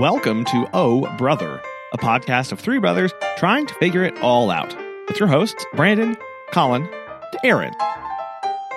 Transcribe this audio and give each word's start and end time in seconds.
welcome 0.00 0.44
to 0.46 0.66
Oh 0.72 1.02
Brother, 1.18 1.60
a 1.92 1.98
podcast 1.98 2.52
of 2.52 2.58
three 2.58 2.78
brothers 2.78 3.12
trying 3.36 3.66
to 3.66 3.74
figure 3.74 4.02
it 4.02 4.16
all 4.22 4.50
out. 4.50 4.74
With 5.06 5.18
your 5.20 5.28
hosts, 5.28 5.62
Brandon, 5.74 6.16
Colin, 6.52 6.84
and 6.84 7.40
Aaron. 7.44 7.74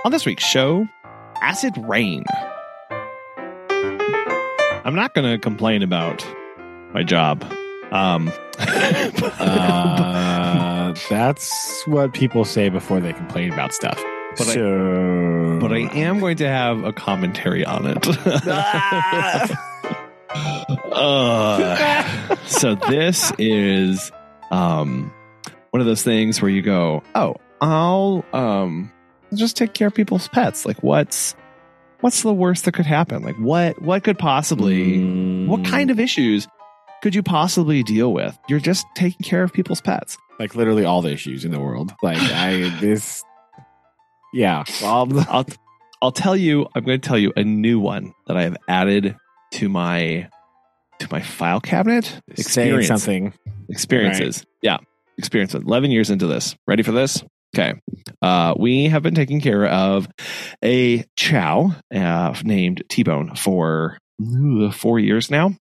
On 0.03 0.11
this 0.11 0.25
week's 0.25 0.43
show, 0.43 0.85
Acid 1.41 1.77
Rain. 1.77 2.25
I'm 4.85 4.95
not 4.95 5.13
going 5.13 5.31
to 5.31 5.37
complain 5.39 5.81
about 5.81 6.27
my 6.93 7.03
job. 7.03 7.43
Um, 7.91 8.31
Uh, 9.39 10.93
that's 11.09 11.85
what 11.87 12.13
people 12.13 12.45
say 12.45 12.69
before 12.69 12.99
they 12.99 13.13
complain 13.13 13.51
about 13.51 13.73
stuff. 13.73 13.97
But 14.37 14.49
I- 14.49 15.57
but 15.59 15.71
I 15.71 15.89
am 15.93 16.19
going 16.19 16.37
to 16.37 16.47
have 16.47 16.83
a 16.83 16.91
commentary 16.93 17.63
on 17.65 17.87
it. 17.87 17.97
Uh, 20.95 22.35
so 22.45 22.75
this 22.75 23.31
is 23.37 24.11
um 24.51 25.11
one 25.71 25.81
of 25.81 25.87
those 25.87 26.03
things 26.03 26.41
where 26.41 26.51
you 26.51 26.61
go, 26.61 27.03
"Oh, 27.15 27.35
I'll 27.61 28.23
um 28.33 28.91
just 29.33 29.57
take 29.57 29.73
care 29.73 29.87
of 29.87 29.95
people's 29.95 30.27
pets." 30.27 30.65
Like 30.65 30.81
what's 30.83 31.35
what's 32.01 32.21
the 32.21 32.33
worst 32.33 32.65
that 32.65 32.73
could 32.73 32.85
happen? 32.85 33.23
Like 33.23 33.37
what 33.37 33.81
what 33.81 34.03
could 34.03 34.19
possibly 34.19 34.97
Mm, 34.99 35.47
what 35.47 35.65
kind 35.65 35.89
of 35.89 35.99
issues 35.99 36.47
could 37.01 37.15
you 37.15 37.23
possibly 37.23 37.83
deal 37.83 38.13
with? 38.13 38.37
You're 38.47 38.59
just 38.59 38.85
taking 38.95 39.23
care 39.23 39.43
of 39.43 39.51
people's 39.53 39.81
pets. 39.81 40.17
like 40.39 40.55
literally 40.55 40.85
all 40.85 41.01
the 41.01 41.11
issues 41.11 41.43
in 41.45 41.51
the 41.51 41.59
world? 41.59 41.93
Like 42.01 42.17
I 42.19 42.69
this, 42.81 43.23
yeah. 44.33 44.63
Well, 44.81 45.09
I'll 45.29 45.45
I'll 46.01 46.11
tell 46.11 46.35
you. 46.35 46.67
I'm 46.75 46.83
going 46.83 46.99
to 46.99 47.07
tell 47.07 47.17
you 47.17 47.31
a 47.35 47.43
new 47.43 47.79
one 47.79 48.13
that 48.27 48.35
I 48.37 48.43
have 48.43 48.57
added 48.67 49.15
to 49.53 49.69
my 49.69 50.27
to 51.03 51.07
my 51.11 51.21
file 51.21 51.59
cabinet. 51.59 52.05
saying 52.35 52.79
Experience. 52.79 52.87
something. 52.87 53.33
experiences. 53.69 54.45
Yeah, 54.61 54.77
experiences. 55.17 55.61
Eleven 55.63 55.91
years 55.91 56.09
into 56.09 56.27
this. 56.27 56.55
Ready 56.67 56.83
for 56.83 56.91
this? 56.91 57.23
Okay. 57.55 57.79
Uh, 58.21 58.55
we 58.57 58.85
have 58.87 59.03
been 59.03 59.13
taking 59.13 59.39
care 59.39 59.65
of 59.67 60.07
a 60.63 61.05
chow 61.15 61.75
uh, 61.93 62.35
named 62.43 62.83
T 62.89 63.03
Bone 63.03 63.35
for 63.35 63.97
uh, 64.21 64.71
four 64.71 64.99
years 64.99 65.29
now. 65.29 65.55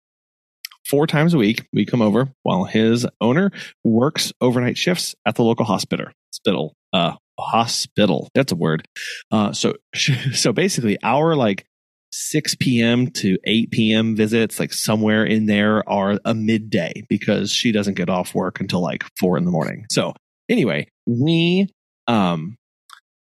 Four 0.88 1.06
times 1.06 1.34
a 1.34 1.38
week, 1.38 1.66
we 1.72 1.84
come 1.84 2.02
over 2.02 2.32
while 2.42 2.64
his 2.64 3.06
owner 3.20 3.50
works 3.84 4.32
overnight 4.40 4.76
shifts 4.76 5.14
at 5.26 5.36
the 5.36 5.42
local 5.42 5.64
hospital. 5.64 6.06
Hospital. 6.32 6.74
Uh, 6.92 7.12
hospital. 7.38 8.28
That's 8.34 8.52
a 8.52 8.56
word. 8.56 8.86
Uh, 9.30 9.52
so, 9.52 9.74
so 10.32 10.52
basically, 10.52 10.98
our 11.02 11.34
like 11.36 11.64
6 12.12 12.56
p.m. 12.56 13.10
to 13.12 13.38
8 13.44 13.70
p.m. 13.70 14.16
visits, 14.16 14.58
like 14.58 14.72
somewhere 14.72 15.24
in 15.24 15.46
there, 15.46 15.88
are 15.88 16.18
a 16.24 16.34
midday 16.34 17.04
because 17.08 17.52
she 17.52 17.72
doesn't 17.72 17.94
get 17.94 18.10
off 18.10 18.34
work 18.34 18.60
until 18.60 18.80
like 18.80 19.04
four 19.18 19.36
in 19.36 19.44
the 19.44 19.50
morning. 19.50 19.86
So 19.90 20.14
anyway, 20.48 20.88
we 21.06 21.68
um 22.06 22.56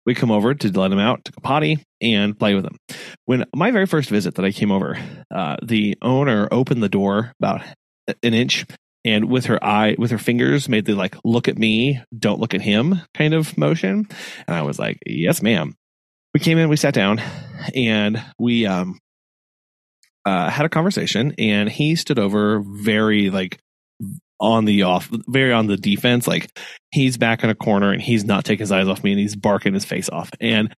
we 0.05 0.15
come 0.15 0.31
over 0.31 0.55
to 0.55 0.81
let 0.81 0.91
him 0.91 0.99
out, 0.99 1.25
to 1.27 1.33
go 1.33 1.41
potty, 1.43 1.79
and 2.01 2.37
play 2.39 2.55
with 2.55 2.65
him. 2.65 2.77
When 3.27 3.45
my 3.55 3.71
very 3.71 3.87
first 3.87 4.11
visit 4.11 4.35
that 4.35 4.45
I 4.45 4.51
came 4.51 4.73
over, 4.73 4.99
uh, 5.31 5.57
the 5.63 5.97
owner 6.03 6.49
opened 6.51 6.83
the 6.83 6.89
door 6.89 7.33
about 7.39 7.63
an 8.09 8.35
inch 8.35 8.67
and 9.05 9.29
with 9.29 9.47
her 9.47 9.63
eye 9.65 9.97
with 9.99 10.11
her 10.11 10.19
fingers 10.19 10.69
made 10.69 10.85
the 10.85 10.95
like 10.95 11.17
look 11.25 11.49
at 11.49 11.59
me 11.59 12.01
don't 12.17 12.41
look 12.41 12.55
at 12.55 12.61
him 12.61 13.01
kind 13.15 13.35
of 13.35 13.57
motion 13.57 14.07
and 14.47 14.57
i 14.57 14.63
was 14.63 14.79
like 14.79 14.99
yes 15.07 15.43
ma'am 15.43 15.75
we 16.35 16.41
came 16.41 16.59
in 16.59 16.69
we 16.69 16.77
sat 16.77 16.95
down 16.95 17.21
and 17.75 18.23
we 18.39 18.67
um 18.67 18.99
uh 20.25 20.49
had 20.51 20.67
a 20.67 20.69
conversation 20.69 21.35
and 21.39 21.69
he 21.69 21.97
stood 21.97 22.19
over 22.19 22.61
very 22.61 23.31
like 23.31 23.61
on 24.41 24.65
the 24.65 24.83
off 24.83 25.09
very 25.29 25.53
on 25.53 25.69
the 25.69 25.77
defense 25.77 26.27
like 26.27 26.51
he's 26.91 27.17
back 27.17 27.45
in 27.45 27.51
a 27.51 27.55
corner 27.55 27.93
and 27.93 28.03
he's 28.03 28.25
not 28.25 28.45
taking 28.45 28.63
his 28.63 28.73
eyes 28.73 28.89
off 28.89 29.05
me 29.05 29.13
and 29.13 29.21
he's 29.21 29.37
barking 29.37 29.73
his 29.73 29.85
face 29.85 30.09
off 30.09 30.31
and 30.41 30.75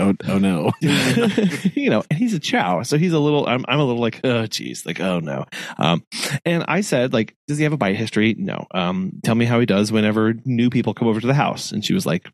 Oh, 0.00 0.12
oh 0.26 0.38
no. 0.38 0.72
you 0.80 1.88
know, 1.88 2.02
and 2.10 2.18
he's 2.18 2.34
a 2.34 2.40
chow, 2.40 2.82
so 2.82 2.98
he's 2.98 3.12
a 3.12 3.18
little. 3.18 3.46
I'm, 3.46 3.64
I'm 3.68 3.78
a 3.78 3.84
little 3.84 4.00
like, 4.00 4.20
oh, 4.24 4.46
geez, 4.46 4.84
like, 4.84 4.98
oh 4.98 5.20
no. 5.20 5.44
Um, 5.78 6.04
and 6.44 6.64
I 6.66 6.80
said, 6.80 7.12
like, 7.12 7.36
does 7.46 7.58
he 7.58 7.64
have 7.64 7.72
a 7.72 7.76
bite 7.76 7.94
history? 7.94 8.34
No. 8.36 8.66
Um, 8.72 9.12
tell 9.22 9.36
me 9.36 9.44
how 9.44 9.60
he 9.60 9.66
does 9.66 9.92
whenever 9.92 10.34
new 10.44 10.68
people 10.68 10.94
come 10.94 11.06
over 11.06 11.20
to 11.20 11.26
the 11.26 11.34
house. 11.34 11.70
And 11.70 11.84
she 11.84 11.94
was 11.94 12.04
like, 12.04 12.28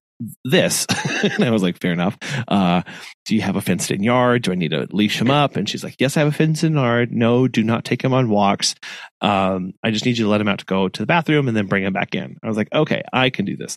this, 0.45 0.87
and 1.23 1.45
I 1.45 1.51
was 1.51 1.63
like, 1.63 1.81
fair 1.81 1.93
enough. 1.93 2.17
Uh, 2.49 2.83
do 3.27 3.35
you 3.35 3.43
have 3.43 3.57
a 3.57 3.61
fenced 3.61 3.91
in 3.91 4.03
yard? 4.03 4.43
Do 4.43 4.53
I 4.53 4.55
need 4.55 4.71
to 4.71 4.87
leash 4.91 5.21
him 5.21 5.31
up? 5.31 5.57
And 5.57 5.69
she's 5.69 5.85
like, 5.85 5.97
yes, 5.99 6.17
I 6.17 6.21
have 6.21 6.29
a 6.29 6.33
fenced 6.33 6.65
in 6.65 6.75
yard. 6.75 7.13
No, 7.13 7.49
do 7.49 7.63
not 7.63 7.85
take 7.85 8.03
him 8.03 8.13
on 8.13 8.29
walks. 8.29 8.75
Um, 9.21 9.73
I 9.83 9.91
just 9.91 10.05
need 10.05 10.19
you 10.19 10.25
to 10.25 10.31
let 10.31 10.41
him 10.41 10.49
out 10.49 10.61
to 10.61 10.65
go 10.65 10.89
to 10.89 11.03
the 11.03 11.07
bathroom 11.07 11.49
and 11.49 11.57
then 11.57 11.67
bring 11.67 11.85
him 11.85 11.93
back 11.93 12.15
in. 12.15 12.37
I 12.43 12.49
was 12.49 12.57
like, 12.57 12.73
okay, 12.73 13.03
I 13.13 13.31
can 13.31 13.45
do 13.45 13.57
this. 13.57 13.77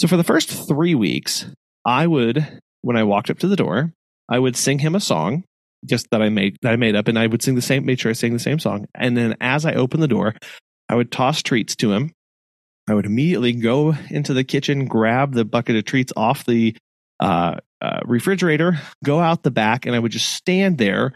So 0.00 0.08
for 0.08 0.16
the 0.16 0.24
first 0.24 0.48
three 0.68 0.94
weeks, 0.94 1.46
I 1.84 2.06
would 2.06 2.60
when 2.82 2.96
I 2.96 3.04
walked 3.04 3.30
up 3.30 3.38
to 3.40 3.48
the 3.48 3.56
door, 3.56 3.92
I 4.28 4.38
would 4.38 4.56
sing 4.56 4.78
him 4.78 4.94
a 4.94 5.00
song 5.00 5.44
just 5.84 6.08
that 6.10 6.22
I 6.22 6.28
made 6.28 6.58
that 6.62 6.72
I 6.72 6.76
made 6.76 6.94
up, 6.94 7.08
and 7.08 7.18
I 7.18 7.26
would 7.26 7.42
sing 7.42 7.54
the 7.54 7.62
same, 7.62 7.84
made 7.86 8.00
sure 8.00 8.10
I 8.10 8.14
sang 8.14 8.32
the 8.32 8.38
same 8.38 8.58
song. 8.58 8.86
And 8.94 9.16
then 9.16 9.36
as 9.40 9.64
I 9.64 9.74
opened 9.74 10.02
the 10.02 10.08
door, 10.08 10.34
I 10.88 10.94
would 10.94 11.10
toss 11.10 11.42
treats 11.42 11.74
to 11.76 11.92
him. 11.92 12.12
I 12.88 12.94
would 12.94 13.06
immediately 13.06 13.52
go 13.52 13.94
into 14.10 14.34
the 14.34 14.44
kitchen, 14.44 14.86
grab 14.86 15.34
the 15.34 15.44
bucket 15.44 15.76
of 15.76 15.84
treats 15.84 16.12
off 16.16 16.44
the 16.44 16.76
uh, 17.20 17.56
uh, 17.80 18.00
refrigerator, 18.04 18.80
go 19.04 19.20
out 19.20 19.42
the 19.42 19.50
back, 19.50 19.86
and 19.86 19.94
I 19.94 19.98
would 19.98 20.12
just 20.12 20.32
stand 20.32 20.78
there 20.78 21.14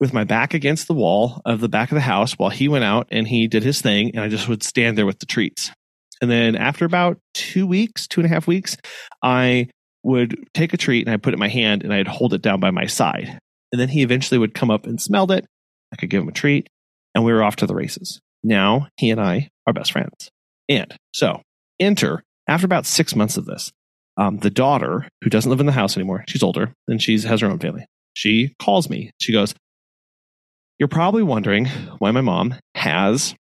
with 0.00 0.12
my 0.12 0.24
back 0.24 0.54
against 0.54 0.88
the 0.88 0.94
wall 0.94 1.40
of 1.44 1.60
the 1.60 1.68
back 1.68 1.92
of 1.92 1.94
the 1.94 2.00
house 2.00 2.32
while 2.32 2.50
he 2.50 2.66
went 2.66 2.84
out 2.84 3.06
and 3.10 3.28
he 3.28 3.46
did 3.46 3.62
his 3.62 3.80
thing, 3.80 4.10
and 4.14 4.20
I 4.20 4.28
just 4.28 4.48
would 4.48 4.62
stand 4.62 4.98
there 4.98 5.06
with 5.06 5.20
the 5.20 5.26
treats. 5.26 5.70
And 6.20 6.30
then 6.30 6.56
after 6.56 6.84
about 6.84 7.18
two 7.32 7.66
weeks, 7.66 8.06
two 8.06 8.20
and 8.20 8.26
a 8.26 8.32
half 8.32 8.46
weeks, 8.46 8.76
I 9.22 9.68
would 10.02 10.48
take 10.52 10.72
a 10.72 10.76
treat 10.76 11.06
and 11.06 11.12
I'd 11.12 11.22
put 11.22 11.32
it 11.32 11.36
in 11.36 11.40
my 11.40 11.48
hand 11.48 11.82
and 11.82 11.92
I'd 11.92 12.08
hold 12.08 12.34
it 12.34 12.42
down 12.42 12.60
by 12.60 12.70
my 12.70 12.86
side. 12.86 13.38
And 13.72 13.80
then 13.80 13.88
he 13.88 14.02
eventually 14.02 14.38
would 14.38 14.54
come 14.54 14.70
up 14.70 14.86
and 14.86 15.00
smelled 15.00 15.32
it. 15.32 15.46
I 15.92 15.96
could 15.96 16.10
give 16.10 16.22
him 16.22 16.28
a 16.28 16.32
treat 16.32 16.68
and 17.14 17.24
we 17.24 17.32
were 17.32 17.42
off 17.42 17.56
to 17.56 17.66
the 17.66 17.74
races. 17.74 18.20
Now 18.42 18.88
he 18.96 19.10
and 19.10 19.20
I 19.20 19.50
are 19.66 19.72
best 19.72 19.92
friends. 19.92 20.30
And 20.68 20.94
so 21.12 21.42
enter 21.80 22.22
after 22.48 22.66
about 22.66 22.86
six 22.86 23.14
months 23.16 23.36
of 23.36 23.46
this, 23.46 23.72
um, 24.16 24.38
the 24.38 24.50
daughter 24.50 25.08
who 25.22 25.30
doesn't 25.30 25.50
live 25.50 25.60
in 25.60 25.66
the 25.66 25.72
house 25.72 25.96
anymore, 25.96 26.24
she's 26.28 26.42
older 26.42 26.72
and 26.88 27.02
she 27.02 27.18
has 27.20 27.40
her 27.40 27.46
own 27.46 27.58
family. 27.58 27.86
She 28.14 28.54
calls 28.60 28.88
me. 28.88 29.10
She 29.20 29.32
goes, 29.32 29.54
You're 30.78 30.88
probably 30.88 31.22
wondering 31.22 31.66
why 31.98 32.10
my 32.12 32.20
mom 32.20 32.54
has 32.74 33.34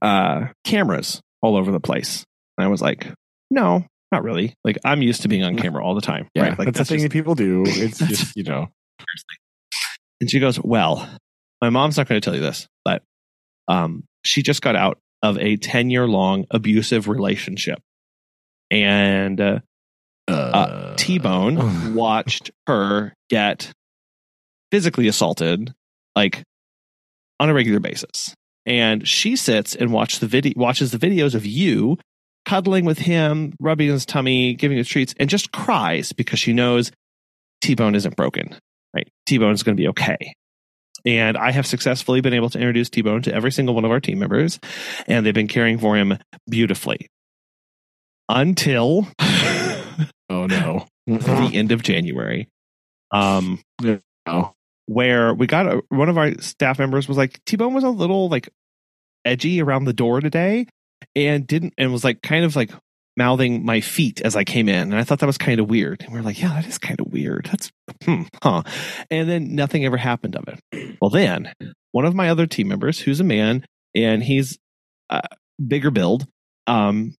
uh, 0.00 0.46
cameras 0.64 1.20
all 1.42 1.56
over 1.56 1.70
the 1.70 1.80
place. 1.80 2.24
And 2.56 2.64
I 2.64 2.68
was 2.68 2.80
like, 2.80 3.12
No, 3.50 3.84
not 4.12 4.22
really. 4.22 4.54
Like 4.64 4.78
I'm 4.84 5.02
used 5.02 5.22
to 5.22 5.28
being 5.28 5.44
on 5.44 5.56
camera 5.56 5.84
all 5.84 5.94
the 5.94 6.00
time. 6.00 6.28
Yeah, 6.34 6.42
right? 6.44 6.58
Like 6.58 6.66
that's, 6.68 6.78
the 6.78 6.84
thing 6.84 6.98
just- 6.98 7.04
that 7.04 7.12
people 7.12 7.34
do. 7.34 7.64
It's 7.66 7.98
just 7.98 8.36
you 8.36 8.44
know. 8.44 8.68
And 10.20 10.30
she 10.30 10.40
goes, 10.40 10.58
Well, 10.58 11.08
my 11.60 11.70
mom's 11.70 11.96
not 11.98 12.08
going 12.08 12.20
to 12.20 12.24
tell 12.24 12.34
you 12.34 12.40
this, 12.40 12.66
but 12.84 13.02
um, 13.68 14.04
she 14.24 14.42
just 14.42 14.62
got 14.62 14.76
out 14.76 14.98
of 15.22 15.38
a 15.38 15.56
10 15.56 15.90
year 15.90 16.06
long 16.06 16.46
abusive 16.50 17.08
relationship. 17.08 17.78
And 18.70 19.40
uh, 19.40 19.58
Uh, 20.28 20.94
T 20.96 21.18
Bone 21.18 21.94
watched 21.94 22.50
her 22.66 23.12
get 23.28 23.72
physically 24.70 25.08
assaulted 25.08 25.72
like 26.14 26.42
on 27.40 27.48
a 27.50 27.54
regular 27.54 27.80
basis. 27.80 28.34
And 28.66 29.08
she 29.08 29.34
sits 29.36 29.74
and 29.74 29.92
watch 29.92 30.20
the 30.20 30.26
video, 30.26 30.52
watches 30.56 30.92
the 30.92 30.98
videos 30.98 31.34
of 31.34 31.44
you 31.46 31.98
cuddling 32.44 32.84
with 32.84 32.98
him, 32.98 33.54
rubbing 33.60 33.88
his 33.88 34.06
tummy, 34.06 34.54
giving 34.54 34.78
him 34.78 34.84
treats, 34.84 35.14
and 35.18 35.28
just 35.28 35.50
cries 35.50 36.12
because 36.12 36.38
she 36.38 36.52
knows 36.52 36.92
T 37.60 37.74
Bone 37.74 37.94
isn't 37.94 38.16
broken. 38.16 38.54
Right? 38.94 39.08
T 39.26 39.38
Bone 39.38 39.52
is 39.52 39.62
going 39.62 39.76
to 39.76 39.80
be 39.80 39.88
okay. 39.88 40.34
And 41.06 41.36
I 41.36 41.50
have 41.50 41.66
successfully 41.66 42.20
been 42.20 42.34
able 42.34 42.50
to 42.50 42.58
introduce 42.58 42.90
T 42.90 43.00
Bone 43.02 43.22
to 43.22 43.34
every 43.34 43.52
single 43.52 43.74
one 43.74 43.84
of 43.84 43.90
our 43.90 44.00
team 44.00 44.18
members, 44.18 44.58
and 45.06 45.24
they've 45.24 45.34
been 45.34 45.48
caring 45.48 45.78
for 45.78 45.96
him 45.96 46.18
beautifully 46.48 47.08
until 48.28 49.08
Oh 50.30 50.46
no. 50.46 50.86
the 51.06 51.50
end 51.54 51.72
of 51.72 51.82
January. 51.82 52.48
Um, 53.10 53.60
Oh. 54.26 54.52
where 54.86 55.34
we 55.34 55.46
got 55.46 55.66
a, 55.66 55.82
one 55.88 56.08
of 56.08 56.18
our 56.18 56.38
staff 56.40 56.78
members 56.78 57.08
was 57.08 57.16
like 57.16 57.40
T 57.46 57.56
Bone 57.56 57.74
was 57.74 57.84
a 57.84 57.88
little 57.88 58.28
like 58.28 58.48
edgy 59.24 59.60
around 59.60 59.84
the 59.84 59.92
door 59.92 60.20
today, 60.20 60.66
and 61.16 61.46
didn't 61.46 61.74
and 61.78 61.90
was 61.90 62.04
like 62.04 62.22
kind 62.22 62.44
of 62.44 62.54
like 62.54 62.70
mouthing 63.20 63.64
my 63.66 63.80
feet 63.82 64.22
as 64.22 64.34
I 64.34 64.44
came 64.44 64.68
in, 64.68 64.92
and 64.92 64.96
I 64.96 65.04
thought 65.04 65.18
that 65.18 65.26
was 65.26 65.36
kind 65.36 65.60
of 65.60 65.68
weird. 65.68 66.02
And 66.02 66.12
we 66.12 66.18
are 66.18 66.22
like, 66.22 66.40
yeah, 66.40 66.54
that 66.54 66.66
is 66.66 66.78
kind 66.78 66.98
of 67.00 67.12
weird. 67.12 67.48
That's 67.50 67.70
hmm, 68.04 68.22
huh. 68.42 68.62
And 69.10 69.28
then 69.28 69.54
nothing 69.54 69.84
ever 69.84 69.98
happened 69.98 70.36
of 70.36 70.44
it. 70.48 70.96
Well, 71.00 71.10
then 71.10 71.52
one 71.92 72.06
of 72.06 72.14
my 72.14 72.30
other 72.30 72.46
team 72.46 72.68
members, 72.68 72.98
who's 73.00 73.20
a 73.20 73.24
man, 73.24 73.64
and 73.94 74.22
he's 74.22 74.58
bigger 75.58 75.90
build, 75.90 76.26
um, 76.66 77.14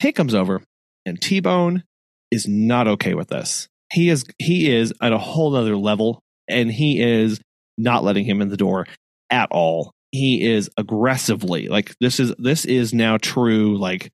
he 0.00 0.10
comes 0.10 0.34
over, 0.34 0.62
and 1.06 1.20
T 1.20 1.38
Bone 1.40 1.84
is 2.30 2.48
not 2.48 2.88
okay 2.88 3.14
with 3.14 3.28
this. 3.28 3.68
He 3.92 4.08
is 4.08 4.24
he 4.38 4.74
is 4.74 4.92
at 5.00 5.12
a 5.12 5.18
whole 5.18 5.54
other 5.54 5.76
level, 5.76 6.20
and 6.48 6.72
he 6.72 7.00
is 7.00 7.40
not 7.78 8.02
letting 8.02 8.24
him 8.24 8.42
in 8.42 8.48
the 8.48 8.56
door 8.56 8.86
at 9.30 9.48
all. 9.52 9.92
he 10.14 10.44
is 10.44 10.70
aggressively 10.76 11.66
like 11.66 11.92
this 12.00 12.20
is 12.20 12.32
this 12.38 12.64
is 12.64 12.94
now 12.94 13.18
true 13.18 13.76
like 13.76 14.10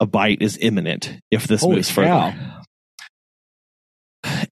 a 0.00 0.06
bite 0.06 0.42
is 0.42 0.58
imminent 0.60 1.18
if 1.30 1.46
this 1.46 1.60
Holy 1.60 1.76
moves 1.76 1.90
further. 1.90 2.08
cow. 2.08 2.62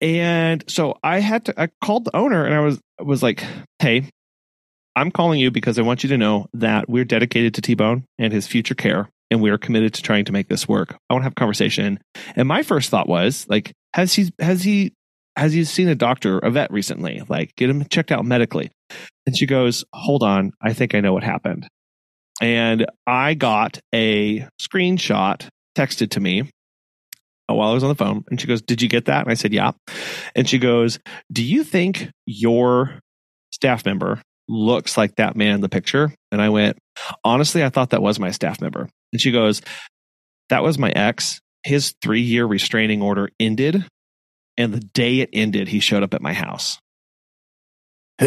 And 0.01 0.65
so 0.69 0.99
I 1.03 1.21
had 1.21 1.47
to 1.47 1.61
I 1.61 1.69
called 1.83 2.05
the 2.05 2.17
owner 2.17 2.45
and 2.45 2.55
I 2.55 2.61
was 2.61 2.81
was 3.01 3.23
like, 3.23 3.45
"Hey, 3.79 4.09
I'm 4.95 5.11
calling 5.11 5.41
you 5.41 5.51
because 5.51 5.79
I 5.79 5.83
want 5.83 6.05
you 6.05 6.09
to 6.11 6.19
know 6.19 6.47
that 6.55 6.89
we're 6.89 7.05
dedicated 7.05 7.55
to 7.55 7.61
T-Bone 7.61 8.05
and 8.19 8.33
his 8.33 8.47
future 8.47 8.75
care 8.75 9.09
and 9.31 9.43
we 9.43 9.51
are 9.51 9.59
committed 9.59 9.95
to 9.95 10.03
trying 10.03 10.27
to 10.27 10.33
make 10.33 10.49
this 10.49 10.69
work. 10.69 10.97
I 11.11 11.15
want 11.15 11.23
to 11.23 11.25
have 11.25 11.33
a 11.33 11.35
conversation." 11.35 11.99
And 12.37 12.47
my 12.47 12.63
first 12.63 12.91
thought 12.91 13.09
was 13.09 13.47
like, 13.49 13.73
"Has 13.95 14.15
he 14.15 14.33
has 14.41 14.63
he 14.63 14.93
has 15.37 15.53
he 15.53 15.65
seen 15.65 15.89
a 15.89 15.97
doctor, 15.97 16.39
a 16.39 16.51
vet 16.51 16.71
recently? 16.71 17.23
Like 17.29 17.55
get 17.57 17.69
him 17.71 17.85
checked 17.91 18.13
out 18.13 18.25
medically?" 18.25 18.71
And 19.27 19.37
she 19.37 19.47
goes, 19.47 19.85
"Hold 19.93 20.23
on, 20.23 20.53
I 20.63 20.73
think 20.73 20.95
I 20.95 21.01
know 21.01 21.13
what 21.13 21.25
happened." 21.25 21.67
And 22.41 22.87
I 23.07 23.35
got 23.35 23.79
a 23.95 24.47
screenshot 24.61 25.49
texted 25.77 26.11
to 26.11 26.21
me 26.21 26.51
while 27.47 27.71
I 27.71 27.75
was 27.75 27.83
on 27.83 27.89
the 27.89 27.95
phone. 27.95 28.25
And 28.29 28.41
she 28.41 28.47
goes, 28.47 28.63
Did 28.63 28.83
you 28.83 28.89
get 28.89 29.07
that? 29.07 29.23
And 29.23 29.31
I 29.31 29.35
said, 29.35 29.53
Yeah. 29.53 29.73
And 30.35 30.49
she 30.49 30.59
goes, 30.59 30.99
Do 31.33 31.45
you 31.45 31.65
think 31.65 32.11
your 32.27 33.01
staff 33.53 33.85
member 33.85 34.21
looks 34.49 34.97
like 34.97 35.17
that 35.17 35.37
man 35.37 35.55
in 35.55 35.61
the 35.61 35.69
picture? 35.69 36.13
And 36.33 36.41
I 36.41 36.49
went, 36.49 36.79
Honestly, 37.23 37.63
I 37.63 37.69
thought 37.69 37.91
that 37.91 38.03
was 38.03 38.19
my 38.19 38.31
staff 38.31 38.61
member. 38.61 38.89
And 39.13 39.21
she 39.21 39.33
goes, 39.33 39.63
That 40.49 40.63
was 40.63 40.79
my 40.79 40.91
ex. 40.91 41.41
His 41.65 41.95
three 42.03 42.21
year 42.21 42.47
restraining 42.47 43.03
order 43.03 43.31
ended. 43.39 43.87
And 44.57 44.73
the 44.73 44.81
day 44.81 45.21
it 45.21 45.31
ended, 45.33 45.69
he 45.69 45.81
showed 45.81 46.03
up 46.03 46.15
at 46.15 46.23
my 46.23 46.33
house. 46.33 46.79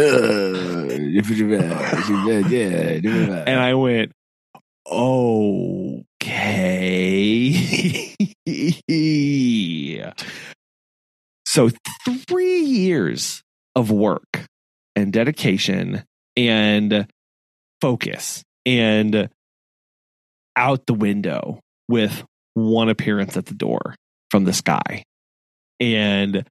and 3.47 3.59
I 3.59 3.73
went, 3.73 4.11
okay. 4.89 5.35
so 11.45 11.69
three 12.27 12.59
years 12.59 13.43
of 13.75 13.91
work 13.91 14.45
and 14.95 15.13
dedication 15.13 16.03
and 16.35 17.07
focus 17.81 18.43
and 18.65 19.29
out 20.55 20.85
the 20.85 20.93
window 20.93 21.59
with 21.87 22.23
one 22.55 22.89
appearance 22.89 23.37
at 23.37 23.45
the 23.45 23.53
door 23.53 23.95
from 24.31 24.43
this 24.43 24.61
guy. 24.61 25.03
And 25.79 26.45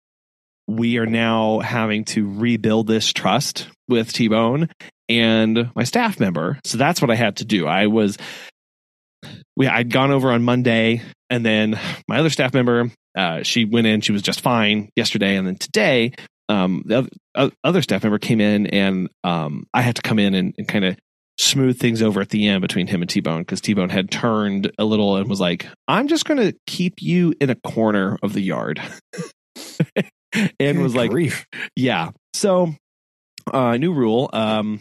we 0.67 0.99
are 0.99 1.07
now 1.07 1.61
having 1.61 2.05
to 2.05 2.29
rebuild 2.29 2.87
this 2.87 3.13
trust 3.13 3.69
with 3.89 4.13
T 4.13 4.29
Bone 4.29 4.69
and 5.09 5.71
my 5.75 5.85
staff 5.85 6.19
member. 6.19 6.59
So 6.65 6.79
that's 6.79 7.01
what 7.01 7.11
I 7.11 7.15
had 7.15 7.37
to 7.37 7.45
do. 7.45 7.67
I 7.67 7.87
was 7.87 8.19
we 9.57 9.67
I'd 9.67 9.91
gone 9.91 10.11
over 10.11 10.31
on 10.31 10.43
Monday 10.43 11.03
and 11.31 11.45
then 11.45 11.79
my 12.09 12.19
other 12.19 12.31
staff 12.31 12.55
member 12.55 12.91
uh, 13.17 13.43
she 13.43 13.65
went 13.65 13.87
in 13.87 14.01
she 14.01 14.13
was 14.13 14.23
just 14.23 14.41
fine 14.41 14.91
yesterday 14.95 15.37
and 15.37 15.47
then 15.47 15.57
today 15.57 16.13
um, 16.49 16.83
the 16.87 17.09
other, 17.65 17.83
staff 17.83 18.05
member 18.05 18.21
came 18.21 18.41
in 18.41 18.69
and 18.69 19.09
um, 19.25 19.67
I 19.75 19.83
had 19.83 19.97
to 19.97 20.03
come 20.03 20.21
in 20.21 20.35
and, 20.35 20.55
and 20.57 20.69
kind 20.69 20.85
of 20.85 20.97
smooth 21.39 21.77
things 21.79 22.03
over 22.03 22.21
at 22.21 22.29
the 22.29 22.47
end 22.47 22.63
between 22.63 22.87
him 22.87 23.03
and 23.03 23.11
T-Bone 23.11 23.41
because 23.41 23.61
T-Bone 23.61 23.89
had 23.89 24.13
turned 24.13 24.71
a 24.79 24.85
little 24.85 25.17
and 25.17 25.29
was 25.29 25.41
like 25.41 25.67
I'm 25.89 26.07
just 26.09 26.25
going 26.25 26.39
to 26.39 26.57
keep 26.67 27.03
you 27.03 27.35
in 27.41 27.51
a 27.51 27.57
corner 27.57 28.17
of 28.23 28.33
the 28.33 28.41
yard 28.41 28.81
and 30.61 30.83
was 30.83 30.95
like 30.95 31.11
grief. 31.11 31.47
yeah. 31.75 32.11
So, 32.35 32.75
uh, 33.53 33.77
new 33.77 33.93
rule. 33.93 34.29
Um, 34.33 34.81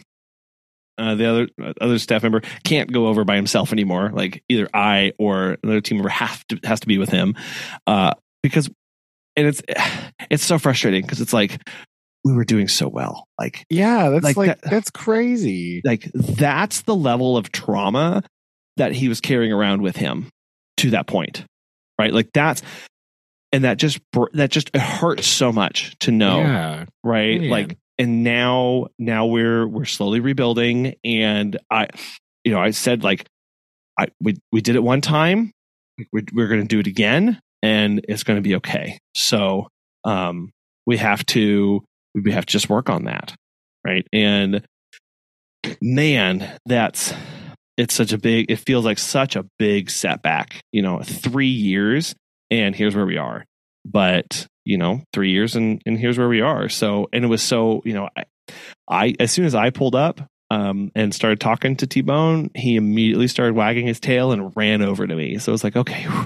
uh, 0.98 1.14
the 1.14 1.26
other 1.26 1.48
uh, 1.62 1.72
other 1.80 1.98
staff 1.98 2.22
member 2.22 2.40
can't 2.64 2.90
go 2.90 3.06
over 3.06 3.24
by 3.24 3.36
himself 3.36 3.72
anymore. 3.72 4.10
Like 4.14 4.42
either 4.48 4.68
I 4.72 5.12
or 5.18 5.58
another 5.62 5.80
team 5.82 5.98
member 5.98 6.08
have 6.08 6.46
to 6.48 6.58
has 6.64 6.80
to 6.80 6.86
be 6.86 6.96
with 6.98 7.10
him, 7.10 7.34
uh, 7.86 8.14
because 8.42 8.70
and 9.36 9.46
it's 9.46 9.62
it's 10.30 10.44
so 10.44 10.58
frustrating 10.58 11.02
because 11.02 11.20
it's 11.20 11.32
like 11.34 11.60
we 12.24 12.32
were 12.32 12.44
doing 12.44 12.66
so 12.66 12.88
well. 12.88 13.26
Like 13.38 13.64
Yeah, 13.70 14.08
that's 14.08 14.24
Like 14.24 14.36
like, 14.36 14.60
that- 14.62 14.70
that's 14.70 14.90
crazy. 14.90 15.82
like 15.84 16.10
that's 16.14 16.80
the 16.82 16.94
level 16.96 17.36
of 17.36 17.52
trauma 17.52 18.22
that 18.78 18.92
he 18.92 19.08
was 19.08 19.20
carrying 19.20 19.52
around 19.52 19.82
with 19.82 19.96
him 19.96 20.28
to 20.78 20.90
that 20.90 21.06
point, 21.06 21.44
right? 22.00 22.12
Like 22.12 22.30
that's 22.34 22.62
and 23.56 23.64
that 23.64 23.78
just 23.78 23.98
that 24.34 24.50
just 24.50 24.70
it 24.74 24.80
hurts 24.80 25.26
so 25.26 25.50
much 25.52 25.96
to 26.00 26.12
know 26.12 26.38
Yeah. 26.40 26.84
right? 27.02 27.40
Man. 27.40 27.50
like 27.50 27.78
and 27.98 28.22
now 28.22 28.88
now 28.98 29.26
we're 29.26 29.66
we're 29.66 29.84
slowly 29.86 30.20
rebuilding. 30.20 30.94
And 31.04 31.56
i 31.70 31.88
you 32.44 32.52
know 32.52 32.60
i 32.60 32.70
said 32.70 33.02
like 33.02 33.26
i 33.98 34.06
we 34.20 34.36
we 34.52 34.60
did 34.60 34.76
it 34.76 34.82
one 34.82 35.00
time. 35.00 35.52
We're, 36.12 36.24
we're 36.34 36.48
going 36.48 36.60
to 36.60 36.66
do 36.68 36.78
it 36.80 36.86
again 36.86 37.40
and 37.62 38.04
it's 38.06 38.22
going 38.22 38.36
to 38.36 38.42
be 38.42 38.56
okay. 38.56 38.98
So 39.14 39.68
um 40.04 40.50
we 40.86 40.98
have 40.98 41.24
to 41.26 41.82
we 42.14 42.32
have 42.32 42.46
to 42.46 42.52
just 42.52 42.68
work 42.68 42.88
on 42.90 43.04
that 43.04 43.34
right? 43.84 44.06
And 44.12 44.64
man 45.80 46.58
that's 46.66 47.12
it's 47.76 47.94
such 47.94 48.12
a 48.12 48.18
big 48.18 48.50
it 48.50 48.56
feels 48.56 48.84
like 48.84 48.98
such 48.98 49.36
a 49.36 49.44
big 49.58 49.90
setback 49.90 50.60
you 50.72 50.82
know 50.82 51.00
3 51.02 51.46
years 51.46 52.14
and 52.50 52.74
here's 52.74 52.94
where 52.94 53.06
we 53.06 53.16
are. 53.18 53.44
But 53.84 54.46
you 54.64 54.78
know 54.78 55.02
three 55.12 55.30
years 55.30 55.54
and 55.54 55.80
and 55.86 55.98
here's 55.98 56.18
where 56.18 56.28
we 56.28 56.40
are. 56.40 56.68
So 56.68 57.08
and 57.12 57.24
it 57.24 57.28
was 57.28 57.42
so 57.42 57.82
you 57.84 57.94
know 57.94 58.08
i, 58.16 58.24
I 58.88 59.14
as 59.20 59.30
soon 59.30 59.44
as 59.44 59.54
i 59.54 59.70
pulled 59.70 59.94
up 59.94 60.20
um 60.50 60.90
and 60.96 61.12
started 61.14 61.38
talking 61.40 61.76
to 61.76 61.86
t-bone 61.88 62.50
he 62.54 62.76
immediately 62.76 63.26
started 63.28 63.54
wagging 63.56 63.86
his 63.86 63.98
tail 64.00 64.32
and 64.32 64.52
ran 64.56 64.82
over 64.82 65.06
to 65.06 65.14
me. 65.14 65.38
So 65.38 65.52
it's 65.52 65.62
like 65.64 65.76
okay 65.76 66.02
whew, 66.02 66.22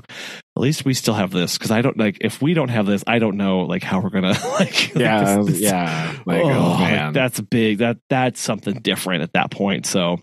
at 0.56 0.62
least 0.62 0.84
we 0.86 0.94
still 0.94 1.12
have 1.14 1.30
this. 1.32 1.58
Because 1.58 1.70
i 1.70 1.82
don't 1.82 1.98
like 1.98 2.16
if 2.22 2.40
we 2.40 2.54
don't 2.54 2.68
have 2.70 2.86
this 2.86 3.04
i 3.06 3.18
don't 3.18 3.36
know 3.36 3.60
like 3.60 3.82
how 3.82 4.00
we're 4.00 4.08
gonna 4.10 4.32
like 4.58 4.94
Yeah. 4.94 5.36
this- 5.38 5.46
this- 5.46 5.60
yeah. 5.60 6.16
Like, 6.26 6.42
oh, 6.44 6.50
oh, 6.50 6.70
like, 6.80 7.12
that's 7.14 7.40
big. 7.40 7.78
That 7.78 7.98
that's 8.08 8.40
something 8.40 8.80
different 8.80 9.22
at 9.22 9.32
that 9.34 9.50
point. 9.50 9.84
So 9.86 10.20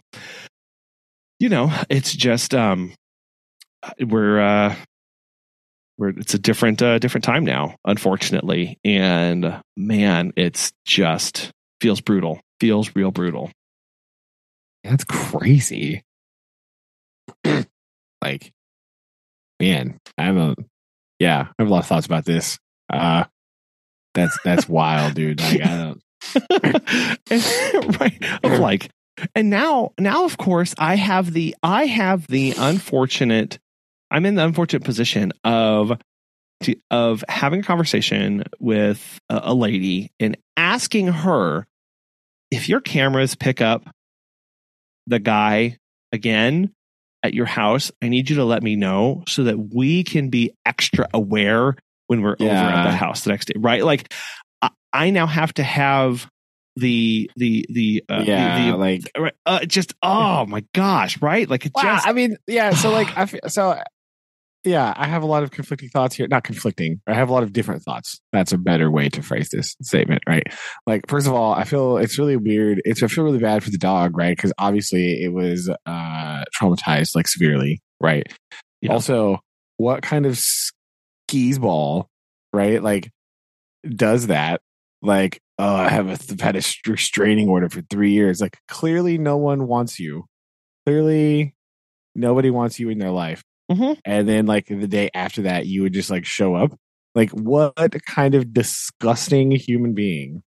you 1.40 1.50
know 1.50 1.72
it's 1.90 2.16
just 2.16 2.54
um 2.56 2.94
we're 4.00 4.40
uh 4.40 4.76
we're 5.98 6.10
it's 6.10 6.34
a 6.34 6.40
different 6.40 6.82
uh 6.82 7.00
different 7.00 7.24
time 7.24 7.44
now 7.44 7.76
unfortunately 7.86 8.78
and 8.86 9.62
man 9.76 10.32
it's 10.36 10.72
just 10.86 11.52
feels 11.82 12.02
brutal 12.02 12.40
feels 12.60 12.96
real 12.96 13.12
brutal 13.12 13.52
That's 14.84 15.04
crazy. 15.04 16.04
like, 18.24 18.52
man, 19.60 20.00
I 20.18 20.24
have 20.24 20.38
a 20.38 20.56
yeah, 21.20 21.48
I 21.50 21.54
have 21.62 21.68
a 21.68 21.72
lot 21.72 21.80
of 21.80 21.88
thoughts 21.88 22.06
about 22.06 22.26
this. 22.26 22.58
Uh 22.92 23.26
that's 24.14 24.38
that's 24.44 24.70
wild, 24.70 25.16
dude. 25.16 25.42
Like 25.42 25.62
I 25.62 25.78
don't 25.78 26.02
And- 27.32 28.00
right 28.00 28.24
of 28.44 28.60
like 28.60 28.90
and 29.36 29.50
now 29.50 29.92
now 30.00 30.26
of 30.26 30.38
course 30.38 30.74
i 30.78 30.96
have 30.96 31.34
the 31.34 31.56
i 31.64 31.86
have 31.86 32.28
the 32.28 32.54
unfortunate 32.58 33.58
i'm 34.12 34.26
in 34.26 34.36
the 34.36 34.44
unfortunate 34.44 34.84
position 34.84 35.32
of 35.44 35.98
to, 36.62 36.76
of 36.90 37.24
having 37.30 37.60
a 37.60 37.64
conversation 37.64 38.44
with 38.60 39.20
a, 39.30 39.42
a 39.44 39.54
lady 39.54 40.12
and 40.20 40.38
asking 40.56 41.08
her 41.08 41.68
if 42.50 42.68
your 42.68 42.82
cameras 42.82 43.36
pick 43.36 43.62
up 43.62 43.84
the 45.06 45.20
guy 45.20 45.78
again 46.12 46.74
at 47.24 47.34
your 47.34 47.46
house 47.46 47.92
i 48.02 48.08
need 48.08 48.30
you 48.30 48.38
to 48.38 48.46
let 48.46 48.64
me 48.64 48.76
know 48.76 49.24
so 49.28 49.44
that 49.44 49.58
we 49.74 50.04
can 50.04 50.30
be 50.30 50.54
extra 50.66 51.08
aware 51.14 51.76
when 52.08 52.22
we're 52.22 52.38
over 52.40 52.52
at 52.52 52.84
the 52.84 52.92
house 52.92 53.24
the 53.24 53.30
next 53.30 53.46
day 53.46 53.54
right 53.58 53.84
like 53.84 54.12
i, 54.62 54.70
I 54.94 55.10
now 55.10 55.28
have 55.28 55.54
to 55.56 55.64
have 55.64 56.28
the 56.78 57.30
the 57.36 57.66
the 57.70 58.04
uh, 58.08 58.24
yeah, 58.24 58.72
the, 58.72 58.78
like 58.78 59.02
uh, 59.46 59.66
just 59.66 59.96
oh 60.04 60.46
my 60.46 60.64
gosh 60.74 61.20
right 61.22 61.50
like 61.50 61.66
it 61.66 61.72
Wow, 61.76 61.82
just 61.82 62.08
I 62.08 62.14
mean, 62.14 62.38
yeah. 62.46 62.72
So 62.72 62.92
like, 62.92 63.18
I 63.18 63.26
fe- 63.26 63.40
so 63.48 63.82
yeah, 64.68 64.94
I 64.96 65.08
have 65.08 65.24
a 65.24 65.26
lot 65.26 65.44
of 65.44 65.52
conflicting 65.52 65.90
thoughts 65.90 66.16
here. 66.16 66.28
Not 66.28 66.44
conflicting. 66.44 67.02
I 67.08 67.14
have 67.14 67.30
a 67.30 67.34
lot 67.34 67.44
of 67.44 67.54
different 67.54 67.84
thoughts. 67.84 68.20
That's 68.34 68.52
a 68.52 68.58
better 68.58 68.92
way 68.92 69.10
to 69.10 69.22
phrase 69.22 69.50
this 69.50 69.76
statement, 69.82 70.22
right? 70.28 70.44
Like, 70.86 71.08
first 71.08 71.28
of 71.28 71.34
all, 71.34 71.54
I 71.54 71.64
feel 71.64 71.98
it's 71.98 72.20
really 72.20 72.36
weird. 72.36 72.82
It's 72.86 73.02
I 73.02 73.08
feel 73.08 73.24
really 73.24 73.40
bad 73.40 73.64
for 73.64 73.72
the 73.72 73.78
dog, 73.78 74.18
right? 74.18 74.36
Because 74.36 74.54
obviously 74.58 75.24
it 75.24 75.34
was 75.34 75.70
uh 75.86 76.44
traumatized 76.60 77.16
like 77.16 77.28
severely, 77.28 77.82
right? 78.02 78.28
Yeah. 78.82 78.94
Also, 78.94 79.40
what 79.78 80.04
kind 80.04 80.26
of 80.26 80.38
skis 80.38 81.60
ball, 81.60 82.10
right? 82.54 82.82
Like, 82.82 83.10
does 83.88 84.28
that? 84.28 84.62
Like, 85.02 85.40
oh, 85.60 85.76
I 85.76 85.90
have 85.90 86.08
a, 86.08 86.12
I've 86.12 86.42
had 86.42 86.56
a 86.56 86.64
restraining 86.88 87.50
order 87.50 87.70
for 87.70 87.82
three 87.90 88.12
years. 88.12 88.42
Like, 88.42 88.58
clearly, 88.68 89.18
no 89.18 89.38
one 89.38 89.68
wants 89.68 90.00
you. 90.00 90.26
Clearly, 90.86 91.56
nobody 92.16 92.50
wants 92.50 92.80
you 92.80 92.90
in 92.90 92.98
their 92.98 93.12
life. 93.12 93.44
Mhm. 93.72 94.00
And 94.06 94.28
then, 94.30 94.46
like 94.46 94.68
the 94.68 94.88
day 94.88 95.10
after 95.14 95.42
that, 95.44 95.66
you 95.68 95.82
would 95.84 95.94
just 95.94 96.10
like 96.10 96.26
show 96.26 96.56
up. 96.56 96.78
Like, 97.16 97.32
what 97.32 97.76
kind 98.06 98.36
of 98.36 98.54
disgusting 98.54 99.52
human 99.52 99.94
being 99.94 100.44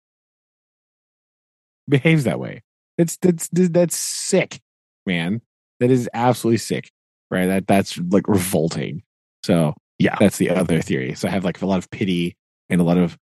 behaves 1.88 2.24
that 2.24 2.38
way? 2.40 2.62
That's 2.98 3.16
that's 3.18 3.48
that's 3.52 3.96
sick, 3.96 4.60
man. 5.06 5.40
That 5.80 5.90
is 5.90 6.08
absolutely 6.14 6.58
sick, 6.58 6.90
right? 7.30 7.46
That 7.46 7.66
that's 7.66 7.98
like 7.98 8.28
revolting. 8.28 9.02
So 9.44 9.74
Yeah. 9.98 10.16
that's 10.20 10.36
the 10.38 10.50
other 10.50 10.80
theory. 10.82 11.14
So 11.14 11.28
I 11.28 11.30
have 11.30 11.44
like 11.44 11.60
a 11.62 11.66
lot 11.66 11.78
of 11.78 11.90
pity 11.90 12.36
and 12.68 12.80
a 12.80 12.84
lot 12.84 12.98
of 12.98 13.16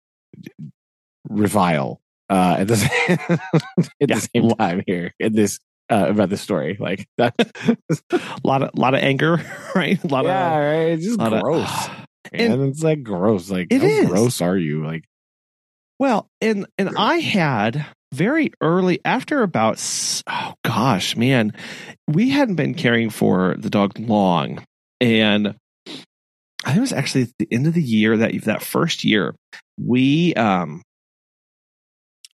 revile 1.30 2.02
uh, 2.30 2.58
at 2.60 2.68
the 2.68 2.78
same, 2.78 2.90
at 4.02 4.10
Yeah. 4.10 4.16
the 4.16 4.30
same 4.36 4.50
time 4.52 4.84
here 4.88 5.14
in 5.20 5.34
this 5.34 5.60
uh, 5.90 6.08
about 6.10 6.30
this 6.30 6.42
story. 6.42 6.78
Like 6.80 7.08
that, 7.18 7.34
a 8.12 8.20
lot 8.44 8.64
of 8.64 8.78
lot 8.78 8.94
of 8.94 9.02
anger, 9.02 9.42
right? 9.76 10.02
A 10.04 10.08
lot 10.08 10.26
yeah, 10.26 10.48
of 10.58 10.64
right. 10.66 10.92
It's 10.94 11.06
just 11.06 11.20
lot 11.20 11.34
of- 11.34 11.42
gross. 11.44 11.88
And- 12.34 12.54
and 12.54 12.64
it's 12.70 12.84
like 12.84 13.04
gross. 13.04 13.50
Like 13.50 13.68
It 13.72 13.80
how 13.82 13.88
is. 13.88 14.10
gross 14.10 14.42
are 14.42 14.58
you? 14.58 14.86
Like 14.86 15.06
Well, 15.98 16.28
and 16.42 16.66
and 16.78 16.90
I 16.98 17.20
had 17.20 17.86
very 18.14 18.52
early 18.62 19.00
after 19.06 19.44
about 19.44 19.82
oh 20.30 20.54
gosh, 20.66 21.16
man, 21.16 21.54
we 22.08 22.30
hadn't 22.30 22.56
been 22.56 22.74
caring 22.74 23.10
for 23.10 23.56
the 23.58 23.70
dog 23.70 23.98
long, 23.98 24.62
and 25.00 25.56
I 25.88 25.94
think 26.66 26.78
it 26.78 26.82
was 26.82 26.92
actually 26.92 27.22
at 27.24 27.30
the 27.40 27.48
end 27.50 27.66
of 27.66 27.74
the 27.74 27.82
year 27.82 28.18
that 28.18 28.34
that 28.44 28.62
first 28.62 29.06
year 29.06 29.34
we 29.82 30.34
um 30.34 30.82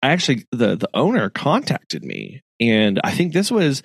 I 0.03 0.11
actually 0.11 0.45
the 0.51 0.75
the 0.75 0.89
owner 0.93 1.29
contacted 1.31 2.03
me, 2.03 2.41
and 2.59 2.99
I 3.03 3.11
think 3.11 3.33
this 3.33 3.51
was 3.51 3.83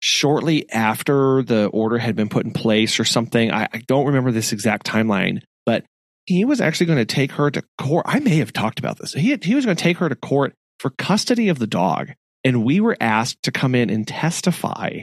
shortly 0.00 0.70
after 0.70 1.42
the 1.42 1.66
order 1.66 1.98
had 1.98 2.14
been 2.14 2.28
put 2.28 2.44
in 2.44 2.52
place 2.52 3.00
or 3.00 3.04
something. 3.04 3.50
I, 3.50 3.68
I 3.72 3.82
don't 3.86 4.06
remember 4.06 4.32
this 4.32 4.52
exact 4.52 4.86
timeline, 4.86 5.42
but 5.64 5.84
he 6.26 6.44
was 6.44 6.60
actually 6.60 6.86
going 6.86 6.98
to 6.98 7.04
take 7.04 7.32
her 7.32 7.50
to 7.50 7.62
court. 7.78 8.04
I 8.08 8.20
may 8.20 8.36
have 8.36 8.52
talked 8.52 8.78
about 8.78 8.98
this. 8.98 9.12
He 9.12 9.36
he 9.42 9.54
was 9.54 9.64
going 9.64 9.76
to 9.76 9.82
take 9.82 9.98
her 9.98 10.08
to 10.08 10.14
court 10.14 10.54
for 10.78 10.90
custody 10.90 11.48
of 11.48 11.58
the 11.58 11.66
dog, 11.66 12.12
and 12.44 12.64
we 12.64 12.80
were 12.80 12.96
asked 13.00 13.42
to 13.44 13.52
come 13.52 13.74
in 13.74 13.90
and 13.90 14.06
testify. 14.06 15.00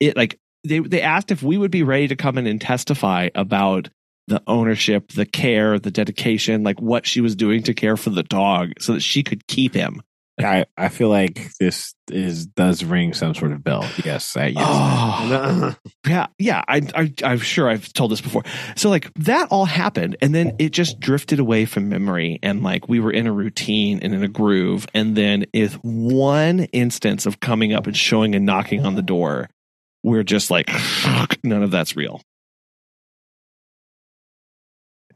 It 0.00 0.16
like 0.16 0.38
they 0.64 0.80
they 0.80 1.02
asked 1.02 1.30
if 1.30 1.42
we 1.42 1.58
would 1.58 1.70
be 1.70 1.82
ready 1.82 2.08
to 2.08 2.16
come 2.16 2.38
in 2.38 2.46
and 2.46 2.60
testify 2.60 3.28
about 3.34 3.88
the 4.28 4.42
ownership, 4.46 5.12
the 5.12 5.26
care, 5.26 5.78
the 5.78 5.90
dedication, 5.90 6.62
like 6.62 6.80
what 6.80 7.06
she 7.06 7.20
was 7.20 7.34
doing 7.34 7.62
to 7.64 7.74
care 7.74 7.96
for 7.96 8.10
the 8.10 8.22
dog, 8.22 8.72
so 8.78 8.94
that 8.94 9.00
she 9.00 9.22
could 9.22 9.46
keep 9.46 9.74
him. 9.74 10.02
I, 10.40 10.64
I 10.78 10.88
feel 10.88 11.08
like 11.08 11.52
this 11.60 11.94
is 12.10 12.46
does 12.46 12.84
ring 12.84 13.12
some 13.12 13.34
sort 13.34 13.52
of 13.52 13.62
bell. 13.62 13.86
Yes, 14.04 14.36
I, 14.36 14.46
yes. 14.46 14.64
Oh. 14.66 15.74
Yeah, 16.06 16.26
yeah. 16.38 16.62
I, 16.66 16.82
I, 16.96 17.12
I'm 17.22 17.38
sure 17.38 17.68
I've 17.68 17.92
told 17.92 18.10
this 18.10 18.20
before. 18.20 18.42
So 18.74 18.90
like 18.90 19.12
that 19.14 19.48
all 19.50 19.66
happened, 19.66 20.16
and 20.20 20.34
then 20.34 20.56
it 20.58 20.70
just 20.70 20.98
drifted 20.98 21.38
away 21.38 21.64
from 21.64 21.88
memory, 21.88 22.40
and 22.42 22.62
like 22.62 22.88
we 22.88 22.98
were 22.98 23.12
in 23.12 23.26
a 23.26 23.32
routine 23.32 24.00
and 24.02 24.12
in 24.14 24.24
a 24.24 24.28
groove, 24.28 24.86
and 24.94 25.16
then 25.16 25.46
if 25.52 25.74
one 25.84 26.60
instance 26.72 27.24
of 27.24 27.40
coming 27.40 27.72
up 27.72 27.86
and 27.86 27.96
showing 27.96 28.34
and 28.34 28.44
knocking 28.44 28.84
on 28.84 28.96
the 28.96 29.02
door, 29.02 29.48
we're 30.02 30.24
just 30.24 30.50
like, 30.50 30.68
none 31.44 31.62
of 31.62 31.70
that's 31.70 31.94
real. 31.94 32.20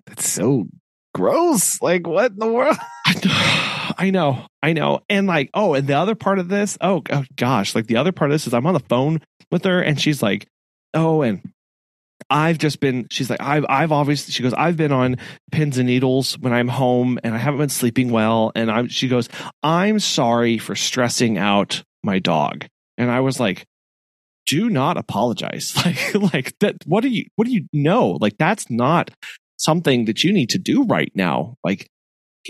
That's 0.07 0.29
so 0.29 0.67
gross. 1.15 1.83
Like 1.83 2.07
what 2.07 2.33
in 2.33 2.39
the 2.39 2.53
world? 2.53 2.77
I 3.99 4.11
know, 4.11 4.47
I 4.63 4.73
know. 4.73 5.01
And 5.09 5.27
like, 5.27 5.51
oh, 5.55 5.75
and 5.75 5.87
the 5.87 5.95
other 5.95 6.15
part 6.15 6.39
of 6.39 6.49
this, 6.49 6.77
oh, 6.81 7.03
oh 7.11 7.25
gosh, 7.37 7.75
like 7.75 7.87
the 7.87 7.97
other 7.97 8.13
part 8.13 8.31
of 8.31 8.35
this 8.35 8.47
is 8.47 8.55
I'm 8.55 8.67
on 8.67 8.75
the 8.75 8.81
phone 8.81 9.21
with 9.51 9.65
her 9.65 9.81
and 9.81 10.01
she's 10.01 10.23
like, 10.23 10.47
oh, 10.95 11.23
and 11.23 11.43
I've 12.29 12.59
just 12.59 12.81
been, 12.81 13.07
she's 13.11 13.31
like, 13.31 13.41
I've, 13.41 13.65
I've 13.69 13.93
obviously, 13.93 14.33
she 14.33 14.43
goes, 14.43 14.55
I've 14.55 14.77
been 14.77 14.93
on 14.93 15.17
pins 15.53 15.79
and 15.79 15.87
needles 15.87 16.39
when 16.39 16.53
I'm 16.53 16.69
home 16.69 17.19
and 17.23 17.35
I 17.35 17.39
haven't 17.39 17.59
been 17.59 17.69
sleeping 17.69 18.11
well. 18.11 18.53
And 18.55 18.71
I'm, 18.71 18.89
she 18.89 19.09
goes, 19.09 19.29
I'm 19.63 19.99
sorry 20.01 20.59
for 20.59 20.75
stressing 20.75 21.39
out 21.39 21.83
my 22.03 22.19
dog. 22.19 22.67
And 22.99 23.11
I 23.11 23.21
was 23.21 23.39
like, 23.39 23.67
do 24.47 24.71
not 24.71 24.97
apologize. 24.97 25.75
Like, 25.85 26.33
like 26.33 26.59
that, 26.61 26.77
what 26.87 27.03
do 27.03 27.09
you, 27.09 27.27
what 27.37 27.47
do 27.47 27.53
you 27.53 27.67
know? 27.73 28.19
Like, 28.21 28.39
that's 28.39 28.71
not 28.71 29.11
something 29.57 30.07
that 30.07 30.25
you 30.25 30.33
need 30.33 30.51
to 30.51 30.59
do 30.59 30.85
right 30.85 31.13
now. 31.15 31.57
Like, 31.63 31.89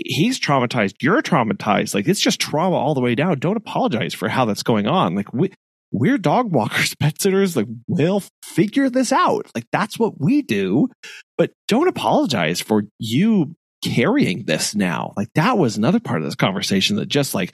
he's 0.05 0.39
traumatized 0.39 0.95
you're 1.01 1.21
traumatized. 1.21 1.93
Like 1.93 2.07
it's 2.07 2.19
just 2.19 2.39
trauma 2.39 2.75
all 2.75 2.93
the 2.93 3.01
way 3.01 3.15
down. 3.15 3.39
Don't 3.39 3.57
apologize 3.57 4.13
for 4.13 4.29
how 4.29 4.45
that's 4.45 4.63
going 4.63 4.87
on. 4.87 5.15
Like 5.15 5.33
we 5.33 5.51
we're 5.91 6.17
dog 6.17 6.51
walkers 6.51 6.95
pet 6.99 7.21
sitters. 7.21 7.55
Like 7.55 7.67
we'll 7.87 8.23
figure 8.43 8.89
this 8.89 9.11
out. 9.11 9.49
Like 9.55 9.65
that's 9.71 9.97
what 9.97 10.19
we 10.19 10.41
do. 10.41 10.89
But 11.37 11.51
don't 11.67 11.87
apologize 11.87 12.61
for 12.61 12.83
you 12.99 13.55
carrying 13.83 14.45
this 14.45 14.75
now. 14.75 15.13
Like 15.15 15.29
that 15.35 15.57
was 15.57 15.77
another 15.77 15.99
part 15.99 16.21
of 16.21 16.25
this 16.25 16.35
conversation 16.35 16.97
that 16.97 17.07
just 17.07 17.33
like 17.33 17.53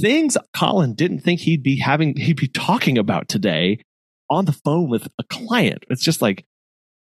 things 0.00 0.36
colin 0.54 0.94
didn't 0.94 1.20
think 1.20 1.40
he'd 1.40 1.62
be 1.62 1.78
having 1.78 2.16
he'd 2.16 2.36
be 2.36 2.48
talking 2.48 2.96
about 2.96 3.28
today 3.28 3.78
on 4.30 4.46
the 4.46 4.52
phone 4.52 4.88
with 4.88 5.08
a 5.18 5.24
client. 5.24 5.84
It's 5.88 6.02
just 6.02 6.22
like 6.22 6.44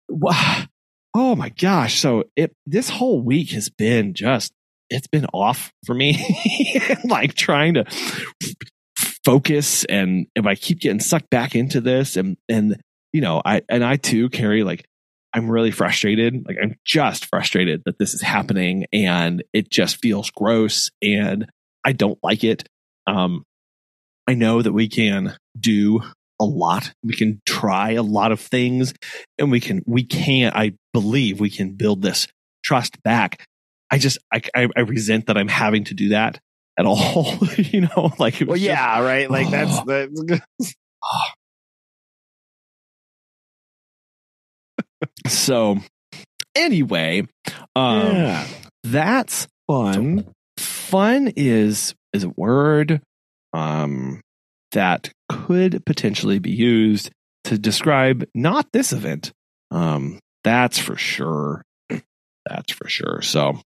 wow 0.09 0.63
oh 1.13 1.35
my 1.35 1.49
gosh. 1.49 1.99
So 1.99 2.25
it 2.35 2.55
this 2.65 2.89
whole 2.89 3.21
week 3.21 3.51
has 3.51 3.69
been 3.69 4.13
just 4.13 4.53
it's 4.91 5.07
been 5.07 5.25
off 5.33 5.71
for 5.85 5.95
me 5.95 6.23
like 7.05 7.33
trying 7.33 7.73
to 7.73 7.85
focus 9.23 9.83
and 9.85 10.27
if 10.35 10.45
i 10.45 10.55
keep 10.55 10.79
getting 10.79 10.99
sucked 10.99 11.29
back 11.29 11.55
into 11.55 11.81
this 11.81 12.17
and 12.17 12.37
and 12.49 12.79
you 13.13 13.21
know 13.21 13.41
i 13.43 13.61
and 13.69 13.83
i 13.83 13.95
too 13.95 14.29
carry 14.29 14.63
like 14.63 14.83
i'm 15.33 15.49
really 15.49 15.71
frustrated 15.71 16.45
like 16.47 16.57
i'm 16.61 16.75
just 16.85 17.25
frustrated 17.25 17.81
that 17.85 17.97
this 17.97 18.13
is 18.13 18.21
happening 18.21 18.85
and 18.91 19.43
it 19.53 19.69
just 19.69 20.01
feels 20.01 20.29
gross 20.31 20.91
and 21.01 21.49
i 21.85 21.91
don't 21.91 22.19
like 22.21 22.43
it. 22.43 22.67
Um 23.07 23.43
i 24.27 24.33
know 24.33 24.61
that 24.61 24.73
we 24.73 24.87
can 24.87 25.35
do 25.59 26.01
a 26.39 26.45
lot. 26.45 26.91
We 27.03 27.15
can 27.15 27.39
try 27.45 27.91
a 27.91 28.01
lot 28.01 28.31
of 28.31 28.39
things 28.39 28.95
and 29.37 29.51
we 29.51 29.59
can 29.59 29.83
we 29.85 30.03
can 30.03 30.51
i 30.55 30.73
believe 30.91 31.39
we 31.39 31.51
can 31.51 31.73
build 31.73 32.01
this 32.01 32.27
trust 32.63 33.01
back 33.03 33.45
I 33.91 33.97
just 33.97 34.17
I, 34.33 34.41
I, 34.55 34.67
I 34.75 34.79
resent 34.81 35.27
that 35.27 35.37
I'm 35.37 35.49
having 35.49 35.83
to 35.85 35.93
do 35.93 36.09
that 36.09 36.39
at 36.79 36.85
all. 36.85 37.37
you 37.57 37.81
know, 37.81 38.13
like 38.19 38.41
it 38.41 38.47
Well, 38.47 38.53
was 38.53 38.61
just- 38.61 38.69
yeah, 38.69 39.01
right. 39.01 39.29
Like 39.29 39.49
that's 39.51 39.77
Oh. 39.79 39.83
the 39.85 40.41
so 45.27 45.77
anyway, 46.55 47.27
um, 47.75 48.07
yeah. 48.15 48.47
that's 48.83 49.47
fun. 49.67 50.27
fun 50.57 51.31
is 51.35 51.95
is 52.13 52.23
a 52.23 52.29
word 52.29 53.01
um, 53.53 54.21
that 54.71 55.11
could 55.29 55.85
potentially 55.85 56.39
be 56.39 56.51
used 56.51 57.09
to 57.45 57.57
describe 57.57 58.25
not 58.35 58.67
this 58.73 58.93
event. 58.93 59.31
Um, 59.71 60.19
that's 60.43 60.77
for 60.79 60.95
sure. 60.97 61.63
That's 62.49 62.73
for 62.73 62.89
sure. 62.89 63.21
So 63.21 63.61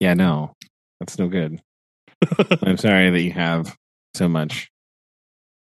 Yeah, 0.00 0.14
no, 0.14 0.52
that's 1.00 1.18
no 1.18 1.28
good. 1.28 1.60
I'm 2.62 2.76
sorry 2.76 3.10
that 3.10 3.20
you 3.22 3.32
have 3.32 3.76
so 4.14 4.28
much 4.28 4.68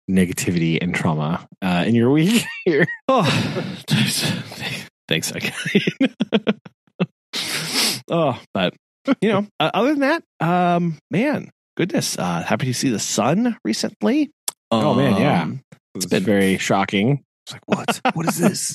negativity 0.10 0.78
and 0.82 0.94
trauma 0.94 1.48
uh, 1.62 1.84
in 1.88 1.96
your 1.96 2.12
week 2.12 2.44
here. 2.66 2.86
Oh, 3.08 3.24
thanks, 5.08 5.32
again. 5.32 5.54
oh, 8.10 8.40
but 8.54 8.74
you 9.22 9.30
know, 9.30 9.48
uh, 9.60 9.72
other 9.74 9.90
than 9.96 10.00
that, 10.00 10.24
um, 10.40 10.98
man, 11.12 11.50
goodness, 11.78 12.18
uh, 12.18 12.44
happy 12.44 12.68
to 12.68 12.74
see 12.74 12.90
the 12.90 13.00
sun 13.00 13.58
recently. 13.66 14.32
Oh, 14.72 14.94
man, 14.94 15.20
yeah. 15.22 15.42
Um, 15.44 15.62
It's 15.96 16.06
been- 16.06 16.24
very 16.24 16.58
shocking. 16.58 17.24
It's 17.46 17.54
like 17.54 17.62
what? 17.66 18.02
What 18.14 18.26
is 18.28 18.38
this? 18.38 18.68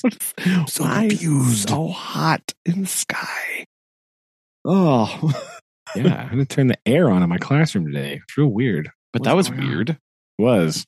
so 0.67 0.83
why 0.83 1.05
is 1.05 1.19
confused. 1.19 1.69
So 1.69 1.87
hot 1.87 2.43
in 2.67 2.81
the 2.81 2.87
sky. 2.87 3.65
Oh, 4.65 5.31
yeah, 5.95 6.19
I 6.19 6.35
had 6.35 6.37
to 6.37 6.45
turn 6.45 6.67
the 6.67 6.77
air 6.85 7.09
on 7.09 7.23
in 7.23 7.29
my 7.29 7.37
classroom 7.37 7.85
today. 7.85 8.21
It's 8.23 8.37
real 8.37 8.47
weird. 8.47 8.91
but 9.13 9.21
What's 9.21 9.29
that 9.29 9.35
was 9.35 9.49
weird. 9.49 9.91
It 9.91 9.97
was 10.37 10.85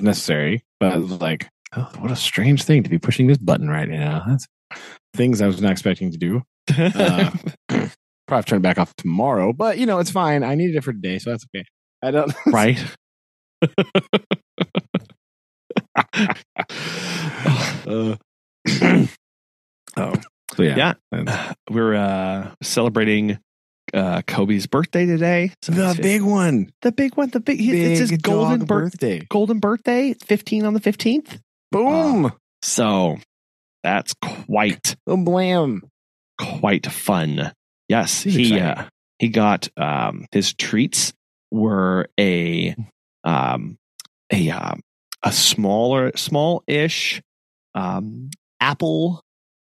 necessary, 0.00 0.64
but 0.80 1.00
was 1.00 1.20
like, 1.20 1.48
oh, 1.76 1.90
what 1.98 2.10
a 2.10 2.16
strange 2.16 2.64
thing 2.64 2.82
to 2.82 2.90
be 2.90 2.98
pushing 2.98 3.26
this 3.26 3.38
button 3.38 3.68
right 3.68 3.88
now. 3.88 4.24
That's 4.26 4.46
things 5.14 5.40
I 5.40 5.46
was 5.46 5.60
not 5.62 5.72
expecting 5.72 6.10
to 6.10 6.18
do. 6.18 6.42
Uh, 6.76 7.30
Probably 8.26 8.44
turn 8.44 8.58
it 8.58 8.62
back 8.62 8.78
off 8.78 8.94
tomorrow, 8.96 9.52
but 9.52 9.78
you 9.78 9.84
know, 9.86 9.98
it's 9.98 10.10
fine. 10.10 10.42
I 10.42 10.54
needed 10.54 10.76
it 10.76 10.84
for 10.84 10.92
today, 10.92 11.18
so 11.18 11.30
that's 11.30 11.44
okay. 11.54 11.64
I 12.02 12.10
don't. 12.10 12.32
right? 12.46 12.78
Uh, 17.86 18.16
oh, 19.96 20.14
so 20.56 20.62
yeah, 20.62 20.94
Yeah. 21.12 21.52
We're 21.70 21.94
uh, 21.94 22.50
celebrating 22.62 23.38
uh, 23.92 24.22
Kobe's 24.22 24.66
birthday 24.66 25.06
today. 25.06 25.52
So 25.62 25.72
the 25.72 25.98
big 26.00 26.22
one. 26.22 26.72
the 26.82 26.92
big 26.92 27.16
one, 27.16 27.30
the 27.30 27.40
big. 27.40 27.60
it's 27.60 28.00
his 28.00 28.12
golden 28.12 28.64
birth, 28.64 28.92
birthday. 28.92 29.26
golden 29.28 29.58
birthday, 29.58 30.14
fifteen 30.14 30.64
on 30.64 30.74
the 30.74 30.80
fifteenth. 30.80 31.38
Boom. 31.70 32.32
So 32.62 33.18
that's 33.82 34.14
quite 34.46 34.96
oh, 35.06 35.16
blam. 35.16 35.82
quite 36.38 36.86
fun. 36.86 37.52
Yes, 37.88 38.22
he 38.22 38.58
uh, 38.58 38.84
he 39.18 39.28
got 39.28 39.68
um, 39.76 40.26
his 40.32 40.54
treats 40.54 41.12
were 41.50 42.08
a 42.18 42.74
um, 43.22 43.76
a 44.32 44.50
um, 44.50 44.80
a 45.22 45.32
smaller, 45.32 46.12
small-ish 46.16 47.22
um, 47.74 48.30
apple 48.60 49.23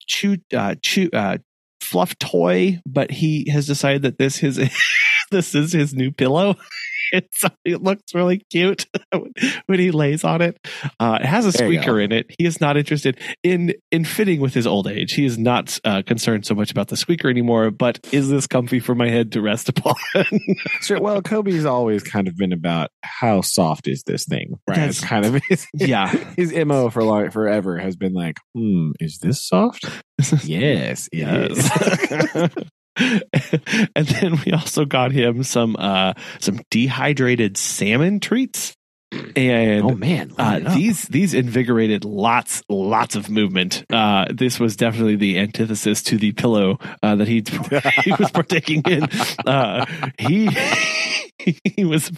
chew 0.09 0.37
uh, 0.53 0.75
chew 0.81 1.09
uh, 1.13 1.37
fluff 1.79 2.17
toy, 2.19 2.79
but 2.85 3.11
he 3.11 3.49
has 3.49 3.65
decided 3.67 4.01
that 4.01 4.17
this 4.17 4.43
is 4.43 4.57
this 5.31 5.55
is 5.55 5.71
his 5.71 5.93
new 5.93 6.11
pillow. 6.11 6.55
It's, 7.11 7.43
it 7.65 7.81
looks 7.81 8.13
really 8.13 8.41
cute 8.49 8.85
when 9.65 9.79
he 9.79 9.91
lays 9.91 10.23
on 10.23 10.41
it. 10.41 10.57
Uh, 10.99 11.17
it 11.21 11.25
has 11.25 11.45
a 11.45 11.51
squeaker 11.51 11.99
in 11.99 12.11
it. 12.11 12.27
He 12.37 12.45
is 12.45 12.61
not 12.61 12.77
interested 12.77 13.19
in 13.43 13.73
in 13.91 14.05
fitting 14.05 14.39
with 14.39 14.53
his 14.53 14.67
old 14.67 14.87
age. 14.87 15.13
He 15.13 15.25
is 15.25 15.37
not 15.37 15.79
uh, 15.83 16.01
concerned 16.05 16.45
so 16.45 16.55
much 16.55 16.71
about 16.71 16.87
the 16.89 16.97
squeaker 16.97 17.29
anymore. 17.29 17.71
But 17.71 17.99
is 18.11 18.29
this 18.29 18.47
comfy 18.47 18.79
for 18.79 18.95
my 18.95 19.09
head 19.09 19.31
to 19.33 19.41
rest 19.41 19.69
upon? 19.77 19.95
Sure. 20.81 21.01
Well, 21.01 21.21
Kobe's 21.21 21.65
always 21.65 22.03
kind 22.03 22.27
of 22.27 22.35
been 22.37 22.53
about 22.53 22.89
how 23.03 23.41
soft 23.41 23.87
is 23.87 24.03
this 24.03 24.25
thing, 24.25 24.53
right? 24.67 24.75
That's- 24.75 24.97
It's 24.99 25.05
kind 25.05 25.25
of 25.25 25.41
his, 25.49 25.67
yeah, 25.73 26.07
his 26.35 26.53
mo 26.53 26.89
for 26.89 27.03
long, 27.03 27.29
forever 27.31 27.77
has 27.79 27.95
been 27.95 28.13
like, 28.13 28.37
hmm, 28.55 28.91
is 28.99 29.19
this 29.19 29.45
soft? 29.47 29.85
yes, 30.43 31.07
it 31.11 31.51
is. 31.51 32.65
and 33.95 34.07
then 34.07 34.39
we 34.45 34.51
also 34.51 34.85
got 34.85 35.11
him 35.11 35.43
some 35.43 35.75
uh 35.77 36.13
some 36.39 36.59
dehydrated 36.69 37.57
salmon 37.57 38.19
treats 38.19 38.75
and 39.35 39.83
oh 39.85 39.95
man, 39.95 40.31
uh, 40.37 40.43
line 40.43 40.61
it 40.61 40.67
up. 40.67 40.73
these 40.75 41.03
these 41.03 41.33
invigorated 41.33 42.05
lots 42.05 42.63
lots 42.69 43.15
of 43.15 43.29
movement. 43.29 43.85
Uh, 43.89 44.25
this 44.31 44.59
was 44.59 44.75
definitely 44.75 45.15
the 45.15 45.39
antithesis 45.39 46.03
to 46.03 46.17
the 46.17 46.31
pillow 46.31 46.79
uh, 47.01 47.15
that 47.15 47.27
he 47.27 47.43
he 48.03 48.11
was 48.13 48.31
partaking 48.31 48.83
in. 48.85 49.03
Uh, 49.45 49.85
he 50.17 50.49
he 51.63 51.85
was 51.85 52.11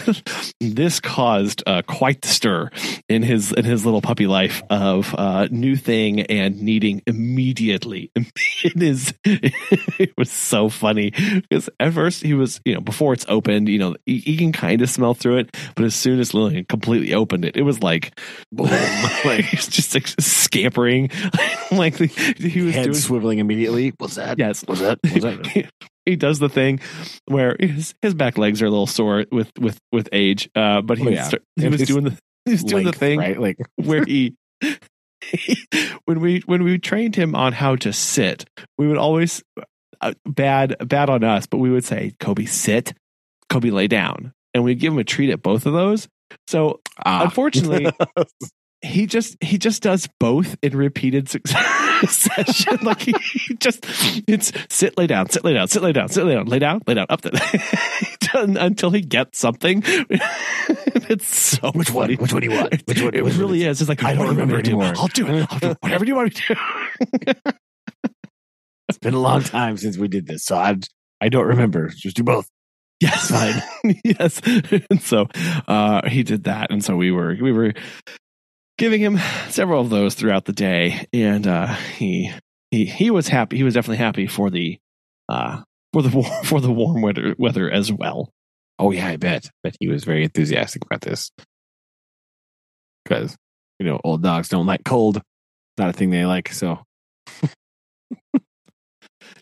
this 0.60 1.00
caused 1.00 1.62
uh, 1.66 1.82
quite 1.82 2.22
the 2.22 2.28
stir 2.28 2.70
in 3.08 3.22
his 3.22 3.52
in 3.52 3.64
his 3.64 3.84
little 3.84 4.00
puppy 4.00 4.26
life 4.26 4.62
of 4.70 5.14
uh, 5.16 5.48
new 5.50 5.76
thing 5.76 6.20
and 6.22 6.60
needing 6.62 7.02
immediately. 7.06 8.10
It 8.14 8.82
is 8.82 9.14
it 9.24 10.16
was 10.16 10.30
so 10.30 10.68
funny 10.68 11.10
because 11.10 11.68
at 11.78 11.92
first 11.92 12.22
he 12.22 12.34
was 12.34 12.60
you 12.64 12.74
know 12.74 12.80
before 12.80 13.12
it's 13.12 13.26
opened 13.28 13.68
you 13.68 13.78
know 13.78 13.96
he, 14.06 14.18
he 14.18 14.36
can 14.36 14.52
kind 14.52 14.80
of 14.82 14.90
smell 14.90 15.14
through 15.14 15.38
it, 15.38 15.56
but 15.74 15.84
as 15.84 15.94
soon 15.94 16.20
as 16.20 16.29
Lillian 16.34 16.64
completely 16.64 17.14
opened 17.14 17.44
it, 17.44 17.56
it 17.56 17.62
was 17.62 17.82
like 17.82 18.18
boom, 18.52 18.66
like 19.24 19.44
he 19.44 19.56
was 19.56 19.66
just 19.68 19.94
like 19.94 20.06
scampering, 20.20 21.10
like 21.72 21.96
the, 21.96 22.06
he 22.06 22.62
was 22.62 22.74
head 22.74 22.84
doing 22.84 22.96
swiveling 22.96 23.38
immediately. 23.38 23.92
What's 23.98 24.16
that? 24.16 24.38
Yes. 24.38 24.62
What's 24.66 24.80
that? 24.80 24.98
What's 25.02 25.22
that? 25.24 25.46
he, 25.46 25.66
he 26.06 26.16
does 26.16 26.38
the 26.38 26.48
thing 26.48 26.80
where 27.26 27.56
his, 27.60 27.94
his 28.02 28.14
back 28.14 28.38
legs 28.38 28.62
are 28.62 28.66
a 28.66 28.70
little 28.70 28.86
sore 28.86 29.24
with 29.30 29.50
with 29.58 29.78
with 29.92 30.08
age. 30.12 30.48
Uh, 30.54 30.80
but 30.80 30.98
he, 30.98 31.04
Oh, 31.04 31.10
was 31.10 31.14
yeah. 31.14 31.24
start- 31.24 31.42
he 31.56 31.68
was 31.68 31.82
doing 31.82 32.04
the 32.04 32.18
he 32.46 32.52
was 32.52 32.64
doing 32.64 32.84
the 32.84 32.92
thing 32.92 33.18
right? 33.18 33.38
Like 33.38 33.56
where 33.76 34.04
he, 34.04 34.34
when 36.06 36.20
we 36.20 36.40
when 36.46 36.62
we 36.64 36.78
trained 36.78 37.14
him 37.16 37.34
on 37.34 37.52
how 37.52 37.76
to 37.76 37.92
sit, 37.92 38.46
we 38.78 38.86
would 38.88 38.96
always 38.96 39.42
uh, 40.00 40.14
bad 40.26 40.76
bad 40.88 41.10
on 41.10 41.22
us, 41.22 41.46
but 41.46 41.58
we 41.58 41.70
would 41.70 41.84
say 41.84 42.12
Kobe 42.18 42.46
sit, 42.46 42.94
Kobe 43.50 43.70
lay 43.70 43.86
down, 43.86 44.32
and 44.54 44.64
we'd 44.64 44.78
give 44.80 44.92
him 44.94 44.98
a 44.98 45.04
treat 45.04 45.30
at 45.30 45.42
both 45.42 45.66
of 45.66 45.72
those. 45.74 46.08
So 46.46 46.80
ah. 47.04 47.24
unfortunately, 47.24 47.90
he 48.82 49.06
just 49.06 49.36
he 49.42 49.58
just 49.58 49.82
does 49.82 50.08
both 50.18 50.56
in 50.62 50.76
repeated 50.76 51.28
succession. 52.08 52.78
like 52.82 53.00
he, 53.02 53.14
he 53.32 53.54
just 53.56 53.84
it's 54.26 54.52
sit, 54.68 54.96
lay 54.96 55.06
down, 55.06 55.28
sit, 55.28 55.44
lay 55.44 55.54
down, 55.54 55.68
sit, 55.68 55.82
lay 55.82 55.92
down, 55.92 56.08
sit, 56.08 56.24
lay 56.24 56.34
down, 56.34 56.46
lay 56.46 56.58
down, 56.58 56.80
lay 56.86 56.94
down, 56.94 57.06
up 57.10 57.20
the 57.22 57.30
until 58.60 58.90
he 58.90 59.00
gets 59.00 59.38
something. 59.38 59.82
it's 59.86 61.26
so 61.36 61.70
Which 61.72 61.90
one? 61.90 62.06
funny. 62.06 62.16
Which 62.16 62.32
one 62.32 62.42
do 62.42 62.48
you 62.48 62.56
want? 62.56 62.72
Which 62.86 63.02
one? 63.02 63.14
It 63.14 63.24
which 63.24 63.34
one 63.34 63.40
really 63.40 63.64
is. 63.64 63.80
It's 63.80 63.88
like 63.88 64.02
I 64.02 64.14
don't 64.14 64.18
what 64.18 64.24
do 64.26 64.32
you 64.32 64.40
remember 64.40 64.62
do? 64.62 64.70
anymore. 64.72 64.94
I'll 64.96 65.08
do 65.08 65.26
it. 65.26 65.46
I'll 65.50 65.58
do 65.58 65.74
whatever 65.80 66.04
you 66.04 66.14
want 66.14 66.26
me 66.26 66.30
to 66.30 66.54
do. 66.54 67.50
It's 68.88 68.98
been 68.98 69.14
a 69.14 69.20
long 69.20 69.42
time 69.44 69.76
since 69.76 69.96
we 69.98 70.08
did 70.08 70.26
this, 70.26 70.44
so 70.44 70.56
I 70.56 70.76
I 71.20 71.28
don't 71.28 71.46
remember. 71.46 71.88
Just 71.90 72.16
do 72.16 72.24
both. 72.24 72.48
Yes, 73.00 73.30
yes. 74.04 74.40
And 74.90 75.00
so 75.02 75.26
uh, 75.68 76.08
he 76.08 76.22
did 76.22 76.44
that, 76.44 76.70
and 76.70 76.84
so 76.84 76.96
we 76.96 77.10
were 77.10 77.36
we 77.40 77.52
were 77.52 77.72
giving 78.78 79.00
him 79.00 79.18
several 79.48 79.80
of 79.80 79.90
those 79.90 80.14
throughout 80.14 80.44
the 80.44 80.52
day, 80.52 81.06
and 81.12 81.46
uh, 81.46 81.66
he 81.96 82.30
he 82.70 82.84
he 82.84 83.10
was 83.10 83.28
happy. 83.28 83.56
He 83.56 83.62
was 83.64 83.74
definitely 83.74 83.98
happy 83.98 84.26
for 84.26 84.50
the 84.50 84.78
uh, 85.28 85.62
for 85.92 86.02
the 86.02 86.10
war- 86.16 86.44
for 86.44 86.60
the 86.60 86.70
warm 86.72 87.02
weather 87.02 87.34
weather 87.38 87.70
as 87.70 87.90
well. 87.92 88.30
Oh 88.78 88.90
yeah, 88.90 89.08
I 89.08 89.16
bet. 89.16 89.48
But 89.62 89.76
he 89.80 89.88
was 89.88 90.04
very 90.04 90.24
enthusiastic 90.24 90.84
about 90.84 91.00
this 91.02 91.30
because 93.04 93.36
you 93.78 93.86
know 93.86 94.00
old 94.04 94.22
dogs 94.22 94.48
don't 94.48 94.66
like 94.66 94.84
cold. 94.84 95.16
It's 95.16 95.24
not 95.78 95.90
a 95.90 95.92
thing 95.92 96.10
they 96.10 96.26
like. 96.26 96.52
So 96.52 96.80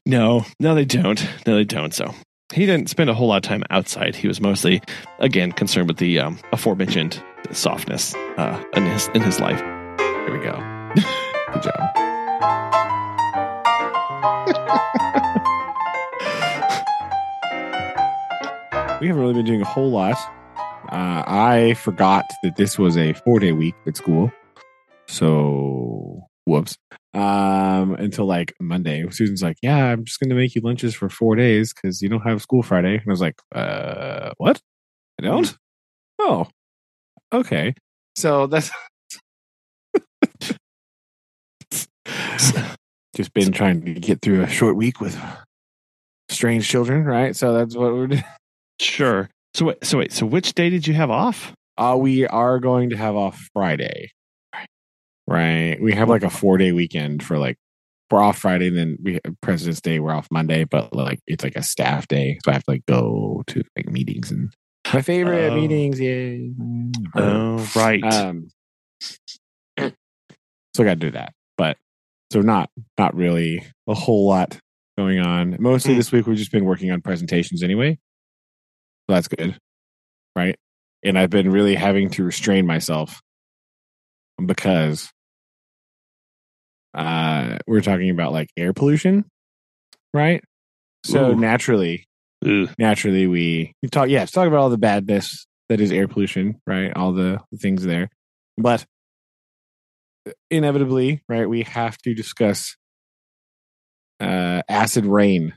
No, 0.06 0.44
no, 0.58 0.74
they 0.74 0.84
don't. 0.84 1.20
No, 1.46 1.56
they 1.56 1.64
don't. 1.64 1.92
So 1.94 2.14
he 2.52 2.66
didn't 2.66 2.88
spend 2.88 3.10
a 3.10 3.14
whole 3.14 3.28
lot 3.28 3.36
of 3.36 3.42
time 3.42 3.62
outside. 3.70 4.16
He 4.16 4.26
was 4.26 4.40
mostly, 4.40 4.80
again, 5.18 5.52
concerned 5.52 5.88
with 5.88 5.98
the 5.98 6.18
um, 6.18 6.38
aforementioned 6.52 7.22
softness 7.52 8.14
uh, 8.36 8.62
in 8.74 8.86
his 8.86 9.08
in 9.08 9.22
his 9.22 9.40
life. 9.40 9.58
there 9.58 10.32
we 10.32 10.38
go. 10.38 10.52
Good 11.52 11.62
job. 11.62 11.74
we 19.00 19.08
haven't 19.08 19.22
really 19.22 19.34
been 19.34 19.46
doing 19.46 19.62
a 19.62 19.66
whole 19.66 19.90
lot. 19.90 20.16
Uh, 20.90 21.22
I 21.26 21.74
forgot 21.74 22.24
that 22.42 22.56
this 22.56 22.78
was 22.78 22.96
a 22.96 23.12
four 23.12 23.40
day 23.40 23.52
week 23.52 23.74
at 23.86 23.96
school. 23.96 24.32
So, 25.06 26.27
whoops. 26.48 26.76
Um, 27.14 27.94
until 27.94 28.26
like 28.26 28.52
Monday. 28.60 29.08
Susan's 29.10 29.42
like, 29.42 29.56
Yeah, 29.62 29.86
I'm 29.86 30.04
just 30.04 30.20
going 30.20 30.30
to 30.30 30.36
make 30.36 30.54
you 30.54 30.60
lunches 30.62 30.94
for 30.94 31.08
four 31.08 31.36
days 31.36 31.72
because 31.72 32.02
you 32.02 32.08
don't 32.08 32.22
have 32.22 32.42
school 32.42 32.62
Friday. 32.62 32.94
And 32.94 33.02
I 33.06 33.10
was 33.10 33.20
like, 33.20 33.40
Uh, 33.54 34.30
what? 34.38 34.60
I 35.20 35.24
don't? 35.24 35.56
Oh, 36.18 36.46
okay. 37.32 37.74
So 38.16 38.46
that's 38.46 38.70
just 43.14 43.32
been 43.34 43.52
trying 43.52 43.84
to 43.84 43.94
get 43.94 44.20
through 44.22 44.42
a 44.42 44.48
short 44.48 44.76
week 44.76 45.00
with 45.00 45.16
strange 46.28 46.68
children, 46.68 47.04
right? 47.04 47.34
So 47.36 47.52
that's 47.52 47.76
what 47.76 47.92
we're 47.92 48.06
doing. 48.08 48.24
Sure. 48.80 49.28
So 49.54 49.66
wait, 49.66 49.84
so 49.84 49.98
wait, 49.98 50.12
so 50.12 50.24
which 50.26 50.54
day 50.54 50.70
did 50.70 50.86
you 50.86 50.94
have 50.94 51.10
off? 51.10 51.52
Uh, 51.76 51.96
we 51.98 52.26
are 52.26 52.58
going 52.60 52.90
to 52.90 52.96
have 52.96 53.16
off 53.16 53.48
Friday. 53.52 54.10
Right. 55.30 55.76
We 55.80 55.92
have 55.92 56.08
like 56.08 56.22
a 56.22 56.30
four 56.30 56.56
day 56.56 56.72
weekend 56.72 57.22
for 57.22 57.38
like, 57.38 57.58
we're 58.10 58.22
off 58.22 58.38
Friday, 58.38 58.68
and 58.68 58.76
then 58.78 58.96
we 59.02 59.20
President's 59.42 59.82
Day, 59.82 60.00
we're 60.00 60.14
off 60.14 60.28
Monday, 60.30 60.64
but 60.64 60.94
like 60.94 61.20
it's 61.26 61.44
like 61.44 61.56
a 61.56 61.62
staff 61.62 62.08
day. 62.08 62.38
So 62.42 62.50
I 62.50 62.54
have 62.54 62.64
to 62.64 62.70
like 62.70 62.86
go 62.86 63.42
to 63.48 63.62
like 63.76 63.90
meetings 63.90 64.30
and 64.30 64.50
my 64.94 65.02
favorite 65.02 65.52
Oh. 65.52 65.54
meetings. 65.54 66.00
Yay. 66.00 66.52
Oh, 67.14 67.70
right. 67.76 68.02
Um, 68.02 68.48
so 69.78 69.92
I 70.78 70.84
got 70.84 70.94
to 70.94 70.96
do 70.96 71.10
that, 71.10 71.34
but 71.58 71.76
so 72.32 72.40
not 72.40 72.70
not 72.98 73.14
really 73.14 73.62
a 73.86 73.92
whole 73.94 74.26
lot 74.26 74.58
going 74.96 75.20
on. 75.20 75.58
Mostly 75.60 75.92
Mm. 75.92 75.96
this 75.98 76.10
week 76.10 76.26
we've 76.26 76.38
just 76.38 76.50
been 76.52 76.64
working 76.64 76.90
on 76.90 77.02
presentations 77.02 77.62
anyway, 77.62 77.98
so 79.08 79.14
that's 79.14 79.28
good, 79.28 79.58
right? 80.34 80.56
And 81.04 81.18
I've 81.18 81.28
been 81.30 81.50
really 81.50 81.74
having 81.74 82.08
to 82.12 82.24
restrain 82.24 82.64
myself 82.66 83.20
because 84.44 85.10
uh 86.94 87.58
we're 87.66 87.80
talking 87.80 88.10
about 88.10 88.32
like 88.32 88.48
air 88.56 88.72
pollution, 88.72 89.24
right? 90.14 90.42
So 91.04 91.32
Ooh. 91.32 91.36
naturally, 91.36 92.08
Ugh. 92.44 92.68
naturally 92.78 93.26
we, 93.26 93.74
we 93.82 93.88
talk 93.88 94.08
yeah 94.08 94.24
talk 94.24 94.46
about 94.46 94.58
all 94.60 94.70
the 94.70 94.78
badness 94.78 95.46
that 95.68 95.80
is 95.80 95.90
air 95.90 96.06
pollution 96.08 96.60
right 96.66 96.92
all 96.96 97.12
the, 97.12 97.40
the 97.50 97.58
things 97.58 97.84
there 97.84 98.08
but 98.56 98.86
inevitably 100.50 101.22
right 101.28 101.48
we 101.48 101.62
have 101.62 101.98
to 101.98 102.14
discuss 102.14 102.76
uh 104.20 104.62
acid 104.68 105.04
rain 105.04 105.54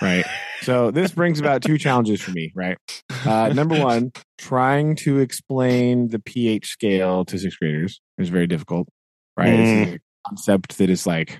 right 0.00 0.24
so 0.62 0.90
this 0.90 1.12
brings 1.12 1.40
about 1.40 1.62
two 1.62 1.78
challenges 1.78 2.20
for 2.20 2.30
me 2.30 2.52
right 2.54 2.78
uh 3.26 3.50
number 3.54 3.74
one 3.80 4.10
trying 4.38 4.96
to 4.96 5.18
explain 5.18 6.08
the 6.08 6.18
ph 6.18 6.66
scale 6.66 7.24
to 7.24 7.38
sixth 7.38 7.58
graders 7.58 8.00
is 8.18 8.28
very 8.28 8.46
difficult 8.46 8.88
right 9.36 9.50
Mm. 9.50 9.98
Concept 10.26 10.78
that 10.78 10.90
is 10.90 11.06
like 11.06 11.38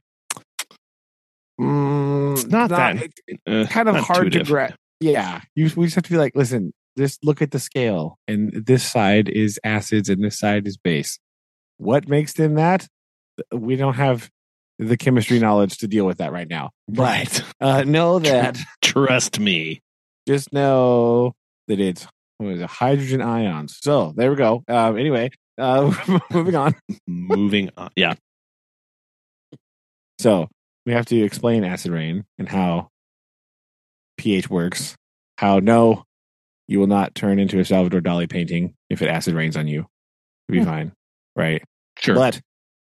mm, 1.60 2.32
It's 2.32 2.46
not 2.46 2.70
that 2.70 2.96
it- 3.26 3.40
Uh, 3.46 3.66
kind 3.68 3.88
of 3.88 3.94
not 3.96 4.04
hard 4.04 4.32
to 4.32 4.44
grasp. 4.44 4.74
Yeah, 5.00 5.40
you 5.54 5.70
we 5.76 5.86
just 5.86 5.96
have 5.96 6.04
to 6.04 6.10
be 6.10 6.16
like, 6.16 6.32
listen, 6.34 6.72
just 6.96 7.24
look 7.24 7.42
at 7.42 7.50
the 7.50 7.58
scale, 7.58 8.18
and 8.28 8.52
this 8.66 8.84
side 8.90 9.28
is 9.28 9.58
acids, 9.64 10.08
and 10.08 10.22
this 10.24 10.38
side 10.38 10.66
is 10.66 10.76
base. 10.76 11.18
What 11.78 12.08
makes 12.08 12.34
them 12.34 12.54
that? 12.54 12.86
We 13.52 13.76
don't 13.76 13.94
have 13.94 14.30
the 14.78 14.96
chemistry 14.96 15.38
knowledge 15.40 15.78
to 15.78 15.88
deal 15.88 16.06
with 16.06 16.18
that 16.18 16.32
right 16.32 16.48
now. 16.48 16.70
Right. 16.88 17.42
Uh, 17.60 17.82
know 17.82 18.18
that. 18.18 18.58
Trust 18.82 19.38
me. 19.40 19.80
just 20.28 20.52
know 20.52 21.32
that 21.68 21.80
it's 21.80 22.06
What 22.38 22.48
was 22.52 22.60
it? 22.60 22.66
Hydrogen 22.68 23.22
ions. 23.22 23.78
So 23.82 24.12
there 24.16 24.30
we 24.30 24.36
go. 24.36 24.62
Um, 24.68 24.98
anyway, 24.98 25.30
uh, 25.58 25.92
moving 26.30 26.54
on. 26.54 26.74
Moving 27.06 27.70
on. 27.76 27.90
Yeah. 27.96 28.14
So 30.18 30.48
we 30.86 30.92
have 30.92 31.06
to 31.06 31.22
explain 31.22 31.64
acid 31.64 31.92
rain 31.92 32.24
and 32.38 32.48
how 32.48 32.88
pH 34.16 34.48
works. 34.50 34.94
How 35.38 35.58
no, 35.58 36.04
you 36.68 36.78
will 36.78 36.86
not 36.86 37.14
turn 37.14 37.38
into 37.38 37.58
a 37.58 37.64
Salvador 37.64 38.00
Dali 38.00 38.28
painting 38.30 38.74
if 38.88 39.02
it 39.02 39.08
acid 39.08 39.34
rains 39.34 39.56
on 39.56 39.66
you. 39.66 39.86
You'll 40.48 40.58
be 40.60 40.64
Hmm. 40.64 40.70
fine, 40.70 40.92
right? 41.36 41.62
Sure. 41.98 42.14
But 42.14 42.40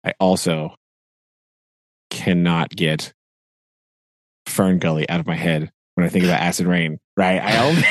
I 0.06 0.14
also 0.20 0.76
cannot 2.10 2.70
get 2.72 3.14
Fern 4.48 4.80
Gully 4.80 5.08
out 5.10 5.20
of 5.20 5.28
my 5.28 5.36
head 5.36 5.72
when 5.96 6.06
I 6.06 6.10
think 6.10 6.26
about 6.26 6.42
acid 6.42 6.66
rain. 6.68 7.00
Right? 7.16 7.40
I 7.42 7.58
only 7.66 7.84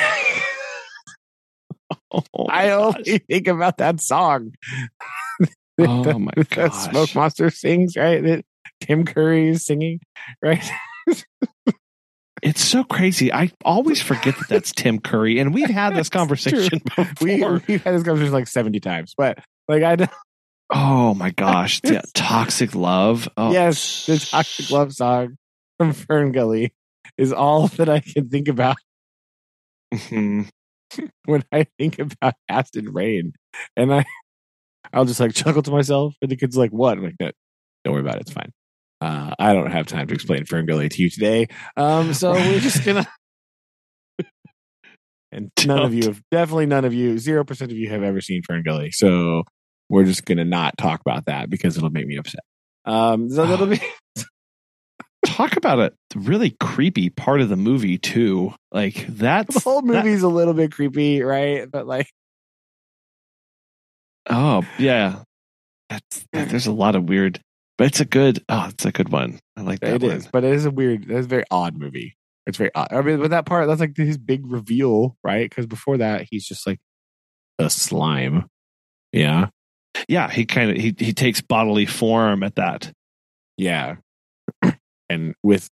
oh, 2.12 2.46
I 2.48 2.66
gosh. 2.68 2.96
only 2.96 3.18
think 3.18 3.46
about 3.46 3.78
that 3.78 4.00
song. 4.00 4.54
Oh 5.82 6.18
my 6.18 6.32
god! 6.50 6.74
Smoke 6.74 7.14
Monster 7.14 7.48
sings, 7.48 7.96
right? 7.96 8.22
That 8.22 8.44
Tim 8.80 9.04
Curry 9.04 9.48
is 9.50 9.64
singing, 9.64 10.00
right? 10.42 10.64
It's 12.42 12.62
so 12.64 12.84
crazy. 12.84 13.30
I 13.32 13.52
always 13.66 14.00
forget 14.00 14.34
that 14.38 14.48
that's 14.48 14.72
Tim 14.72 14.98
Curry, 14.98 15.38
and 15.38 15.52
we've 15.52 15.68
had 15.68 15.94
this 15.94 16.08
conversation 16.10 16.80
We 17.20 17.36
before. 17.36 17.60
we've 17.68 17.82
had 17.82 17.94
this 17.94 18.02
conversation 18.02 18.32
like 18.32 18.48
seventy 18.48 18.80
times, 18.80 19.14
but 19.16 19.38
like 19.68 19.82
I 19.82 19.96
know, 19.96 20.06
oh 20.70 21.12
my 21.14 21.30
gosh, 21.32 21.80
yeah, 21.84 22.00
toxic 22.14 22.74
love. 22.74 23.28
Oh, 23.36 23.52
yes, 23.52 24.06
the 24.06 24.18
Toxic 24.18 24.70
Love 24.70 24.94
song 24.94 25.36
from 25.78 25.92
Fern 25.92 26.32
Gully 26.32 26.72
is 27.18 27.30
all 27.32 27.68
that 27.68 27.90
I 27.90 28.00
can 28.00 28.30
think 28.30 28.48
about 28.48 28.76
Mhm. 29.92 30.48
when 31.26 31.44
I 31.52 31.66
think 31.78 31.98
about 31.98 32.34
acid 32.48 32.88
rain, 32.94 33.34
and 33.76 33.92
I 33.92 34.06
I'll 34.94 35.04
just 35.04 35.20
like 35.20 35.34
chuckle 35.34 35.62
to 35.62 35.70
myself, 35.70 36.14
and 36.22 36.30
the 36.30 36.36
kid's 36.36 36.56
like, 36.56 36.70
"What?" 36.70 36.96
I'm 36.96 37.04
like, 37.04 37.16
"No, 37.20 37.30
don't 37.84 37.92
worry 37.92 38.00
about 38.02 38.14
it. 38.16 38.22
It's 38.22 38.32
fine." 38.32 38.50
Uh, 39.00 39.34
I 39.38 39.52
don't 39.54 39.70
have 39.70 39.86
time 39.86 40.06
to 40.08 40.14
explain 40.14 40.44
Ferngully 40.44 40.90
to 40.90 41.02
you 41.02 41.08
today, 41.10 41.48
um, 41.76 42.12
so 42.14 42.32
we're 42.32 42.60
just 42.60 42.84
gonna. 42.84 43.06
And 45.32 45.50
none 45.64 45.78
of 45.84 45.94
you 45.94 46.04
have 46.06 46.20
definitely 46.32 46.66
none 46.66 46.84
of 46.84 46.92
you, 46.92 47.16
zero 47.18 47.44
percent 47.44 47.70
of 47.70 47.78
you 47.78 47.88
have 47.90 48.02
ever 48.02 48.20
seen 48.20 48.42
Ferngully. 48.42 48.92
So 48.92 49.44
we're 49.88 50.04
just 50.04 50.24
gonna 50.24 50.44
not 50.44 50.76
talk 50.76 51.00
about 51.00 51.26
that 51.26 51.48
because 51.48 51.76
it'll 51.76 51.90
make 51.90 52.06
me 52.06 52.16
upset. 52.16 52.40
Um, 52.84 53.30
so 53.30 53.46
that'll 53.46 53.66
be 53.68 53.80
Talk 55.24 55.56
about 55.56 55.78
a 55.78 55.92
really 56.16 56.56
creepy 56.60 57.10
part 57.10 57.42
of 57.42 57.48
the 57.50 57.56
movie 57.56 57.98
too. 57.98 58.54
Like 58.72 59.06
that's 59.08 59.54
the 59.54 59.60
whole 59.60 59.82
that- 59.82 60.04
movie's 60.04 60.22
a 60.22 60.28
little 60.28 60.54
bit 60.54 60.72
creepy, 60.72 61.22
right? 61.22 61.70
But 61.70 61.86
like, 61.86 62.08
oh 64.28 64.64
yeah, 64.78 65.22
that's 65.88 66.26
there's 66.32 66.66
a 66.66 66.72
lot 66.72 66.96
of 66.96 67.04
weird, 67.04 67.40
but 67.80 67.86
it's 67.86 68.00
a 68.00 68.04
good. 68.04 68.44
Oh, 68.50 68.66
it's 68.68 68.84
a 68.84 68.92
good 68.92 69.08
one. 69.08 69.40
I 69.56 69.62
like 69.62 69.80
that 69.80 69.94
It 69.94 70.02
one. 70.02 70.10
is, 70.12 70.26
but 70.30 70.44
it 70.44 70.52
is 70.52 70.66
a 70.66 70.70
weird. 70.70 71.10
It's 71.10 71.24
a 71.24 71.28
very 71.28 71.44
odd 71.50 71.78
movie. 71.78 72.14
It's 72.46 72.58
very 72.58 72.70
odd. 72.74 72.88
I 72.92 73.00
mean, 73.00 73.18
but 73.20 73.30
that 73.30 73.46
part, 73.46 73.66
that's 73.66 73.80
like 73.80 73.96
his 73.96 74.18
big 74.18 74.46
reveal, 74.46 75.16
right? 75.24 75.48
Because 75.48 75.64
before 75.66 75.96
that, 75.96 76.26
he's 76.30 76.46
just 76.46 76.66
like 76.66 76.78
a 77.58 77.70
slime. 77.70 78.44
Yeah, 79.14 79.46
Yeah, 80.08 80.30
he 80.30 80.44
kind 80.44 80.70
of 80.70 80.76
he 80.76 80.94
he 80.98 81.14
takes 81.14 81.40
bodily 81.40 81.86
form 81.86 82.42
at 82.42 82.56
that. 82.56 82.92
yeah, 83.56 83.96
and 85.08 85.34
with 85.42 85.70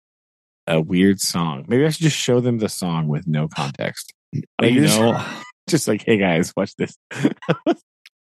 a 0.68 0.80
weird 0.80 1.18
song. 1.20 1.64
Maybe 1.66 1.84
I 1.84 1.88
should 1.90 2.02
just 2.02 2.16
show 2.16 2.38
them 2.40 2.58
the 2.58 2.68
song 2.68 3.08
with 3.08 3.26
no 3.26 3.48
context. 3.48 4.12
Like, 4.60 4.72
you 4.74 4.82
just- 4.82 4.98
know, 5.00 5.20
Just 5.68 5.88
like, 5.88 6.04
hey 6.06 6.16
guys, 6.18 6.52
watch 6.56 6.76
this. 6.76 6.96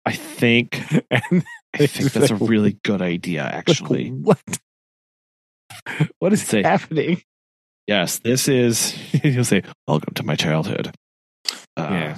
I 0.04 0.12
think 0.12 0.82
and 1.10 1.44
I 1.74 1.86
think 1.86 2.12
that's 2.12 2.30
a 2.30 2.34
really 2.36 2.78
good 2.84 3.02
idea. 3.02 3.42
Actually, 3.42 4.08
what? 4.10 4.38
What 6.18 6.32
is 6.32 6.42
Say- 6.42 6.62
happening? 6.62 7.22
yes, 7.86 8.18
this 8.20 8.48
is. 8.48 8.96
You'll 9.24 9.44
say, 9.44 9.62
"Welcome 9.86 10.14
to 10.14 10.22
my 10.22 10.34
childhood." 10.36 10.94
Uh, 11.76 12.14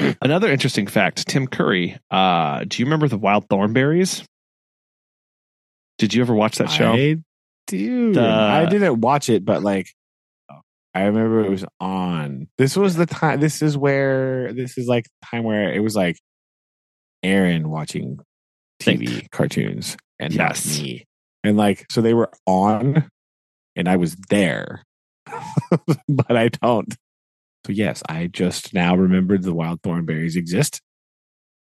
Yeah. 0.00 0.14
Another 0.22 0.50
interesting 0.50 0.86
fact: 0.86 1.28
Tim 1.28 1.46
Curry. 1.46 1.98
Uh, 2.10 2.64
do 2.64 2.80
you 2.82 2.86
remember 2.86 3.08
the 3.08 3.18
Wild 3.18 3.48
Thornberrys? 3.48 4.24
Did 5.98 6.14
you 6.14 6.22
ever 6.22 6.34
watch 6.34 6.58
that 6.58 6.70
show? 6.70 6.92
I 6.92 7.16
do. 7.66 8.12
The- 8.14 8.20
I 8.28 8.66
didn't 8.66 9.00
watch 9.00 9.28
it, 9.28 9.44
but 9.44 9.62
like, 9.62 9.88
I 10.94 11.02
remember 11.04 11.44
it 11.44 11.50
was 11.50 11.64
on. 11.80 12.48
This 12.58 12.76
was 12.76 12.96
the 12.96 13.06
time. 13.06 13.40
This 13.40 13.62
is 13.62 13.76
where 13.76 14.52
this 14.52 14.76
is 14.78 14.86
like 14.88 15.04
the 15.04 15.26
time 15.30 15.44
where 15.44 15.72
it 15.72 15.80
was 15.80 15.94
like 15.94 16.16
Aaron 17.22 17.68
watching 17.68 18.18
TV 18.84 19.30
cartoons 19.30 19.96
and 20.18 20.32
Yes. 20.32 20.76
not 20.76 20.82
me, 20.84 21.04
and 21.44 21.56
like 21.56 21.86
so 21.90 22.00
they 22.00 22.14
were 22.14 22.30
on, 22.46 23.08
and 23.76 23.88
I 23.88 23.96
was 23.96 24.16
there, 24.28 24.82
but 26.08 26.36
I 26.36 26.48
don't. 26.48 26.92
So 27.66 27.72
yes, 27.72 28.02
I 28.08 28.26
just 28.26 28.74
now 28.74 28.96
remembered 28.96 29.42
the 29.42 29.54
wild 29.54 29.82
thornberrys 29.82 30.36
exist. 30.36 30.80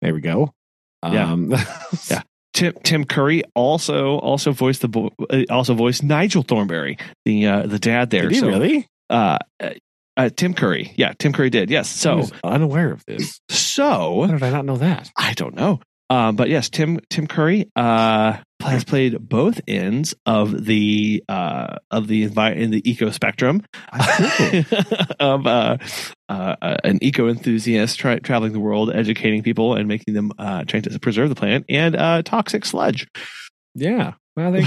There 0.02 0.12
we 0.14 0.20
go. 0.20 0.52
Yeah. 1.04 1.32
Um, 1.32 1.54
Yeah. 2.10 2.22
Tim 2.52 2.72
Tim 2.84 3.04
Curry 3.04 3.42
also 3.54 4.16
also 4.18 4.50
voiced 4.52 4.80
the 4.80 4.88
bo- 4.88 5.12
uh, 5.30 5.42
also 5.50 5.74
voiced 5.74 6.02
Nigel 6.02 6.42
Thornberry, 6.42 6.96
the 7.26 7.46
uh, 7.46 7.66
the 7.66 7.78
dad 7.78 8.08
there. 8.10 8.28
Did 8.30 8.40
so, 8.40 8.48
really? 8.48 8.88
Uh, 9.10 9.36
uh, 9.60 9.70
uh, 10.16 10.30
Tim 10.34 10.54
Curry, 10.54 10.94
yeah, 10.96 11.12
Tim 11.18 11.34
Curry 11.34 11.50
did. 11.50 11.68
Yes. 11.68 11.86
I 11.94 11.98
So 12.00 12.16
was 12.16 12.32
unaware 12.42 12.92
of 12.92 13.04
this. 13.06 13.38
How 13.50 13.54
so 13.54 14.26
did 14.26 14.42
I 14.42 14.48
not 14.48 14.64
know 14.64 14.76
that? 14.78 15.10
I 15.18 15.34
don't 15.34 15.54
know. 15.54 15.80
Um, 16.08 16.36
but 16.36 16.48
yes, 16.48 16.68
Tim 16.70 17.00
Tim 17.10 17.26
Curry 17.26 17.70
uh, 17.74 18.36
has 18.60 18.84
played 18.84 19.18
both 19.18 19.60
ends 19.66 20.14
of 20.24 20.64
the 20.64 21.22
uh, 21.28 21.78
of 21.90 22.06
the 22.06 22.28
envi- 22.28 22.56
in 22.56 22.70
the 22.70 22.88
eco 22.88 23.10
spectrum 23.10 23.62
of 25.20 25.46
uh, 25.46 25.78
uh, 26.28 26.56
uh, 26.62 26.76
an 26.84 26.98
eco 27.02 27.28
enthusiast 27.28 27.98
tra- 27.98 28.20
traveling 28.20 28.52
the 28.52 28.60
world, 28.60 28.94
educating 28.94 29.42
people 29.42 29.74
and 29.74 29.88
making 29.88 30.14
them 30.14 30.30
uh, 30.38 30.64
trying 30.64 30.82
to 30.82 30.98
preserve 31.00 31.28
the 31.28 31.34
planet, 31.34 31.64
and 31.68 31.96
uh, 31.96 32.22
toxic 32.22 32.64
sludge. 32.64 33.08
Yeah. 33.74 34.14
Well, 34.36 34.52
there 34.52 34.62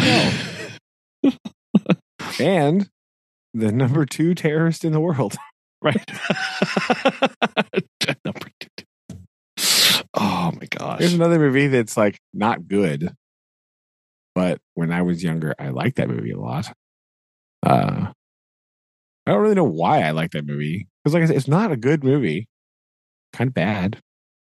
you 1.23 1.31
go. 1.31 1.31
and 2.39 2.89
the 3.53 3.71
number 3.71 4.05
two 4.05 4.35
terrorist 4.35 4.83
in 4.83 4.91
the 4.91 4.99
world. 4.99 5.35
right. 5.81 6.11
Number. 8.25 8.48
Oh 10.19 10.51
my 10.59 10.67
gosh. 10.69 10.99
There's 10.99 11.13
another 11.13 11.39
movie 11.39 11.67
that's 11.67 11.95
like 11.95 12.19
not 12.33 12.67
good, 12.67 13.15
but 14.35 14.59
when 14.75 14.91
I 14.91 15.01
was 15.01 15.23
younger, 15.23 15.55
I 15.59 15.69
liked 15.69 15.95
that 15.97 16.09
movie 16.09 16.31
a 16.31 16.39
lot. 16.39 16.71
Uh, 17.65 18.11
I 19.25 19.31
don't 19.31 19.41
really 19.41 19.55
know 19.55 19.63
why 19.63 20.01
I 20.01 20.11
like 20.11 20.31
that 20.31 20.45
movie 20.45 20.87
because, 21.03 21.13
like 21.13 21.23
I 21.23 21.27
said, 21.27 21.35
it's 21.35 21.47
not 21.47 21.71
a 21.71 21.77
good 21.77 22.03
movie. 22.03 22.47
Kind 23.33 23.49
of 23.49 23.53
bad, 23.53 23.99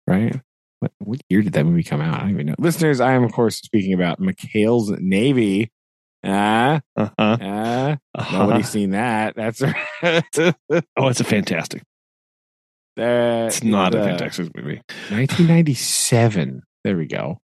right? 0.07 0.39
What, 0.79 0.91
what 0.99 1.19
year 1.29 1.41
did 1.41 1.53
that 1.53 1.65
movie 1.65 1.83
come 1.83 2.01
out? 2.01 2.15
I 2.15 2.19
don't 2.21 2.31
even 2.31 2.45
know. 2.47 2.55
Listeners, 2.59 2.99
I 3.01 3.13
am 3.13 3.23
of 3.23 3.31
course 3.33 3.57
speaking 3.57 3.93
about 3.93 4.19
McHale's 4.21 4.89
Navy. 4.99 5.71
Ah, 6.23 6.81
Uh-huh. 6.95 7.11
ah. 7.19 7.97
Uh-huh. 8.15 8.37
Nobody's 8.39 8.69
seen 8.69 8.91
that. 8.91 9.35
That's 9.35 9.61
right. 10.01 10.23
Oh, 10.97 11.07
it's 11.07 11.19
a 11.19 11.23
fantastic. 11.23 11.83
It's 12.97 13.57
It's 13.57 13.63
not 13.63 13.93
a 13.95 14.17
Texas 14.17 14.49
movie. 14.55 14.81
1997. 15.09 16.61
There 16.83 16.97
we 16.97 17.05
go. 17.05 17.37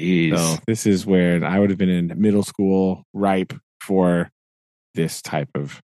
Jeez. 0.00 0.36
So 0.36 0.62
this 0.66 0.86
is 0.86 1.04
where 1.04 1.44
I 1.44 1.58
would 1.58 1.70
have 1.70 1.78
been 1.78 1.88
in 1.90 2.12
middle 2.16 2.42
school, 2.42 3.02
ripe 3.12 3.52
for 3.80 4.30
this 4.94 5.20
type 5.20 5.48
of 5.54 5.80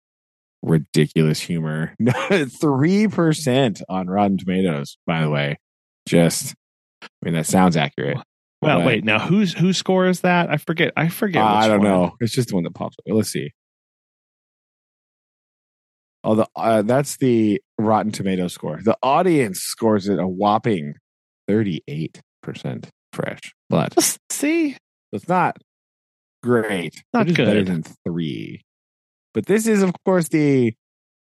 ridiculous 0.62 1.40
humor. 1.40 1.94
Three 2.60 3.08
percent 3.08 3.82
on 3.88 4.06
Rotten 4.08 4.38
Tomatoes, 4.38 4.98
by 5.06 5.22
the 5.22 5.30
way. 5.30 5.58
Just, 6.06 6.54
I 7.02 7.06
mean, 7.22 7.34
that 7.34 7.46
sounds 7.46 7.76
accurate. 7.76 8.18
well, 8.62 8.78
but- 8.78 8.86
wait. 8.86 9.04
Now, 9.04 9.18
whose 9.18 9.52
whose 9.54 9.76
score 9.78 10.06
is 10.06 10.20
that? 10.20 10.50
I 10.50 10.58
forget. 10.58 10.92
I 10.96 11.08
forget. 11.08 11.42
Uh, 11.42 11.46
which 11.56 11.64
I 11.64 11.68
don't 11.68 11.78
one. 11.80 11.88
know. 11.88 12.16
It's 12.20 12.32
just 12.32 12.48
the 12.50 12.54
one 12.54 12.64
that 12.64 12.74
pops 12.74 12.96
up. 12.98 13.04
Let's 13.14 13.30
see. 13.30 13.50
Oh, 16.24 16.34
the 16.34 16.46
uh, 16.56 16.82
that's 16.82 17.16
the 17.16 17.60
Rotten 17.78 18.12
Tomato 18.12 18.48
score. 18.48 18.80
The 18.82 18.96
audience 19.02 19.60
scores 19.60 20.08
it 20.08 20.18
a 20.18 20.26
whopping 20.26 20.94
thirty-eight 21.46 22.20
percent 22.42 22.88
fresh, 23.12 23.40
but 23.70 23.94
see. 24.30 24.76
it's 25.12 25.28
not 25.28 25.56
great. 26.42 27.02
Not 27.12 27.28
is 27.28 27.36
better 27.36 27.64
than 27.64 27.84
three. 28.06 28.62
But 29.34 29.46
this 29.46 29.66
is, 29.66 29.82
of 29.82 29.92
course, 30.04 30.28
the 30.28 30.72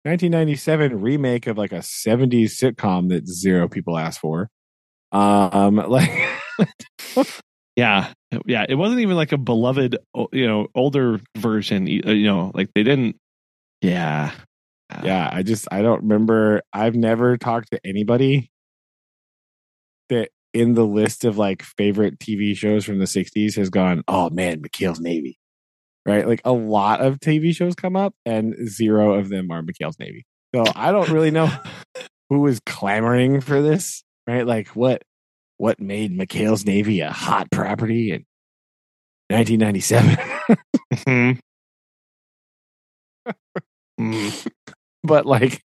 1997 0.03 1.01
remake 1.01 1.47
of 1.47 1.57
like 1.57 1.71
a 1.71 1.77
70s 1.79 2.51
sitcom 2.61 3.09
that 3.09 3.27
zero 3.27 3.67
people 3.67 3.97
asked 3.97 4.19
for. 4.19 4.49
Um, 5.11 5.75
like 5.87 6.11
Yeah, 7.75 8.11
yeah. 8.45 8.65
It 8.69 8.75
wasn't 8.75 9.01
even 9.01 9.15
like 9.15 9.31
a 9.31 9.37
beloved, 9.37 9.97
you 10.31 10.47
know, 10.47 10.67
older 10.75 11.19
version. 11.37 11.83
uh, 11.87 12.11
You 12.11 12.25
know, 12.25 12.51
like 12.53 12.69
they 12.75 12.83
didn't. 12.83 13.17
Yeah. 13.81 14.31
Yeah, 15.03 15.29
I 15.31 15.43
just 15.43 15.67
I 15.71 15.81
don't 15.81 16.03
remember. 16.03 16.61
I've 16.73 16.95
never 16.95 17.37
talked 17.37 17.71
to 17.71 17.79
anybody 17.85 18.51
that 20.09 20.29
in 20.53 20.73
the 20.73 20.85
list 20.85 21.25
of 21.25 21.37
like 21.37 21.63
favorite 21.63 22.19
TV 22.19 22.55
shows 22.55 22.85
from 22.85 22.99
the 22.99 23.05
60s 23.05 23.55
has 23.55 23.69
gone, 23.69 24.03
oh 24.07 24.29
man, 24.29 24.61
McHale's 24.61 24.99
Navy. 24.99 25.37
Right? 26.05 26.27
Like 26.27 26.41
a 26.45 26.51
lot 26.53 27.01
of 27.01 27.19
TV 27.19 27.53
shows 27.55 27.73
come 27.75 27.95
up 27.95 28.13
and 28.25 28.55
zero 28.69 29.15
of 29.15 29.29
them 29.29 29.49
are 29.51 29.63
McHale's 29.63 29.97
Navy. 29.99 30.25
So 30.55 30.63
I 30.75 30.91
don't 30.91 31.09
really 31.09 31.31
know 31.31 31.51
who 32.29 32.39
was 32.39 32.59
clamoring 32.65 33.41
for 33.41 33.61
this, 33.61 34.03
right? 34.27 34.45
Like 34.45 34.69
what 34.69 35.01
what 35.57 35.79
made 35.79 36.17
McHale's 36.17 36.65
Navy 36.65 36.99
a 37.01 37.11
hot 37.11 37.49
property 37.49 38.11
in 38.11 38.25
1997? 39.29 40.17
Mhm. 40.93 41.39
Mm. 43.99 44.47
But 45.05 45.25
like 45.25 45.61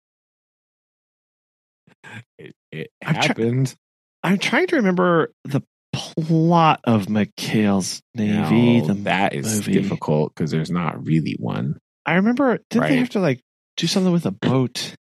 it, 2.40 2.54
it 2.72 2.90
I'm 3.06 3.14
try- 3.16 3.24
happened. 3.28 3.76
I'm 4.24 4.38
trying 4.38 4.68
to 4.68 4.76
remember 4.78 5.32
the 5.46 5.62
plot 5.94 6.82
of 6.84 7.06
McHale's 7.06 8.02
Navy. 8.16 8.82
No, 8.82 8.88
the 8.88 8.94
that 9.04 9.34
is 9.34 9.56
movie. 9.68 9.74
difficult 9.74 10.34
because 10.36 10.52
there's 10.52 10.72
not 10.72 11.06
really 11.06 11.36
one. 11.40 11.78
I 12.06 12.16
remember. 12.16 12.60
Did 12.70 12.80
Right. 12.80 12.90
they 12.90 12.98
have 12.98 13.10
to 13.12 13.20
like 13.20 13.42
do 13.78 13.88
something 13.88 14.12
with 14.14 14.26
a 14.26 14.32
boat? 14.32 14.96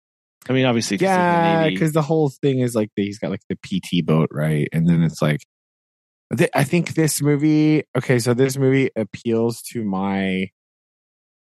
I 0.49 0.53
mean, 0.53 0.65
obviously, 0.65 0.97
Yeah, 0.97 1.67
because 1.67 1.91
the 1.91 2.01
whole 2.01 2.29
thing 2.41 2.59
is 2.59 2.73
like 2.73 2.89
he's 2.95 3.19
got 3.19 3.31
like 3.31 3.41
the 3.49 3.57
PT 3.57 4.05
boat, 4.05 4.29
right? 4.31 4.67
And 4.71 4.87
then 4.87 5.03
it's 5.03 5.21
like, 5.21 5.41
th- 6.37 6.49
I 6.53 6.63
think 6.63 6.93
this 6.93 7.21
movie. 7.21 7.83
Okay, 7.97 8.19
so 8.19 8.33
this 8.33 8.57
movie 8.57 8.89
appeals 8.95 9.61
to 9.73 9.83
my 9.83 10.47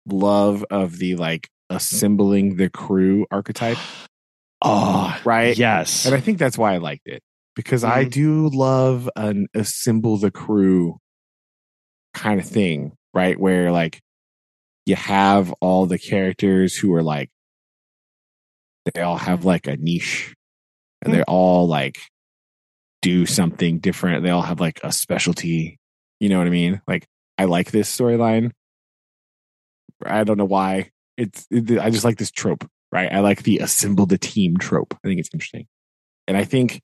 love 0.06 0.64
of 0.70 0.98
the 0.98 1.16
like 1.16 1.48
assembling 1.74 2.56
the 2.56 2.68
crew 2.70 3.26
archetype, 3.30 3.78
oh, 4.62 5.18
right? 5.24 5.56
yes. 5.56 6.06
And 6.06 6.14
I 6.14 6.20
think 6.20 6.38
that's 6.38 6.58
why 6.58 6.74
I 6.74 6.78
liked 6.78 7.06
it 7.08 7.22
because 7.56 7.84
I 7.84 8.04
Mhm. 8.04 8.10
do 8.12 8.48
love 8.48 9.10
an 9.16 9.46
assemble 9.54 10.16
the 10.16 10.30
crew 10.30 10.98
kind 12.14 12.40
of 12.40 12.46
thing, 12.46 12.92
right? 13.14 13.38
Where 13.38 13.72
like 13.72 14.00
you 14.86 14.96
have 14.96 15.52
all 15.60 15.86
the 15.86 15.98
characters 15.98 16.76
who 16.76 16.94
are 16.94 17.02
like, 17.02 17.30
they 18.94 19.00
all 19.02 19.18
have 19.18 19.44
like 19.44 19.66
a 19.66 19.76
niche 19.76 20.34
and 21.02 21.12
they 21.14 21.22
all 21.22 21.66
like 21.68 21.98
do 23.00 23.26
something 23.26 23.78
different. 23.80 24.22
They 24.22 24.30
all 24.30 24.42
have 24.42 24.60
like 24.60 24.80
a 24.84 24.92
specialty. 24.92 25.78
You 26.20 26.28
know 26.28 26.38
what 26.38 26.46
I 26.46 26.50
mean? 26.50 26.80
Like, 26.86 27.06
I 27.36 27.46
like 27.46 27.72
this 27.72 27.90
storyline. 27.96 28.52
I 30.04 30.22
don't 30.22 30.38
know 30.38 30.44
why. 30.44 30.91
It's, 31.16 31.46
it, 31.50 31.78
I 31.78 31.90
just 31.90 32.04
like 32.04 32.18
this 32.18 32.30
trope, 32.30 32.68
right? 32.90 33.12
I 33.12 33.20
like 33.20 33.42
the 33.42 33.58
assemble 33.58 34.06
the 34.06 34.18
team 34.18 34.56
trope. 34.56 34.94
I 35.04 35.08
think 35.08 35.20
it's 35.20 35.30
interesting. 35.32 35.66
And 36.26 36.36
I 36.36 36.44
think 36.44 36.80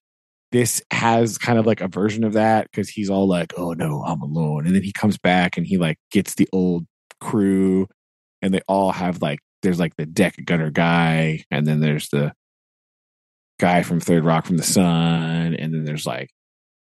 this 0.53 0.83
has 0.91 1.39
kind 1.39 1.59
of 1.59 1.67
like 1.67 1.81
a 1.81 1.89
version 1.89 2.25
of 2.25 2.33
that 2.35 2.71
because 2.71 2.89
he's 2.89 3.11
all 3.11 3.29
like, 3.29 3.53
oh 3.57 3.73
no, 3.73 4.03
I'm 4.05 4.23
alone. 4.23 4.67
And 4.67 4.75
then 4.75 4.83
he 4.83 4.93
comes 4.93 5.19
back 5.19 5.57
and 5.57 5.67
he 5.67 5.77
like 5.77 5.99
gets 6.11 6.35
the 6.35 6.49
old 6.53 6.87
crew 7.21 7.87
and 8.41 8.55
they 8.55 8.61
all 8.69 8.93
have 8.93 9.21
like, 9.21 9.41
there's 9.63 9.79
like 9.79 9.97
the 9.97 10.07
deck 10.07 10.37
gunner 10.45 10.71
guy 10.71 11.45
and 11.51 11.67
then 11.67 11.81
there's 11.81 12.09
the 12.09 12.33
guy 13.59 13.83
from 13.83 14.01
Third 14.01 14.25
Rock 14.25 14.47
from 14.47 14.57
the 14.57 14.63
Sun. 14.63 15.55
And 15.55 15.75
then 15.75 15.85
there's 15.85 16.07
like 16.07 16.31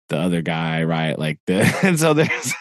the 0.08 0.17
other 0.17 0.41
guy, 0.41 0.84
right? 0.84 1.17
Like 1.17 1.39
the, 1.47 1.78
and 1.84 1.99
so 1.99 2.13
there's, 2.13 2.54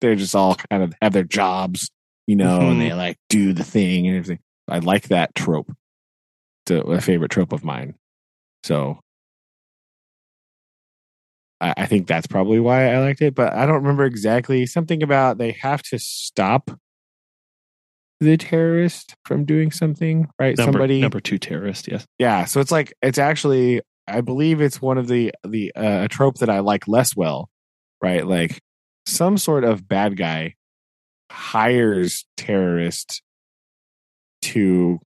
they're 0.00 0.14
just 0.14 0.36
all 0.36 0.54
kind 0.70 0.82
of 0.82 0.92
have 1.00 1.12
their 1.12 1.24
jobs, 1.24 1.90
you 2.26 2.36
know, 2.36 2.60
and 2.60 2.80
they 2.80 2.92
like 2.92 3.18
do 3.28 3.52
the 3.52 3.64
thing 3.64 4.06
and 4.06 4.16
everything. 4.16 4.40
I 4.68 4.78
like 4.78 5.08
that 5.08 5.34
trope. 5.34 5.70
It's 6.64 6.70
a, 6.70 6.80
a 6.80 7.00
favorite 7.00 7.30
trope 7.30 7.52
of 7.52 7.64
mine. 7.64 7.94
So 8.62 8.98
I, 11.60 11.74
I 11.78 11.86
think 11.86 12.06
that's 12.06 12.26
probably 12.26 12.60
why 12.60 12.92
I 12.92 12.98
liked 12.98 13.22
it, 13.22 13.34
but 13.34 13.52
I 13.52 13.66
don't 13.66 13.76
remember 13.76 14.04
exactly 14.04 14.66
something 14.66 15.02
about 15.02 15.38
they 15.38 15.52
have 15.52 15.82
to 15.84 15.98
stop 15.98 16.70
the 18.20 18.36
terrorist 18.36 19.14
from 19.24 19.44
doing 19.44 19.70
something, 19.70 20.28
right? 20.38 20.56
number, 20.56 20.72
Somebody, 20.72 21.00
number 21.00 21.20
two 21.20 21.38
terrorist. 21.38 21.88
Yes. 21.88 22.06
yeah. 22.18 22.44
So 22.44 22.60
it's 22.60 22.70
like 22.70 22.94
it's 23.02 23.18
actually, 23.18 23.82
I 24.06 24.20
believe 24.20 24.60
it's 24.60 24.80
one 24.80 24.98
of 24.98 25.08
the 25.08 25.32
the 25.46 25.72
uh, 25.74 26.04
a 26.04 26.08
trope 26.08 26.38
that 26.38 26.50
I 26.50 26.60
like 26.60 26.86
less 26.86 27.16
well, 27.16 27.48
right? 28.02 28.26
Like 28.26 28.60
some 29.06 29.36
sort 29.36 29.64
of 29.64 29.86
bad 29.86 30.16
guy 30.16 30.54
hires 31.34 32.24
terrorist 32.36 33.22
to 34.42 34.98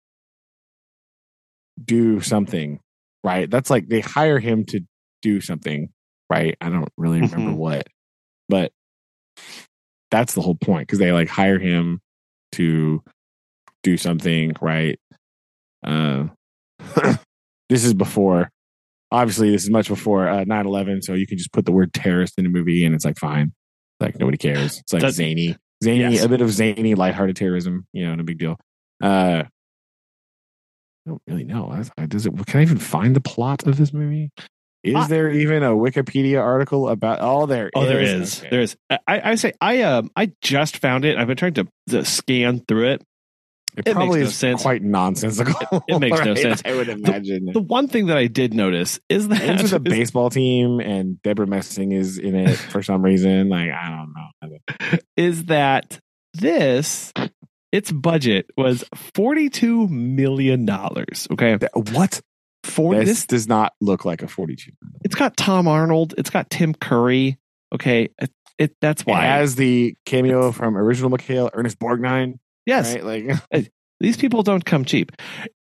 do 1.83 2.21
something, 2.21 2.81
right? 3.25 3.51
That's 3.51 3.71
like 3.71 3.89
they 3.89 4.01
hire 4.01 4.39
him 4.39 4.65
to 4.67 4.81
do 5.23 5.41
something, 5.41 5.89
right? 6.31 6.57
I 6.61 6.69
don't 6.71 6.89
really 6.97 7.21
remember 7.21 7.53
Mhm. 7.53 7.57
what, 7.57 7.87
but 8.49 8.73
that's 10.11 10.35
the 10.35 10.41
whole 10.43 10.55
point 10.57 10.87
because 10.89 10.99
they 10.99 11.13
like 11.13 11.29
hire 11.29 11.59
him 11.59 12.01
to 12.53 13.03
do 13.83 13.97
something, 13.97 14.53
right? 14.61 14.99
Uh, 15.85 16.29
this 17.69 17.85
is 17.85 17.95
before, 17.95 18.51
obviously, 19.13 19.51
this 19.51 19.63
is 19.65 19.71
much 19.71 19.89
before 19.89 20.29
uh, 20.29 20.45
9 20.45 20.67
11. 20.67 21.03
So 21.03 21.15
you 21.15 21.27
can 21.27 21.39
just 21.39 21.53
put 21.53 21.65
the 21.65 21.73
word 21.73 21.93
terrorist 21.93 22.35
in 22.39 22.47
a 22.47 22.49
movie 22.49 22.85
and 22.85 22.95
it's 22.95 23.05
like 23.05 23.19
fine. 23.19 23.53
Like 24.01 24.19
nobody 24.19 24.39
cares. 24.39 24.79
It's 24.81 24.93
like 24.93 25.03
That- 25.03 25.13
zany, 25.13 25.57
zany, 25.83 26.15
Yes. 26.15 26.25
a 26.25 26.29
bit 26.29 26.41
of 26.41 26.51
zany, 26.51 26.95
lighthearted 26.95 27.37
terrorism, 27.37 27.87
you 27.93 28.07
know, 28.07 28.15
no 28.15 28.23
big 28.25 28.39
deal. 28.39 28.57
Uh, 29.03 29.45
I 29.47 31.11
don't 31.11 31.23
really 31.27 31.45
know. 31.45 31.71
I- 31.71 32.03
I- 32.03 32.07
Does 32.07 32.27
it? 32.27 32.47
Can 32.47 32.61
I 32.61 32.63
even 32.63 32.79
find 32.79 33.17
the 33.17 33.21
plot 33.21 33.67
of 33.67 33.77
this 33.77 33.93
movie? 33.93 34.31
Is 34.85 34.95
I- 34.95 35.07
there 35.09 35.31
even 35.31 35.63
a 35.63 35.71
Wikipedia 35.71 36.41
article 36.43 36.89
about? 36.89 37.19
Oh, 37.21 37.47
there. 37.47 37.71
Oh, 37.75 37.85
there 37.87 38.01
is. 38.01 38.41
Okay. 38.41 38.49
There 38.51 38.61
is. 38.61 38.77
I, 38.91 38.99
I 39.31 39.35
say 39.37 39.53
I 39.61 39.83
um 39.83 40.11
I 40.17 40.33
just 40.43 40.79
found 40.79 41.05
it. 41.05 41.17
I've 41.17 41.27
been 41.27 41.37
trying 41.37 41.55
to, 41.55 41.67
to 41.89 42.05
scan 42.05 42.61
through 42.67 42.91
it. 42.91 43.03
It, 43.79 43.87
makes 43.87 43.95
probably 43.95 44.21
no 44.21 44.27
is 44.27 44.35
sense. 44.35 44.63
quite 44.63 44.83
nonsensical. 44.83 45.55
It- 45.73 45.83
it 45.89 45.99
makes 46.01 46.25
no 46.25 46.35
sense. 46.35 46.63
I 46.65 46.75
would 46.75 46.89
imagine. 46.89 47.47
The 47.53 47.61
one 47.61 47.89
thing 47.89 48.07
that 48.07 48.17
I 48.17 48.27
did 48.27 48.55
notice 48.55 48.99
is 49.09 49.29
that 49.29 49.63
with 49.63 49.73
a 49.73 49.79
baseball 49.81 50.31
team, 50.31 50.81
and 50.81 51.21
Debra 51.23 51.47
Messing 51.47 51.93
is 51.93 52.19
in 52.19 52.35
it 52.35 52.55
for 52.57 52.83
some 52.83 53.03
reason. 53.03 53.49
Like 53.49 53.71
I 53.71 53.89
don't 53.91 54.13
know. 54.51 54.99
is 55.17 55.45
that 55.47 56.01
this 56.35 57.13
its 57.73 57.91
budget 57.93 58.47
was 58.57 58.85
forty 58.95 59.49
two 59.51 59.89
million 59.89 60.65
dollars. 60.67 61.27
Okay, 61.31 61.59
What? 61.75 62.21
for 62.65 62.95
this, 62.97 63.09
this, 63.09 63.27
does 63.27 63.49
not 63.49 63.73
look 63.81 64.05
like 64.05 64.23
a 64.23 64.29
forty-two. 64.29 64.73
it's 65.05 65.15
got 65.15 65.37
Tom 65.37 65.69
Arnold. 65.69 66.15
It's 66.19 66.31
got 66.31 66.51
Tim 66.51 66.75
Curry. 66.75 67.39
Okay, 67.75 68.09
it, 68.21 68.31
it 68.59 68.75
that's 68.81 69.07
Why? 69.07 69.13
why. 69.21 69.27
As 69.27 69.55
the 69.55 69.95
cameo 70.07 70.53
from 70.53 70.77
original 70.77 71.11
McHale, 71.11 71.51
Ernest 71.53 71.79
Borgnine. 71.79 72.39
Yes, 72.69 72.95
Right? 72.95 73.05
Like 73.51 73.71
these 74.01 74.17
people 74.17 74.43
don't 74.45 74.65
come 74.65 74.85
cheap. 74.85 75.11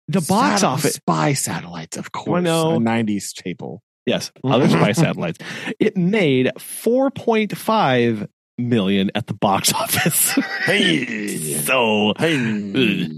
The 0.09 0.21
box 0.21 0.61
Satel- 0.61 0.71
office. 0.75 0.95
spy 0.95 1.33
satellites, 1.35 1.97
of 1.97 2.11
course. 2.13 2.43
know. 2.43 2.73
A 2.75 2.79
'90s 2.79 3.23
staple. 3.23 3.81
Yes, 4.07 4.33
other 4.43 4.69
spy 4.69 4.93
satellites. 5.05 5.39
It 5.79 5.97
made 5.97 6.51
four 6.61 7.11
point 7.11 7.57
five 7.57 8.27
million 8.59 9.11
at 9.15 9.27
the 9.29 9.35
box 9.35 9.73
office. 9.75 10.33
Hey. 10.65 11.55
so 11.55 12.13
Hey. 12.19 13.17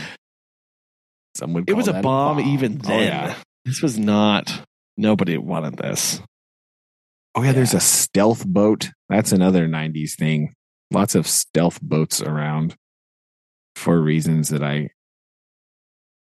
Some 1.36 1.52
would 1.54 1.68
it 1.68 1.74
was 1.74 1.88
a 1.88 1.92
that 1.92 2.02
bomb, 2.02 2.40
even 2.40 2.80
Oh, 2.84 2.88
then. 2.88 3.02
yeah. 3.02 3.34
This 3.64 3.82
was 3.82 3.98
not. 3.98 4.62
Nobody 4.96 5.36
wanted 5.36 5.76
this. 5.76 6.20
Oh 7.34 7.42
yeah, 7.42 7.52
there's 7.52 7.74
a 7.74 7.80
stealth 7.80 8.46
boat. 8.46 8.90
That's 9.08 9.32
another 9.32 9.66
'90s 9.68 10.14
thing. 10.16 10.54
Lots 10.92 11.14
of 11.14 11.26
stealth 11.26 11.80
boats 11.82 12.22
around 12.22 12.76
for 13.76 14.00
reasons 14.00 14.48
that 14.48 14.62
I 14.62 14.90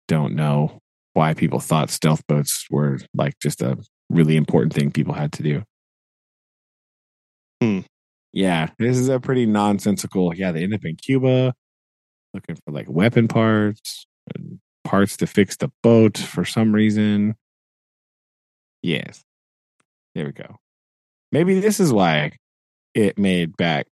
don't 0.08 0.34
know 0.34 0.80
why 1.14 1.32
people 1.32 1.60
thought 1.60 1.90
stealth 1.90 2.26
boats 2.26 2.66
were 2.70 2.98
like 3.14 3.38
just 3.40 3.62
a 3.62 3.78
really 4.10 4.36
important 4.36 4.74
thing 4.74 4.90
people 4.90 5.14
had 5.14 5.32
to 5.32 5.42
do. 5.42 5.62
Hmm. 7.62 7.80
Yeah, 8.32 8.68
this 8.78 8.98
is 8.98 9.08
a 9.08 9.18
pretty 9.18 9.46
nonsensical. 9.46 10.34
Yeah, 10.34 10.52
they 10.52 10.64
end 10.64 10.74
up 10.74 10.84
in 10.84 10.96
Cuba 10.96 11.54
looking 12.34 12.56
for 12.56 12.72
like 12.72 12.90
weapon 12.90 13.28
parts 13.28 14.06
and 14.34 14.58
parts 14.84 15.16
to 15.18 15.26
fix 15.26 15.56
the 15.56 15.70
boat 15.82 16.18
for 16.18 16.44
some 16.44 16.72
reason. 16.72 17.34
Yes. 18.82 19.22
There 20.14 20.26
we 20.26 20.32
go. 20.32 20.56
Maybe 21.32 21.60
this 21.60 21.80
is 21.80 21.92
why 21.92 22.32
it 22.94 23.18
made 23.18 23.56
back 23.56 23.86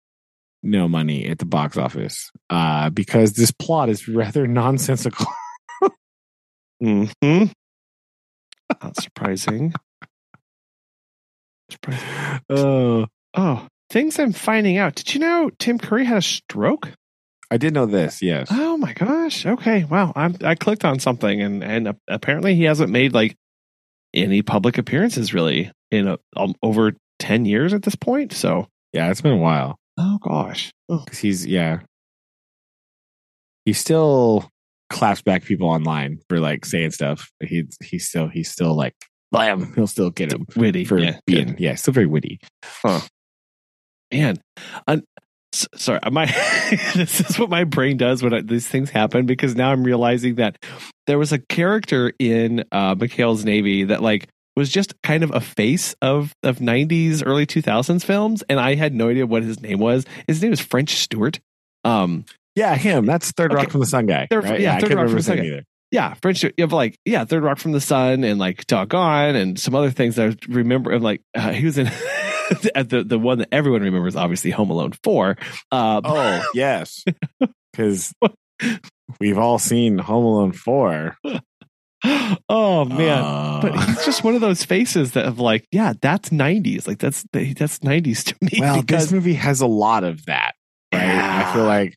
no 0.62 0.88
money 0.88 1.26
at 1.26 1.38
the 1.38 1.46
box 1.46 1.76
office. 1.76 2.30
Uh, 2.48 2.90
because 2.90 3.32
this 3.32 3.50
plot 3.50 3.88
is 3.88 4.08
rather 4.08 4.46
nonsensical. 4.46 5.26
Mm-hmm. 6.82 7.44
Not 8.82 8.96
surprising. 8.98 9.74
surprising. 11.70 12.08
Oh, 12.48 13.06
Oh, 13.34 13.66
things 13.90 14.18
I'm 14.18 14.32
finding 14.32 14.78
out. 14.78 14.94
Did 14.94 15.14
you 15.14 15.20
know 15.20 15.50
Tim 15.58 15.78
Curry 15.78 16.04
had 16.04 16.16
a 16.18 16.22
stroke? 16.22 16.90
I 17.50 17.58
did 17.58 17.74
know 17.74 17.86
this. 17.86 18.22
Yes. 18.22 18.48
Oh 18.50 18.76
my 18.76 18.92
gosh. 18.92 19.44
Okay. 19.44 19.84
Wow. 19.84 20.12
I'm, 20.16 20.36
I 20.42 20.54
clicked 20.54 20.84
on 20.84 21.00
something 21.00 21.42
and 21.42 21.62
and 21.62 21.94
apparently 22.08 22.54
he 22.54 22.64
hasn't 22.64 22.90
made 22.90 23.12
like 23.12 23.36
any 24.14 24.42
public 24.42 24.78
appearances 24.78 25.34
really 25.34 25.70
in 25.90 26.08
a, 26.08 26.18
um, 26.36 26.54
over 26.62 26.92
ten 27.18 27.44
years 27.44 27.74
at 27.74 27.82
this 27.82 27.94
point. 27.94 28.32
So 28.32 28.68
Yeah, 28.92 29.10
it's 29.10 29.20
been 29.20 29.32
a 29.32 29.36
while. 29.36 29.76
Oh 30.00 30.18
gosh, 30.22 30.72
Oh, 30.88 31.04
'Cause 31.06 31.18
he's 31.18 31.46
yeah. 31.46 31.80
He 33.64 33.72
still 33.74 34.48
claps 34.88 35.22
back 35.22 35.44
people 35.44 35.68
online 35.68 36.18
for 36.28 36.40
like 36.40 36.64
saying 36.64 36.90
stuff. 36.92 37.30
He's 37.40 37.76
he's 37.84 38.08
still 38.08 38.28
he's 38.28 38.50
still 38.50 38.74
like 38.74 38.94
blam. 39.30 39.72
He'll 39.74 39.86
still 39.86 40.10
get 40.10 40.32
him 40.32 40.46
witty 40.56 40.84
for 40.84 40.98
yeah, 40.98 41.18
being 41.26 41.56
yeah, 41.58 41.74
still 41.76 41.94
very 41.94 42.06
witty. 42.06 42.40
man. 44.12 44.40
Un- 44.88 45.04
s- 45.54 45.68
sorry, 45.76 46.00
my 46.10 46.26
this 46.94 47.20
is 47.20 47.38
what 47.38 47.50
my 47.50 47.64
brain 47.64 47.96
does 47.96 48.22
when 48.22 48.32
I, 48.34 48.40
these 48.40 48.66
things 48.66 48.90
happen 48.90 49.26
because 49.26 49.54
now 49.54 49.70
I'm 49.70 49.84
realizing 49.84 50.36
that 50.36 50.56
there 51.06 51.18
was 51.18 51.32
a 51.32 51.38
character 51.38 52.12
in 52.18 52.64
uh, 52.72 52.94
McHale's 52.94 53.44
Navy 53.44 53.84
that 53.84 54.02
like 54.02 54.28
was 54.56 54.68
just 54.70 55.00
kind 55.02 55.22
of 55.22 55.30
a 55.34 55.40
face 55.40 55.94
of 56.02 56.34
of 56.42 56.58
90s 56.58 57.22
early 57.24 57.46
2000s 57.46 58.04
films 58.04 58.42
and 58.48 58.58
I 58.60 58.74
had 58.74 58.94
no 58.94 59.08
idea 59.08 59.26
what 59.26 59.42
his 59.42 59.60
name 59.60 59.78
was. 59.78 60.04
His 60.26 60.42
name 60.42 60.52
is 60.52 60.60
French 60.60 60.90
Stewart. 60.96 61.40
Um 61.84 62.24
Yeah, 62.56 62.74
him. 62.76 63.06
That's 63.06 63.30
Third 63.32 63.52
Rock 63.52 63.64
Okay. 63.64 63.70
from 63.72 63.80
the 63.80 63.86
Sun 63.86 64.06
guy. 64.06 64.26
Third- 64.30 64.44
right? 64.44 64.60
yeah, 64.60 64.76
I 64.76 64.80
Third 64.80 64.94
Rock 64.94 65.06
from 65.08 65.16
the 65.16 65.22
Sun 65.22 65.36
guy. 65.38 65.44
either. 65.44 65.64
yeah, 65.92 66.14
French 66.14 66.42
you 66.42 66.50
have 66.58 66.72
like 66.72 66.98
yeah, 67.04 67.24
Third 67.24 67.42
Rock 67.42 67.58
from 67.58 67.72
the 67.72 67.80
Sun 67.80 68.24
and 68.24 68.38
like 68.38 68.66
Doggone 68.66 69.36
and 69.36 69.58
some 69.58 69.74
other 69.74 69.90
things 69.90 70.16
that 70.16 70.30
I 70.30 70.36
remember 70.52 70.90
and 70.92 71.02
like 71.02 71.22
uh, 71.34 71.50
he 71.52 71.64
was 71.64 71.78
in 71.78 71.86
the 72.50 73.04
the 73.06 73.18
one 73.18 73.38
that 73.38 73.48
everyone 73.52 73.82
remembers 73.82 74.16
obviously 74.16 74.50
Home 74.50 74.70
Alone 74.70 74.92
4. 75.04 75.36
Uh 75.70 76.00
Oh 76.04 76.42
yes, 76.54 77.04
because 77.72 78.12
we've 79.20 79.38
all 79.38 79.58
seen 79.58 79.98
Home 79.98 80.24
Alone 80.24 80.52
four. 80.52 81.16
oh 82.48 82.84
man. 82.84 83.22
Uh, 83.22 83.60
but 83.62 83.84
he's 83.84 84.04
just 84.04 84.24
one 84.24 84.34
of 84.34 84.40
those 84.40 84.64
faces 84.64 85.12
that 85.12 85.26
of 85.26 85.38
like, 85.38 85.66
yeah, 85.70 85.92
that's 86.00 86.30
'90s. 86.30 86.86
Like 86.88 86.98
that's 86.98 87.24
that's 87.32 87.80
'90s 87.80 88.24
to 88.24 88.36
me. 88.40 88.60
well, 88.60 88.80
because 88.80 89.04
this 89.04 89.12
movie 89.12 89.34
has 89.34 89.60
a 89.60 89.66
lot 89.66 90.04
of 90.04 90.24
that. 90.26 90.52
Right? 90.92 91.02
I 91.02 91.52
feel 91.52 91.64
like 91.64 91.96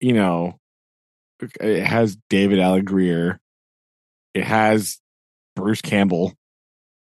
you 0.00 0.12
know 0.12 0.58
it 1.60 1.84
has 1.84 2.16
David 2.28 2.60
Alan 2.60 2.84
Grier. 2.84 3.40
It 4.34 4.44
has 4.44 4.98
Bruce 5.56 5.82
Campbell. 5.82 6.34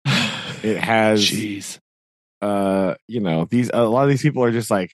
It 0.60 0.76
has 0.76 1.20
jeez, 1.20 1.78
uh 2.42 2.94
you 3.06 3.20
know 3.20 3.44
these 3.44 3.70
a 3.72 3.84
lot 3.84 4.02
of 4.02 4.08
these 4.08 4.22
people 4.22 4.42
are 4.42 4.50
just 4.50 4.72
like 4.72 4.92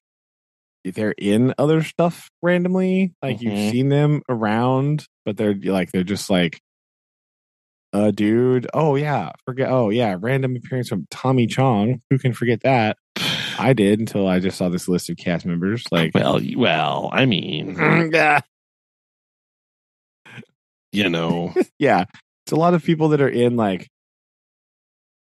they're 0.85 1.15
in 1.17 1.55
other 1.59 1.83
stuff 1.83 2.31
randomly 2.43 3.15
like 3.23 3.39
Mhm. 3.39 3.43
you've 3.43 3.73
seen 3.73 3.89
them 3.89 4.23
around 4.29 5.07
but 5.25 5.37
they're 5.37 5.55
like 5.55 5.91
they're 5.93 6.03
just 6.05 6.29
like 6.29 6.61
uh 7.95 8.11
dude 8.11 8.67
oh 8.75 8.97
yeah 8.97 9.31
forget 9.47 9.71
oh 9.71 9.89
yeah 9.91 10.17
random 10.21 10.57
appearance 10.57 10.89
from 10.89 11.07
tommy 11.11 11.47
chong 11.47 12.03
who 12.11 12.19
can 12.19 12.33
forget 12.35 12.61
that? 12.63 12.97
I 13.59 13.73
did 13.77 14.01
until 14.01 14.27
i 14.29 14.41
just 14.41 14.59
saw 14.59 14.69
this 14.69 14.89
list 14.89 15.09
of 15.09 15.17
cast 15.17 15.47
members 15.47 15.85
like 15.93 16.13
well, 16.15 16.41
well, 16.57 17.09
I 17.13 17.25
mean, 17.25 17.77
yeah. 18.13 18.41
You 20.93 21.09
know, 21.09 21.53
yeah 21.79 22.05
it's 22.47 22.53
a 22.53 22.57
lot 22.57 22.75
of 22.75 22.85
people 22.85 23.09
that 23.09 23.21
are 23.21 23.29
in 23.29 23.57
like 23.57 23.89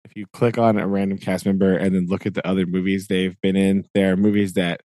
if 0.05 0.13
you 0.17 0.27
click 0.33 0.59
on 0.59 0.79
a 0.79 0.87
random 0.87 1.19
cast 1.19 1.45
member 1.45 1.77
and 1.77 1.95
then 1.95 2.07
look 2.07 2.25
at 2.27 2.35
the 2.35 2.47
other 2.47 2.67
movies 2.67 3.07
they've 3.09 3.39
been 3.43 3.57
in 3.57 3.85
there 3.95 4.13
are 4.13 4.17
movies 4.17 4.55
that 4.55 4.81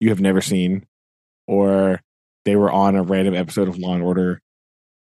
you 0.00 0.10
have 0.10 0.20
never 0.20 0.40
seen 0.40 0.86
or 1.46 2.00
they 2.44 2.56
were 2.56 2.70
on 2.70 2.96
a 2.96 3.02
random 3.02 3.34
episode 3.34 3.68
of 3.68 3.78
law 3.78 3.94
and 3.94 4.02
order 4.02 4.40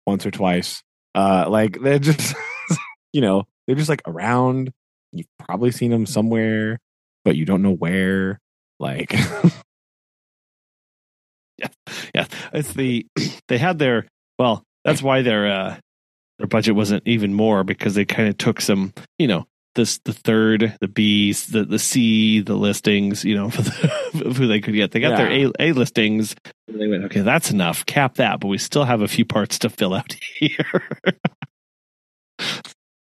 once 0.07 0.27
or 0.27 0.31
twice 0.31 0.83
uh 1.15 1.47
like 1.49 1.81
they're 1.81 1.99
just 1.99 2.35
you 3.13 3.21
know 3.21 3.45
they're 3.67 3.77
just 3.77 3.89
like 3.89 4.03
around 4.07 4.73
you've 5.13 5.27
probably 5.39 5.71
seen 5.71 5.91
them 5.91 6.07
somewhere 6.07 6.79
but 7.25 7.37
you 7.37 7.45
don't 7.45 7.63
know 7.63 7.75
where 7.75 8.39
like 8.81 9.13
yeah, 11.63 11.69
yeah. 12.15 12.27
it's 12.53 12.73
the 12.75 13.07
they 13.49 13.59
had 13.59 13.79
their 13.79 14.07
well. 14.39 14.65
That's 14.85 15.03
why 15.03 15.23
their 15.23 15.47
uh 15.47 15.77
their 16.39 16.49
budget 16.49 16.75
wasn't 16.75 17.07
even 17.07 17.35
more 17.35 17.63
because 17.65 17.95
they 17.95 18.05
kind 18.05 18.29
of 18.29 18.37
took 18.37 18.61
some, 18.61 18.93
you 19.19 19.29
know, 19.29 19.47
this 19.75 19.99
the 20.05 20.13
third, 20.13 20.77
the 20.81 20.89
B's, 20.89 21.47
the 21.47 21.65
the 21.65 21.79
C, 21.79 22.41
the 22.41 22.55
listings, 22.55 23.25
you 23.25 23.35
know, 23.35 23.51
for 23.51 23.63
the, 23.63 24.25
of 24.27 24.37
who 24.37 24.47
they 24.47 24.61
could 24.61 24.75
get. 24.75 24.91
They 24.93 25.01
got 25.01 25.17
their 25.17 25.31
A 25.31 25.51
A 25.59 25.73
listings. 25.73 26.35
They 26.69 26.87
went, 26.89 27.05
okay, 27.05 27.21
that's 27.21 27.51
enough. 27.51 27.85
Cap 27.87 28.15
that, 28.17 28.41
but 28.41 28.49
we 28.49 28.59
still 28.59 28.85
have 28.85 29.03
a 29.03 29.09
few 29.09 29.25
parts 29.25 29.59
to 29.61 29.71
fill 29.71 29.95
out 29.95 30.15
here. 30.37 30.89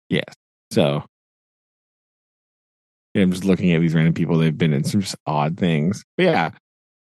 Yeah. 0.09 0.23
So 0.71 1.03
yeah, 3.13 3.23
I'm 3.23 3.31
just 3.31 3.45
looking 3.45 3.71
at 3.73 3.81
these 3.81 3.93
random 3.93 4.13
people 4.13 4.37
they've 4.37 4.57
been 4.57 4.73
in 4.73 4.83
some 4.83 5.01
just 5.01 5.15
odd 5.25 5.57
things. 5.57 6.03
But 6.17 6.23
yeah, 6.23 6.51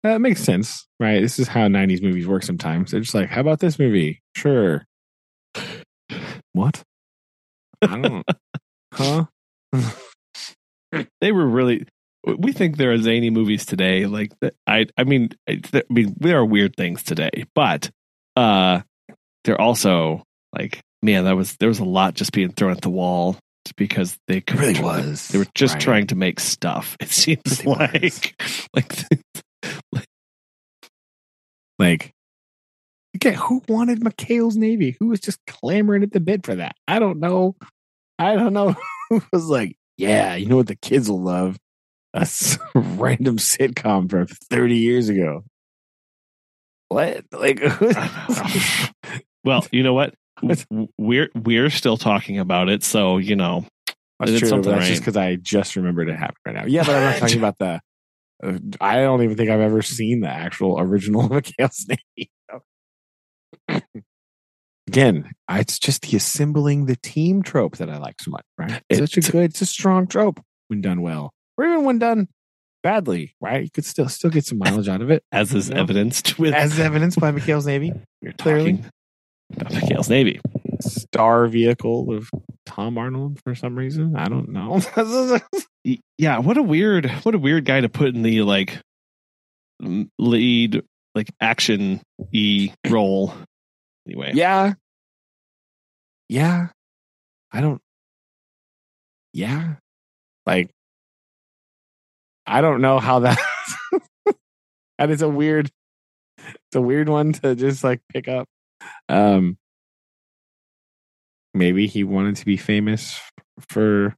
that 0.03 0.21
makes 0.21 0.43
sense, 0.43 0.87
right? 1.01 1.21
This 1.21 1.39
is 1.39 1.49
how 1.49 1.67
90s 1.67 2.03
movies 2.03 2.27
work 2.27 2.43
sometimes. 2.43 2.91
They're 2.91 3.01
just 3.01 3.15
like, 3.15 3.29
how 3.29 3.41
about 3.41 3.61
this 3.61 3.79
movie? 3.79 4.23
Sure. 4.35 4.85
What? 6.53 6.83
I 7.83 7.99
don't 7.99 8.25
Huh? 8.95 9.27
they 11.21 11.33
were 11.33 11.47
really. 11.47 11.87
We 12.39 12.53
think 12.53 12.77
there 12.77 12.91
are 12.93 12.99
zany 12.99 13.31
movies 13.31 13.65
today. 13.65 14.07
Like 14.07 14.33
I, 14.67 14.87
I 14.99 15.05
mean, 15.05 15.31
I 15.49 15.61
I 15.75 15.83
mean, 15.89 16.15
there 16.19 16.39
are 16.39 16.45
weird 16.45 16.75
things 16.77 17.03
today, 17.05 17.45
but 17.55 17.91
uh, 18.35 18.81
they're 19.45 19.61
also 19.61 20.25
like, 20.53 20.81
man, 21.03 21.25
that 21.25 21.37
was 21.37 21.57
there 21.57 21.69
was 21.69 21.79
a 21.79 21.85
lot 21.85 22.15
just 22.15 22.33
being 22.33 22.51
thrown 22.51 22.73
at 22.73 22.81
the 22.81 22.91
wall 22.91 23.37
because 23.77 24.17
they 24.29 24.41
could 24.41 24.59
really 24.59 24.81
was. 24.81 25.29
They 25.29 25.39
were 25.39 25.47
just 25.55 25.75
Right. 25.75 25.81
trying 25.83 26.07
to 26.09 26.17
make 26.17 26.41
stuff. 26.41 26.97
It 27.01 27.11
seems 27.11 27.65
Really 27.65 27.77
like, 27.79 28.35
was. 28.41 28.69
like 28.75 29.07
Like, 31.79 32.13
okay, 33.17 33.35
who 33.35 33.63
wanted 33.69 34.01
McHale's 34.01 34.57
Navy? 34.57 34.97
Who 34.99 35.09
was 35.09 35.21
just 35.21 35.39
clamoring 35.47 36.03
at 36.03 36.13
the 36.13 36.21
bid 36.21 36.45
for 36.45 36.55
that? 36.57 36.75
I 36.89 36.99
don't 36.99 37.21
know. 37.21 37.55
I 38.19 38.35
don't 38.35 38.53
know 38.55 38.75
was 39.33 39.47
like, 39.49 39.77
yeah, 39.97 40.35
you 40.35 40.47
know 40.47 40.57
what 40.57 40.67
the 40.67 40.77
kids 40.77 41.11
will 41.11 41.23
love? 41.23 41.59
A 42.15 42.27
random 42.75 43.37
sitcom 43.37 44.11
from 44.11 44.27
30 44.27 44.77
years 44.77 45.09
ago. 45.09 45.45
What? 46.89 47.25
Like, 47.33 47.61
well, 49.45 49.67
you 49.73 49.83
know 49.83 49.95
what? 49.95 50.15
We're 50.99 51.31
we're 51.35 51.71
still 51.71 51.97
talking 51.97 52.39
about 52.39 52.69
it, 52.69 52.85
so 52.85 53.19
you 53.19 53.37
know 53.37 53.67
that's 54.19 54.33
It's 54.33 54.41
true. 54.41 54.49
something, 54.49 54.71
That's 54.71 54.83
right? 54.83 54.89
just 54.89 55.03
because 55.03 55.17
I 55.17 55.37
just 55.37 55.77
remembered 55.77 56.09
it 56.09 56.17
happened 56.17 56.39
right 56.47 56.55
now. 56.55 56.65
Yeah, 56.67 56.85
but 56.85 56.95
I'm 56.95 57.03
not 57.03 57.17
talking 57.19 57.39
about 57.39 57.59
the. 57.59 57.81
Uh, 58.43 58.59
I 58.81 58.97
don't 58.97 59.23
even 59.23 59.37
think 59.37 59.51
I've 59.51 59.61
ever 59.61 59.83
seen 59.83 60.21
the 60.21 60.29
actual 60.29 60.79
original 60.79 61.29
McHale's 61.29 61.87
Navy. 61.89 62.31
Again, 64.89 65.31
it's 65.51 65.79
just 65.79 66.03
the 66.03 66.17
assembling 66.17 66.87
the 66.87 66.97
team 66.97 67.43
trope 67.43 67.77
that 67.79 67.91
I 67.91 67.99
like 67.99 68.15
so 68.21 68.31
much. 68.31 68.45
Right? 68.57 68.83
It's 68.89 69.01
such 69.01 69.29
a 69.29 69.33
good, 69.33 69.51
it's 69.51 69.61
a 69.61 69.67
strong 69.67 70.07
trope 70.07 70.41
when 70.69 70.81
done 70.81 71.03
well, 71.03 71.33
or 71.59 71.65
even 71.67 71.85
when 71.85 71.99
done 71.99 72.29
badly. 72.83 73.35
Right? 73.41 73.65
You 73.65 73.71
could 73.71 73.85
still 73.85 74.09
still 74.09 74.31
get 74.31 74.45
some 74.45 74.59
mileage 74.59 74.89
out 74.89 75.03
of 75.03 75.11
it, 75.11 75.25
as 75.33 75.53
is 75.55 75.71
No. 75.71 75.81
evidenced 75.81 76.39
with 76.39 76.55
as 76.55 76.79
evidenced 76.79 77.19
by 77.21 77.33
McHale's 77.33 77.67
Navy, 77.67 77.93
we're 78.23 78.33
clearly. 78.33 78.81
about 79.57 79.73
McHale's 79.73 80.09
Navy. 80.09 80.41
star 80.81 81.47
vehicle 81.49 82.13
of 82.15 82.31
Tom 82.65 82.97
Arnold 82.99 83.41
for 83.43 83.55
some 83.57 83.77
reason. 83.77 84.15
I 84.17 84.29
don't 84.29 84.51
know. 84.51 84.81
Yeah, 86.19 86.39
what 86.39 86.57
a 86.57 86.63
weird 86.63 87.09
what 87.23 87.37
a 87.37 87.39
weird 87.39 87.65
guy 87.65 87.81
to 87.81 87.89
put 87.89 88.13
in 88.15 88.23
the 88.23 88.43
like 88.43 88.77
lead 90.19 90.83
like 91.15 91.29
action 91.41 92.01
e 92.33 92.73
role. 92.89 93.33
Anyway, 94.07 94.33
Yeah. 94.35 94.75
Yeah. 96.29 96.69
I 97.53 97.61
don't. 97.61 97.81
Yeah. 99.33 99.77
Like, 100.47 100.71
I 102.47 102.61
don't 102.61 102.81
know 102.81 102.99
how 102.99 103.21
that. 103.21 103.39
that 104.99 105.11
is 105.11 105.23
a 105.23 105.29
weird. 105.29 105.71
It's 106.39 106.77
a 106.77 106.81
weird 106.81 107.09
one 107.09 107.33
to 107.35 107.55
just 107.55 107.83
like 107.83 108.01
pick 108.13 108.29
up. 108.29 108.47
Um. 109.09 109.57
Maybe 111.55 111.87
he 111.87 112.05
wanted 112.05 112.37
to 112.37 112.45
be 112.45 112.57
famous 112.57 113.19
for 113.69 114.15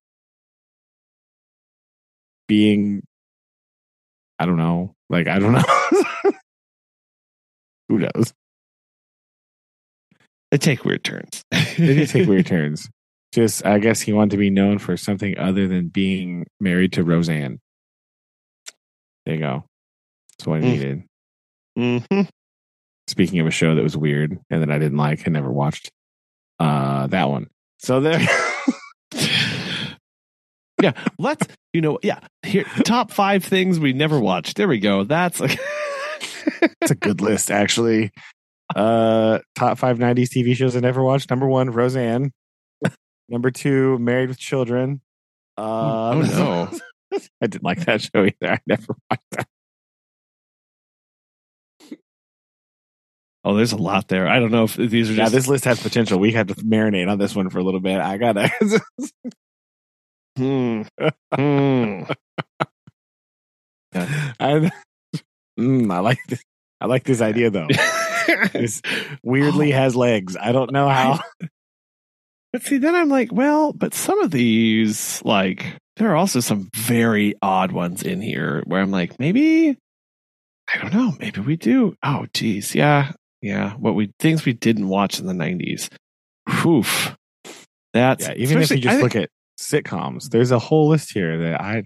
being. 2.48 3.02
I 4.38 4.46
don't 4.46 4.56
know. 4.56 4.94
Like 5.08 5.28
I 5.28 5.38
don't 5.38 5.52
know. 5.52 5.62
Who 7.88 7.98
knows? 7.98 8.34
They 10.50 10.58
take 10.58 10.84
weird 10.84 11.04
turns. 11.04 11.42
they 11.50 11.94
do 11.94 12.06
take 12.06 12.28
weird 12.28 12.46
turns. 12.46 12.88
Just, 13.32 13.64
I 13.66 13.78
guess 13.78 14.00
he 14.00 14.12
wanted 14.12 14.30
to 14.32 14.36
be 14.38 14.48
known 14.50 14.78
for 14.78 14.96
something 14.96 15.36
other 15.38 15.68
than 15.68 15.88
being 15.88 16.46
married 16.60 16.94
to 16.94 17.04
Roseanne. 17.04 17.58
There 19.26 19.34
you 19.34 19.40
go. 19.40 19.64
That's 20.38 20.46
what 20.46 20.58
I 20.58 20.60
Mm. 20.62 20.62
needed. 20.62 21.02
hmm 22.10 22.22
Speaking 23.08 23.40
of 23.40 23.46
a 23.46 23.50
show 23.50 23.74
that 23.74 23.82
was 23.82 23.96
weird 23.96 24.38
and 24.50 24.62
that 24.62 24.70
I 24.70 24.78
didn't 24.78 24.98
like 24.98 25.24
and 25.26 25.32
never 25.34 25.50
watched, 25.50 25.90
uh, 26.58 27.06
that 27.08 27.28
one. 27.28 27.48
So 27.78 28.00
there, 28.00 28.20
yeah, 30.82 30.92
let's 31.18 31.46
you 31.72 31.80
know, 31.80 31.98
yeah. 32.02 32.20
Here, 32.42 32.64
top 32.84 33.10
five 33.10 33.44
things 33.44 33.78
we 33.78 33.92
never 33.92 34.18
watched. 34.20 34.56
There 34.56 34.68
we 34.68 34.78
go. 34.78 35.04
That's 35.04 35.40
like 35.40 35.58
It's 36.80 36.90
a 36.90 36.94
good 36.94 37.20
list, 37.20 37.50
actually. 37.50 38.10
Uh, 38.74 39.38
top 39.54 39.78
five 39.78 39.98
'90s 39.98 40.28
TV 40.28 40.54
shows 40.54 40.76
I 40.76 40.80
never 40.80 41.02
watched. 41.02 41.30
Number 41.30 41.46
one, 41.48 41.70
Roseanne. 41.70 42.32
Number 43.28 43.50
two, 43.50 43.98
Married 43.98 44.28
with 44.28 44.38
Children. 44.38 45.00
Uh, 45.56 46.10
oh 46.10 46.20
no. 46.22 46.78
I 47.42 47.46
didn't 47.46 47.64
like 47.64 47.84
that 47.86 48.02
show 48.02 48.24
either. 48.24 48.52
I 48.52 48.58
never 48.66 48.94
watched 49.10 49.22
that. 49.32 49.48
Oh, 53.44 53.54
there's 53.54 53.72
a 53.72 53.76
lot 53.76 54.08
there. 54.08 54.28
I 54.28 54.40
don't 54.40 54.50
know 54.50 54.64
if 54.64 54.76
these 54.76 55.08
are 55.08 55.14
Yeah, 55.14 55.24
just 55.24 55.32
this 55.34 55.48
list 55.48 55.64
has 55.64 55.80
potential. 55.80 56.18
We 56.18 56.32
had 56.32 56.48
to 56.48 56.54
marinate 56.56 57.10
on 57.10 57.18
this 57.18 57.34
one 57.34 57.48
for 57.50 57.58
a 57.58 57.62
little 57.62 57.80
bit. 57.80 57.98
I 58.00 58.18
gotta. 58.18 58.50
Hmm. 60.36 60.82
Hmm. 61.34 62.02
I, 64.40 64.70
Mm, 65.58 65.92
I 65.92 65.98
like 65.98 66.18
this. 66.28 66.42
I 66.80 66.86
like 66.86 67.04
this 67.04 67.20
idea 67.20 67.50
though. 67.50 67.68
This 68.52 68.82
weirdly 69.22 69.72
oh. 69.72 69.76
has 69.76 69.96
legs. 69.96 70.36
I 70.36 70.52
don't 70.52 70.70
know 70.70 70.88
how. 70.88 71.20
But 72.52 72.62
see, 72.62 72.78
then 72.78 72.94
I'm 72.94 73.08
like, 73.08 73.32
well, 73.32 73.72
but 73.72 73.94
some 73.94 74.20
of 74.20 74.30
these, 74.30 75.22
like, 75.24 75.76
there 75.96 76.10
are 76.10 76.16
also 76.16 76.40
some 76.40 76.70
very 76.74 77.34
odd 77.42 77.72
ones 77.72 78.02
in 78.02 78.20
here 78.22 78.62
where 78.66 78.80
I'm 78.80 78.90
like, 78.90 79.18
maybe, 79.18 79.76
I 80.72 80.78
don't 80.78 80.94
know, 80.94 81.14
maybe 81.18 81.40
we 81.40 81.56
do. 81.56 81.94
Oh, 82.02 82.26
geez, 82.32 82.74
yeah, 82.74 83.12
yeah. 83.42 83.74
What 83.74 83.94
we 83.94 84.12
things 84.18 84.44
we 84.44 84.52
didn't 84.52 84.88
watch 84.88 85.18
in 85.20 85.26
the 85.26 85.32
'90s. 85.32 85.90
Oof. 86.64 87.16
That's 87.92 88.26
Yeah, 88.26 88.34
even 88.36 88.62
if 88.62 88.70
you 88.70 88.78
just 88.78 88.98
I 88.98 89.02
look 89.02 89.16
at 89.16 89.30
sitcoms, 89.58 90.30
there's 90.30 90.50
a 90.50 90.58
whole 90.58 90.88
list 90.88 91.12
here 91.12 91.38
that 91.38 91.60
I. 91.60 91.84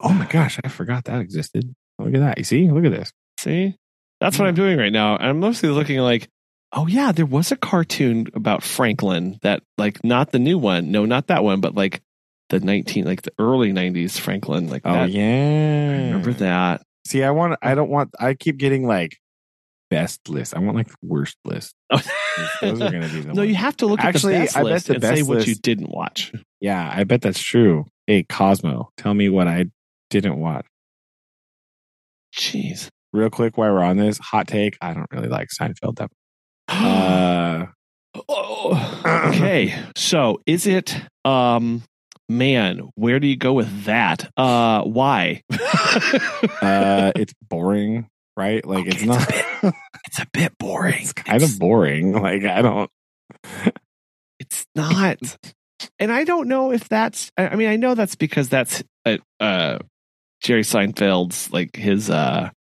Oh 0.00 0.12
my 0.12 0.26
gosh, 0.30 0.58
I 0.64 0.68
forgot 0.68 1.04
that 1.04 1.20
existed. 1.20 1.74
Look 1.98 2.14
at 2.14 2.20
that. 2.20 2.38
You 2.38 2.44
see? 2.44 2.70
Look 2.70 2.84
at 2.84 2.92
this. 2.92 3.12
See, 3.48 3.76
that's 4.20 4.38
what 4.38 4.46
I'm 4.46 4.54
doing 4.54 4.78
right 4.78 4.92
now. 4.92 5.16
I'm 5.16 5.40
mostly 5.40 5.70
looking 5.70 5.98
like, 6.00 6.28
oh 6.72 6.86
yeah, 6.86 7.12
there 7.12 7.26
was 7.26 7.50
a 7.50 7.56
cartoon 7.56 8.26
about 8.34 8.62
Franklin 8.62 9.38
that, 9.42 9.62
like, 9.78 10.04
not 10.04 10.32
the 10.32 10.38
new 10.38 10.58
one, 10.58 10.90
no, 10.90 11.04
not 11.06 11.28
that 11.28 11.42
one, 11.42 11.60
but 11.60 11.74
like 11.74 12.02
the 12.50 12.60
19, 12.60 13.04
like 13.06 13.22
the 13.22 13.32
early 13.38 13.72
90s 13.72 14.18
Franklin, 14.18 14.68
like 14.68 14.82
Oh 14.84 14.92
that. 14.92 15.10
yeah. 15.10 15.22
I 15.22 16.06
remember 16.08 16.32
that. 16.34 16.82
See, 17.06 17.22
I 17.22 17.30
want. 17.30 17.58
I 17.62 17.74
don't 17.74 17.88
want. 17.88 18.10
I 18.20 18.34
keep 18.34 18.58
getting 18.58 18.86
like 18.86 19.16
best 19.88 20.28
list. 20.28 20.54
I 20.54 20.58
want 20.58 20.76
like 20.76 20.90
worst 21.02 21.36
list. 21.44 21.74
Oh. 22.40 22.50
Those 22.60 22.80
are 22.82 22.90
going 22.92 23.02
to 23.02 23.08
be 23.08 23.20
the 23.22 23.34
no, 23.34 23.42
you 23.42 23.56
have 23.56 23.76
to 23.78 23.86
look 23.86 23.98
Actually, 23.98 24.36
at 24.36 24.38
the 24.38 24.44
best 24.44 24.56
I 24.56 24.60
bet 24.62 24.70
list 24.72 24.86
the 24.86 24.94
and 24.94 25.02
say 25.02 25.10
best 25.16 25.28
what 25.28 25.46
you 25.48 25.56
didn't 25.56 25.90
watch. 25.90 26.32
Yeah, 26.60 26.88
I 26.94 27.02
bet 27.02 27.20
that's 27.20 27.42
true. 27.42 27.86
Hey, 28.06 28.22
Cosmo, 28.28 28.90
tell 28.96 29.12
me 29.12 29.28
what 29.28 29.48
I 29.48 29.66
didn't 30.08 30.38
watch. 30.38 30.64
Jeez. 32.32 32.88
Real 33.18 33.30
quick, 33.30 33.58
while 33.58 33.72
we're 33.72 33.82
on 33.82 33.96
this, 33.96 34.18
hot 34.18 34.46
take. 34.46 34.78
I 34.80 34.94
don't 34.94 35.10
really 35.10 35.28
like 35.28 35.48
Seinfeld 35.48 35.96
that. 35.96 36.10
Uh, 36.68 37.66
Oh, 38.28 39.02
okay. 39.32 39.74
So 39.96 40.40
is 40.46 40.66
it 40.66 40.96
um 41.24 41.82
man, 42.28 42.88
where 42.94 43.20
do 43.20 43.26
you 43.26 43.36
go 43.36 43.52
with 43.52 43.84
that? 43.84 44.28
Uh 44.36 44.82
why? 44.82 45.42
uh, 46.62 47.12
it's 47.16 47.32
boring, 47.48 48.08
right? 48.36 48.64
Like 48.64 48.86
Okay, 48.86 48.88
it's 48.88 49.02
it's 49.02 49.04
a 49.04 49.06
not. 49.06 49.28
bit- 49.28 49.74
it's 50.06 50.18
a 50.20 50.26
bit 50.32 50.58
boring. 50.58 50.94
it's 51.02 51.12
kind 51.12 51.42
of 51.42 51.58
boring. 51.58 52.12
Like 52.12 52.44
I 52.44 52.62
don't. 52.62 52.90
It's 54.40 54.66
not. 54.76 55.18
And 55.98 56.12
I 56.12 56.22
don't 56.24 56.46
know 56.48 56.70
if 56.72 56.88
that's 56.88 57.30
I 57.36 57.56
mean 57.56 57.68
I 57.68 57.76
know 57.76 57.94
that's 57.94 58.14
because 58.14 58.48
that's 58.48 58.82
uh, 59.04 59.18
uh 59.40 59.78
Jerry 60.42 60.62
Seinfeld's 60.62 61.52
like 61.52 61.74
his 61.76 62.08
uh 62.08 62.44
his 62.44 62.52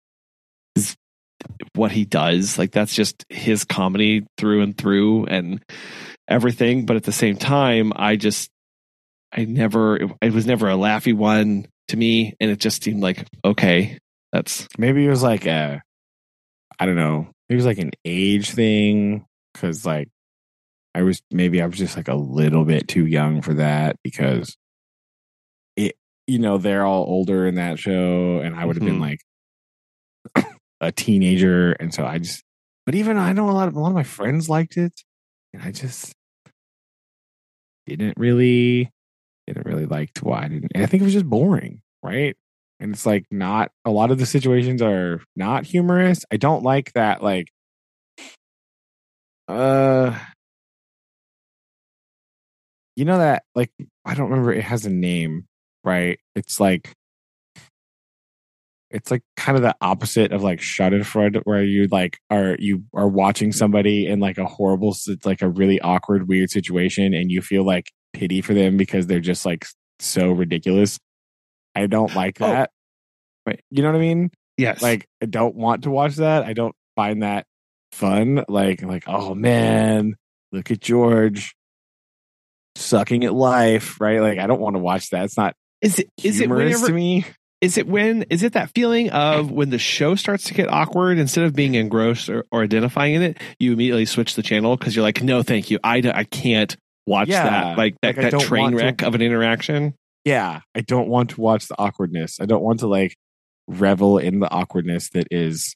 what 1.75 1.91
he 1.91 2.05
does 2.05 2.57
like 2.57 2.71
that's 2.71 2.93
just 2.95 3.25
his 3.29 3.63
comedy 3.65 4.25
through 4.37 4.61
and 4.61 4.77
through 4.77 5.25
and 5.25 5.63
everything 6.27 6.85
but 6.85 6.95
at 6.95 7.03
the 7.03 7.11
same 7.11 7.37
time 7.37 7.91
I 7.95 8.15
just 8.15 8.49
I 9.31 9.45
never 9.45 9.97
it 10.21 10.33
was 10.33 10.45
never 10.45 10.69
a 10.69 10.73
laughy 10.75 11.13
one 11.13 11.65
to 11.89 11.97
me 11.97 12.33
and 12.39 12.49
it 12.51 12.59
just 12.59 12.83
seemed 12.83 13.01
like 13.01 13.27
okay 13.45 13.97
that's 14.33 14.67
Maybe 14.77 15.05
it 15.05 15.09
was 15.09 15.23
like 15.23 15.45
a. 15.45 15.81
I 16.79 16.85
don't 16.85 16.97
know. 16.97 17.29
It 17.49 17.55
was 17.55 17.65
like 17.65 17.77
an 17.77 17.91
age 18.03 18.51
thing 18.51 19.25
because 19.53 19.85
like 19.85 20.09
I 20.93 21.03
was 21.03 21.21
maybe 21.31 21.61
I 21.61 21.65
was 21.65 21.77
just 21.77 21.95
like 21.95 22.09
a 22.09 22.13
little 22.13 22.65
bit 22.65 22.89
too 22.89 23.05
young 23.05 23.41
for 23.41 23.53
that 23.55 23.95
because 24.03 24.55
it 25.77 25.95
you 26.27 26.39
know 26.39 26.57
they're 26.57 26.83
all 26.85 27.05
older 27.05 27.47
in 27.47 27.55
that 27.55 27.79
show 27.79 28.39
and 28.43 28.53
I 28.53 28.65
would 28.65 28.75
have 28.75 28.83
been 28.85 28.99
Mhm. 28.99 29.01
like 29.01 29.21
a 30.81 30.91
teenager 30.91 31.71
and 31.73 31.93
so 31.93 32.05
I 32.05 32.19
just 32.19 32.43
but 32.85 32.95
even 32.95 33.17
I 33.17 33.33
know 33.33 33.49
a 33.49 33.51
lot 33.51 33.67
of 33.67 33.75
a 33.75 33.79
lot 33.79 33.89
of 33.89 33.95
my 33.95 34.03
friends 34.03 34.49
liked 34.49 34.77
it 34.77 34.93
and 35.53 35.63
I 35.63 35.71
just 35.71 36.13
didn't 37.85 38.17
really 38.17 38.91
didn't 39.47 39.65
really 39.65 39.85
like 39.85 40.11
why 40.21 40.43
I 40.43 40.47
didn't 40.49 40.71
and 40.73 40.83
I 40.83 40.87
think 40.87 41.01
it 41.01 41.05
was 41.05 41.13
just 41.13 41.29
boring 41.29 41.81
right 42.03 42.35
and 42.79 42.93
it's 42.93 43.05
like 43.05 43.25
not 43.31 43.71
a 43.85 43.91
lot 43.91 44.11
of 44.11 44.19
the 44.19 44.25
situations 44.25 44.81
are 44.81 45.21
not 45.35 45.65
humorous 45.65 46.25
I 46.31 46.37
don't 46.37 46.63
like 46.63 46.93
that 46.93 47.23
like 47.23 47.47
uh 49.47 50.17
you 52.97 53.05
know 53.05 53.19
that 53.19 53.43
like 53.55 53.71
I 54.03 54.15
don't 54.15 54.31
remember 54.31 54.51
it 54.51 54.63
has 54.63 54.85
a 54.85 54.89
name, 54.89 55.45
right? 55.83 56.19
It's 56.35 56.59
like 56.59 56.91
it's 58.89 59.11
like 59.11 59.21
kind 59.35 59.55
of 59.57 59.61
the 59.63 59.75
opposite 59.81 60.31
of 60.31 60.43
like 60.43 60.59
Schadenfreude, 60.59 61.41
where 61.43 61.63
you 61.63 61.87
like 61.91 62.17
are 62.29 62.55
you 62.59 62.83
are 62.93 63.07
watching 63.07 63.51
somebody 63.51 64.07
in 64.07 64.19
like 64.19 64.37
a 64.37 64.45
horrible, 64.45 64.95
it's 65.07 65.25
like 65.25 65.41
a 65.41 65.49
really 65.49 65.79
awkward, 65.81 66.27
weird 66.27 66.49
situation, 66.49 67.13
and 67.13 67.31
you 67.31 67.41
feel 67.41 67.63
like 67.65 67.91
pity 68.13 68.41
for 68.41 68.53
them 68.53 68.77
because 68.77 69.07
they're 69.07 69.19
just 69.19 69.45
like 69.45 69.65
so 69.99 70.31
ridiculous. 70.31 70.99
I 71.75 71.87
don't 71.87 72.15
like 72.15 72.41
Oh. 72.41 72.47
that. 72.47 72.71
Right. 73.45 73.61
You 73.69 73.83
know 73.83 73.89
what 73.89 73.97
I 73.97 74.01
mean? 74.01 74.31
yes 74.59 74.81
like 74.81 75.07
I 75.21 75.27
don't 75.27 75.53
want 75.55 75.83
to 75.83 75.91
watch 75.91 76.15
that. 76.15 76.43
I 76.43 76.53
don't 76.53 76.73
find 76.95 77.21
that 77.21 77.45
fun. 77.91 78.43
Like 78.47 78.81
like 78.81 79.03
oh 79.07 79.35
man, 79.35 80.15
look 80.51 80.71
at 80.71 80.81
George 80.81 81.55
sucking 82.75 83.23
at 83.23 83.33
life, 83.33 83.99
right? 83.99 84.21
Like 84.21 84.39
I 84.39 84.47
don't 84.47 84.59
want 84.59 84.75
to 84.75 84.79
watch 84.79 85.09
that. 85.11 85.25
It's 85.25 85.37
not 85.37 85.55
is 85.81 85.99
it 85.99 86.09
is 86.23 86.39
it 86.39 86.49
whenever 86.49 86.87
to 86.87 86.93
me. 86.93 87.25
Is 87.61 87.77
it 87.77 87.87
when 87.87 88.23
is 88.23 88.43
it 88.43 88.53
that 88.53 88.69
feeling 88.75 89.09
of 89.09 89.49
when 89.51 89.69
the 89.71 89.79
show 89.79 90.15
starts 90.15 90.43
to 90.45 90.53
get 90.53 90.69
awkward 90.69 91.17
instead 91.17 91.43
of 91.43 91.53
being 91.55 91.73
engrossed 91.75 92.29
or, 92.29 92.45
or 92.51 92.61
identifying 92.63 93.15
in 93.15 93.21
it 93.23 93.37
you 93.59 93.73
immediately 93.73 94.05
switch 94.05 94.35
the 94.35 94.43
channel 94.43 94.77
because 94.77 94.95
you're 94.95 95.03
like 95.03 95.23
no 95.23 95.41
thank 95.41 95.71
you 95.71 95.79
i, 95.83 95.97
I 96.13 96.23
can't 96.23 96.75
watch 97.07 97.29
Yeah, 97.29 97.43
that 97.49 97.77
like 97.77 97.95
that, 98.01 98.17
like, 98.17 98.31
that 98.31 98.39
train 98.41 98.61
want 98.63 98.77
to- 98.77 98.83
wreck 98.83 99.01
of 99.01 99.15
an 99.15 99.21
interaction 99.21 99.95
Yeah, 100.25 100.59
I 100.75 100.81
don't 100.81 101.07
want 101.07 101.29
to 101.31 101.41
watch 101.41 101.67
the 101.69 101.75
awkwardness. 101.79 102.39
I 102.41 102.45
don't 102.45 102.61
want 102.61 102.81
to 102.81 102.87
like 102.87 103.15
revel 103.67 104.17
in 104.17 104.39
the 104.41 104.51
awkwardness 104.51 105.09
that 105.11 105.27
is 105.31 105.73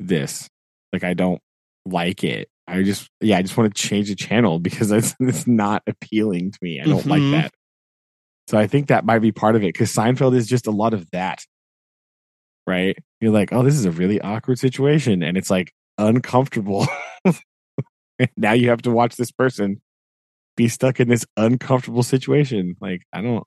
this. 0.00 0.48
Like 0.92 1.04
I 1.04 1.14
don't 1.14 1.40
like 1.86 2.24
it. 2.24 2.48
I 2.66 2.82
just 2.82 3.08
yeah, 3.20 3.38
I 3.38 3.42
just 3.42 3.56
want 3.56 3.74
to 3.74 3.80
change 3.82 4.08
the 4.08 4.14
channel 4.16 4.58
because 4.68 4.90
it's 4.90 5.14
it's 5.20 5.46
not 5.46 5.82
appealing 5.86 6.50
to 6.52 6.58
me. 6.60 6.80
I 6.80 6.84
don't 6.86 7.04
Mhm. 7.04 7.10
like 7.10 7.42
that. 7.42 7.52
So 8.48 8.56
I 8.56 8.66
think 8.66 8.86
that 8.86 9.04
might 9.04 9.18
be 9.18 9.30
part 9.30 9.56
of 9.56 9.62
it 9.62 9.74
because 9.74 9.94
Seinfeld 9.94 10.34
is 10.34 10.46
just 10.46 10.66
a 10.66 10.70
lot 10.70 10.94
of 10.94 11.10
that. 11.10 11.44
Right? 12.66 12.96
You're 13.20 13.30
like, 13.30 13.52
oh, 13.52 13.62
this 13.62 13.74
is 13.74 13.84
a 13.84 13.90
really 13.90 14.22
awkward 14.22 14.58
situation, 14.58 15.22
and 15.22 15.36
it's 15.36 15.50
like 15.50 15.70
uncomfortable. 15.98 16.86
now 18.38 18.52
you 18.52 18.70
have 18.70 18.80
to 18.82 18.90
watch 18.90 19.16
this 19.16 19.30
person 19.30 19.82
be 20.56 20.66
stuck 20.68 20.98
in 20.98 21.08
this 21.08 21.26
uncomfortable 21.36 22.02
situation. 22.02 22.74
Like, 22.80 23.02
I 23.12 23.20
don't 23.20 23.44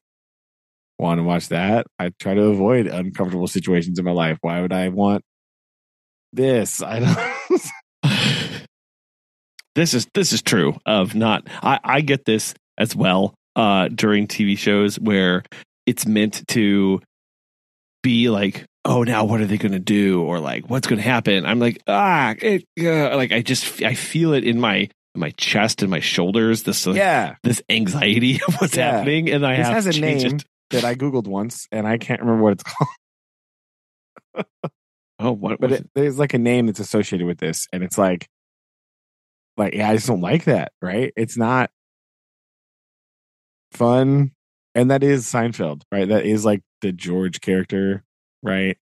want 0.99 1.18
to 1.18 1.24
watch 1.24 1.47
that. 1.49 1.88
I 1.97 2.12
try 2.20 2.36
to 2.36 2.43
avoid 2.43 2.86
uncomfortable 2.86 3.47
situations 3.47 3.97
in 3.97 4.06
my 4.06 4.12
life. 4.12 4.38
Why 4.41 4.62
would 4.62 4.74
I 4.74 4.89
want 4.89 5.24
this? 6.32 6.80
I 6.84 6.99
don't. 6.99 7.18
this 9.74 9.95
is 9.95 10.08
this 10.14 10.32
is 10.32 10.43
true 10.43 10.78
of 10.86 11.16
not 11.16 11.47
I, 11.64 11.80
I 11.84 12.02
get 12.02 12.26
this 12.26 12.54
as 12.78 12.95
well 12.95 13.34
uh 13.56 13.88
during 13.89 14.28
tv 14.28 14.58
shows 14.58 14.99
where 14.99 15.43
it's 15.86 16.06
meant 16.06 16.47
to 16.47 16.99
be 18.04 18.30
like 18.30 18.66
oh 18.86 19.04
now 19.04 19.24
what 19.26 19.41
are 19.41 19.45
they 19.45 19.58
going 19.58 19.72
to 19.74 19.80
do 19.80 20.22
or 20.24 20.39
like 20.39 20.70
what's 20.70 20.88
going 20.88 20.97
to 21.02 21.08
happen 21.08 21.45
i'm 21.45 21.60
like 21.60 21.78
ah 21.88 22.34
it, 22.41 22.64
uh, 22.80 23.16
like 23.16 23.32
i 23.32 23.41
just 23.41 23.82
i 23.84 23.93
feel 23.93 24.34
it 24.34 24.43
in 24.43 24.60
my 24.60 24.89
my 25.14 25.30
chest 25.32 25.82
and 25.82 25.91
my 25.91 25.99
shoulders 25.99 26.64
this 26.64 26.88
like, 26.88 26.95
yeah, 26.95 27.36
this 27.43 27.62
anxiety 27.70 28.39
of 28.47 28.56
what's 28.62 28.76
Yeah. 28.78 28.97
happening 28.97 29.30
and 29.30 29.45
i 29.45 29.56
have 29.56 29.76
this 29.76 29.86
have 29.86 29.86
has 29.86 29.97
a 29.97 30.02
name 30.02 30.36
it 30.38 30.45
that 30.72 30.86
I 30.86 30.95
googled 30.95 31.28
once, 31.28 31.68
and 31.74 31.86
I 31.86 31.97
can't 31.97 32.22
remember 32.22 32.43
what 32.43 32.54
it's 32.54 32.64
called. 34.34 34.45
oh 35.20 35.32
what 35.34 35.60
But 35.60 35.72
was 35.72 35.80
it, 35.82 35.89
there's 35.95 36.18
like 36.18 36.34
a 36.34 36.38
name 36.38 36.68
that's 36.68 36.80
associated 36.80 37.28
with 37.28 37.39
this, 37.39 37.68
and 37.74 37.84
it's 37.84 37.97
like, 37.97 38.28
like 39.58 39.74
yeah, 39.74 39.89
I 39.89 39.95
just 39.95 40.08
don't 40.08 40.22
like 40.22 40.45
that. 40.45 40.72
Right? 40.82 41.12
It's 41.18 41.36
not 41.38 41.70
fun. 43.72 44.32
and 44.74 44.91
that 44.91 45.03
is 45.03 45.26
Seinfeld, 45.26 45.84
right? 45.91 46.07
That 46.07 46.26
is 46.26 46.45
like 46.45 46.61
the 46.82 46.91
George 46.91 47.41
character, 47.41 48.03
right? 48.41 48.78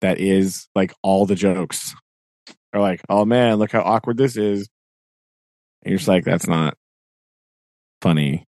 That 0.00 0.18
is 0.18 0.68
like 0.74 0.92
all 1.02 1.26
the 1.26 1.34
jokes 1.34 1.94
are 2.72 2.80
like, 2.80 3.00
oh 3.08 3.24
man, 3.24 3.56
look 3.56 3.72
how 3.72 3.82
awkward 3.82 4.16
this 4.16 4.36
is. 4.36 4.68
And 5.82 5.90
you're 5.90 5.98
just 5.98 6.08
like, 6.08 6.24
that's 6.24 6.46
not 6.46 6.76
funny. 8.02 8.44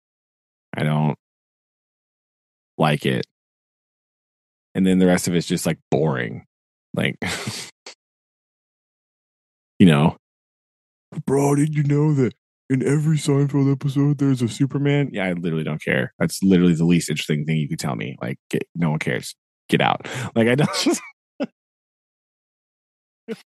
I 0.76 0.82
don't 0.82 1.16
like 2.78 3.06
it. 3.06 3.26
And 4.74 4.86
then 4.86 4.98
the 4.98 5.06
rest 5.06 5.28
of 5.28 5.34
it's 5.34 5.46
just 5.46 5.64
like 5.64 5.78
boring. 5.90 6.44
Like, 6.92 7.16
you 9.78 9.86
know, 9.86 10.16
bro, 11.24 11.54
did 11.54 11.74
you 11.74 11.82
know 11.82 12.12
that 12.14 12.34
in 12.68 12.86
every 12.86 13.16
Seinfeld 13.16 13.70
episode 13.72 14.18
there's 14.18 14.42
a 14.42 14.48
Superman? 14.48 15.10
Yeah, 15.12 15.26
I 15.26 15.32
literally 15.32 15.64
don't 15.64 15.82
care. 15.82 16.12
That's 16.18 16.42
literally 16.42 16.74
the 16.74 16.84
least 16.84 17.10
interesting 17.10 17.44
thing 17.44 17.56
you 17.56 17.68
could 17.68 17.78
tell 17.78 17.94
me. 17.96 18.16
Like, 18.20 18.38
get, 18.50 18.66
no 18.74 18.90
one 18.90 18.98
cares. 18.98 19.34
Get 19.68 19.80
out. 19.80 20.06
Like, 20.34 20.48
I 20.48 20.54
don't. 20.56 21.00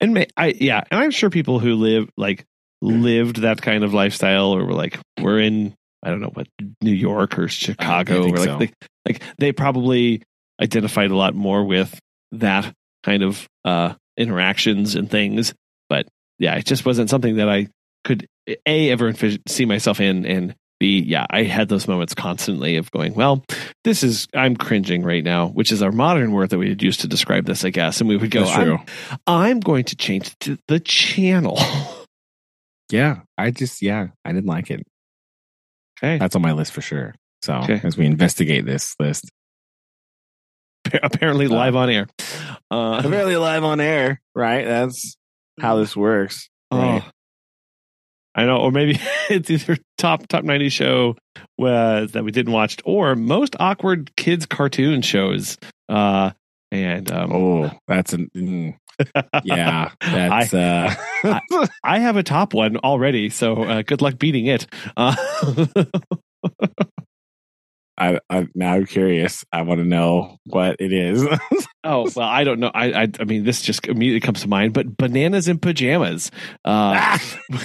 and 0.00 0.14
may, 0.14 0.26
I 0.36 0.54
yeah, 0.58 0.82
and 0.90 1.00
I'm 1.00 1.10
sure 1.10 1.30
people 1.30 1.58
who 1.58 1.74
live 1.74 2.08
like 2.16 2.44
lived 2.82 3.42
that 3.42 3.60
kind 3.62 3.84
of 3.84 3.92
lifestyle 3.94 4.52
or 4.52 4.64
were 4.64 4.72
like 4.72 4.98
we're 5.20 5.38
in 5.40 5.74
I 6.02 6.10
don't 6.10 6.20
know 6.20 6.30
what 6.32 6.46
New 6.80 6.92
York 6.92 7.38
or 7.38 7.48
Chicago 7.48 8.24
or 8.24 8.36
like 8.36 8.44
so. 8.44 8.58
they, 8.58 8.72
like 9.06 9.22
they 9.38 9.52
probably 9.52 10.22
identified 10.60 11.10
a 11.10 11.16
lot 11.16 11.34
more 11.34 11.64
with 11.64 11.98
that 12.32 12.72
kind 13.02 13.22
of 13.22 13.46
uh 13.64 13.94
interactions 14.16 14.94
and 14.94 15.10
things 15.10 15.54
but 15.88 16.06
yeah 16.40 16.56
it 16.56 16.66
just 16.66 16.84
wasn't 16.84 17.08
something 17.08 17.36
that 17.36 17.48
I 17.48 17.68
could 18.04 18.26
a 18.66 18.90
ever 18.90 19.12
see 19.46 19.64
myself 19.66 20.00
in 20.00 20.26
and 20.26 20.56
b 20.80 21.00
yeah 21.06 21.26
I 21.30 21.44
had 21.44 21.68
those 21.68 21.86
moments 21.86 22.14
constantly 22.14 22.76
of 22.76 22.90
going 22.90 23.14
well 23.14 23.44
this 23.84 24.02
is 24.02 24.26
I'm 24.34 24.56
cringing 24.56 25.02
right 25.04 25.22
now 25.22 25.46
which 25.48 25.70
is 25.70 25.82
our 25.82 25.92
modern 25.92 26.32
word 26.32 26.50
that 26.50 26.58
we 26.58 26.70
had 26.70 26.82
used 26.82 27.02
to 27.02 27.06
describe 27.06 27.44
this 27.44 27.64
I 27.64 27.70
guess 27.70 28.00
and 28.00 28.08
we 28.08 28.16
would 28.16 28.30
go. 28.32 28.44
I'm, 28.46 28.80
I'm 29.26 29.60
going 29.60 29.84
to 29.84 29.96
change 29.96 30.34
to 30.40 30.58
the 30.66 30.80
channel 30.80 31.56
Yeah, 32.92 33.20
I 33.38 33.52
just, 33.52 33.82
yeah, 33.82 34.08
I 34.24 34.32
didn't 34.32 34.48
like 34.48 34.68
it. 34.72 34.82
okay 36.02 36.18
That's 36.18 36.34
on 36.34 36.42
my 36.42 36.50
list 36.52 36.72
for 36.72 36.80
sure. 36.80 37.14
So 37.44 37.54
Okay. 37.58 37.80
as 37.84 37.96
we 37.96 38.04
investigate 38.04 38.66
this 38.66 38.96
list, 38.98 39.30
apparently 41.02 41.46
Uh, 41.46 41.50
live 41.50 41.76
on 41.76 41.88
air 41.90 42.08
uh 42.70 43.00
apparently 43.04 43.36
live 43.36 43.62
on 43.64 43.80
air, 43.80 44.20
right? 44.34 44.64
That's 44.64 45.16
how 45.60 45.76
this 45.76 45.96
works. 45.96 46.48
Oh, 46.70 46.78
Right. 46.78 47.02
I 48.34 48.44
know, 48.44 48.58
or 48.58 48.70
maybe 48.70 48.98
it's 49.30 49.50
either 49.50 49.76
top 49.98 50.26
top 50.28 50.44
ninety 50.44 50.68
show 50.68 51.16
was 51.58 52.12
that 52.12 52.24
we 52.24 52.30
didn't 52.30 52.52
watch, 52.52 52.76
or 52.84 53.16
most 53.16 53.56
awkward 53.58 54.14
kids 54.16 54.46
cartoon 54.46 55.02
shows. 55.02 55.58
Uh, 55.88 56.30
and 56.70 57.10
um, 57.10 57.32
Oh, 57.32 57.70
that's 57.88 58.12
an 58.12 58.30
mm, 58.36 58.76
yeah. 59.44 59.90
That's 60.00 60.54
uh, 60.54 60.94
I 61.82 61.98
have 61.98 62.16
a 62.16 62.22
top 62.22 62.54
one 62.54 62.76
already, 62.76 63.30
so 63.30 63.64
uh, 63.64 63.82
good 63.82 64.00
luck 64.00 64.16
beating 64.18 64.46
it. 64.46 64.66
Uh, 64.96 65.16
I, 68.00 68.18
I 68.30 68.48
now 68.54 68.72
I'm 68.74 68.86
curious. 68.86 69.44
I 69.52 69.60
want 69.62 69.78
to 69.78 69.84
know 69.84 70.38
what 70.46 70.76
it 70.80 70.92
is. 70.92 71.22
oh 71.84 72.10
well, 72.16 72.26
I 72.26 72.44
don't 72.44 72.58
know. 72.58 72.70
I, 72.74 73.02
I 73.02 73.08
I 73.20 73.24
mean, 73.24 73.44
this 73.44 73.60
just 73.60 73.86
immediately 73.86 74.20
comes 74.20 74.40
to 74.40 74.48
mind. 74.48 74.72
But 74.72 74.96
bananas 74.96 75.48
in 75.48 75.58
pajamas 75.58 76.30
uh, 76.64 77.18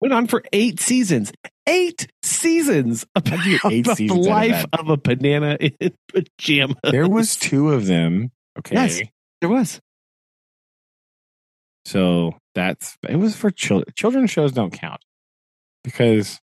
went 0.00 0.12
on 0.12 0.26
for 0.26 0.44
eight 0.52 0.80
seasons. 0.80 1.32
Eight 1.66 2.08
seasons 2.22 3.06
about, 3.14 3.46
eight 3.46 3.86
about 3.86 3.96
seasons 3.96 4.26
the 4.26 4.32
out 4.32 4.44
of 4.44 4.50
life 4.50 4.64
of 4.74 4.88
a 4.90 4.96
banana 4.98 5.56
in 5.60 5.94
pajamas. 6.12 6.76
there 6.82 7.08
was 7.08 7.36
two 7.36 7.72
of 7.72 7.86
them. 7.86 8.30
Okay. 8.58 8.74
Yes. 8.74 9.00
There 9.40 9.50
was. 9.50 9.80
So 11.86 12.34
that's 12.54 12.98
it 13.08 13.16
was 13.16 13.34
for 13.34 13.50
children. 13.50 13.90
Children's 13.96 14.30
shows 14.30 14.52
don't 14.52 14.72
count 14.72 15.00
because 15.84 16.38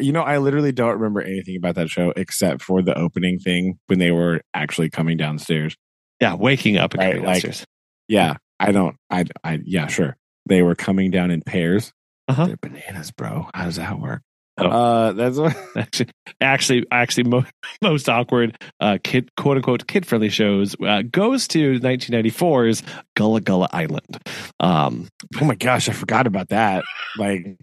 you 0.00 0.12
know 0.12 0.22
I 0.22 0.38
literally 0.38 0.72
don't 0.72 0.94
remember 0.94 1.20
anything 1.22 1.56
about 1.56 1.74
that 1.76 1.88
show 1.88 2.12
except 2.16 2.62
for 2.62 2.82
the 2.82 2.96
opening 2.98 3.38
thing 3.38 3.78
when 3.86 3.98
they 3.98 4.10
were 4.10 4.42
actually 4.54 4.90
coming 4.90 5.16
downstairs. 5.16 5.76
Yeah, 6.20 6.34
waking 6.34 6.76
up 6.76 6.92
and 6.94 7.00
Right, 7.00 7.10
coming 7.12 7.24
like- 7.24 7.34
downstairs. 7.42 7.64
Yeah, 8.08 8.36
I 8.60 8.72
don't. 8.72 8.96
I 9.10 9.24
I 9.44 9.60
yeah, 9.64 9.86
sure. 9.86 10.16
They 10.46 10.62
were 10.62 10.74
coming 10.74 11.10
down 11.10 11.30
in 11.30 11.42
pairs. 11.42 11.92
Uh-huh. 12.28 12.46
They're 12.46 12.56
bananas, 12.60 13.10
bro. 13.10 13.48
How 13.54 13.64
does 13.64 13.76
that 13.76 13.98
work? 14.00 14.22
Oh. 14.60 14.66
Uh, 14.66 15.12
that's 15.12 15.36
what. 15.38 15.56
actually, 15.76 16.10
actually, 16.40 16.86
actually, 16.90 17.24
mo- 17.30 17.44
most 17.82 18.08
awkward 18.08 18.60
uh, 18.80 18.98
kid, 19.04 19.30
quote 19.36 19.56
unquote, 19.58 19.86
kid 19.86 20.04
friendly 20.04 20.28
shows 20.30 20.74
uh, 20.84 21.02
goes 21.02 21.46
to 21.48 21.78
1994's 21.80 22.82
Gullah 23.16 23.40
Gullah 23.40 23.68
Island. 23.72 24.18
Um, 24.60 25.06
Oh 25.40 25.44
my 25.44 25.54
gosh, 25.54 25.88
I 25.88 25.92
forgot 25.92 26.26
about 26.26 26.48
that. 26.48 26.84
Like, 27.16 27.56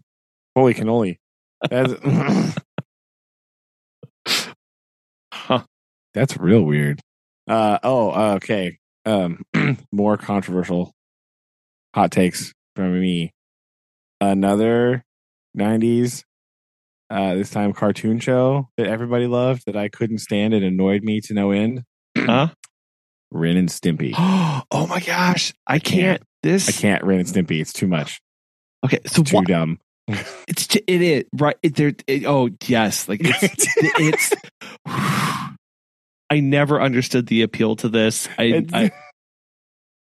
holy 0.56 0.74
cannoli. 0.74 1.18
That's 1.70 2.56
huh. 5.34 5.64
that's 6.14 6.38
real 6.38 6.64
weird. 6.64 7.02
Uh 7.48 7.80
oh, 7.84 8.34
okay. 8.36 8.78
Um, 9.06 9.44
more 9.92 10.18
controversial 10.18 10.94
hot 11.94 12.12
takes 12.12 12.54
from 12.76 13.00
me. 13.00 13.32
Another 14.22 15.04
'90s, 15.58 16.24
uh, 17.10 17.36
this 17.36 17.50
time 17.50 17.74
cartoon 17.74 18.20
show 18.20 18.70
that 18.78 18.88
everybody 18.88 19.28
loved 19.28 19.64
that 19.68 19.76
I 19.76 19.90
couldn't 19.90 20.20
stand. 20.20 20.54
It 20.54 20.64
annoyed 20.64 21.04
me 21.04 21.22
to 21.22 21.34
no 21.34 21.52
end. 21.52 21.84
Huh? 22.18 22.48
Ren 23.30 23.58
and 23.58 23.70
Stimpy. 23.70 24.14
oh 24.18 24.88
my 24.88 25.00
gosh, 25.02 25.54
I 25.68 25.80
can't. 25.80 26.24
This 26.42 26.70
I 26.70 26.72
can't 26.72 27.04
Ren 27.04 27.20
and 27.20 27.28
Stimpy. 27.28 27.60
It's 27.60 27.74
too 27.74 27.88
much. 27.88 28.20
Okay, 28.84 29.00
so 29.06 29.22
Too 29.24 29.36
what? 29.36 29.48
dumb. 29.48 29.80
It's 30.48 30.68
it 30.76 31.02
is 31.02 31.26
right. 31.34 31.58
It, 31.64 31.76
there. 31.76 31.94
It, 32.06 32.26
oh 32.26 32.50
yes, 32.68 33.10
like 33.10 33.22
it's 33.24 33.68
it's. 33.78 34.34
I 34.86 36.40
never 36.40 36.82
understood 36.82 37.28
the 37.28 37.42
appeal 37.42 37.76
to 37.78 37.90
this. 37.90 38.28
I, 38.38 38.66
I 38.74 38.92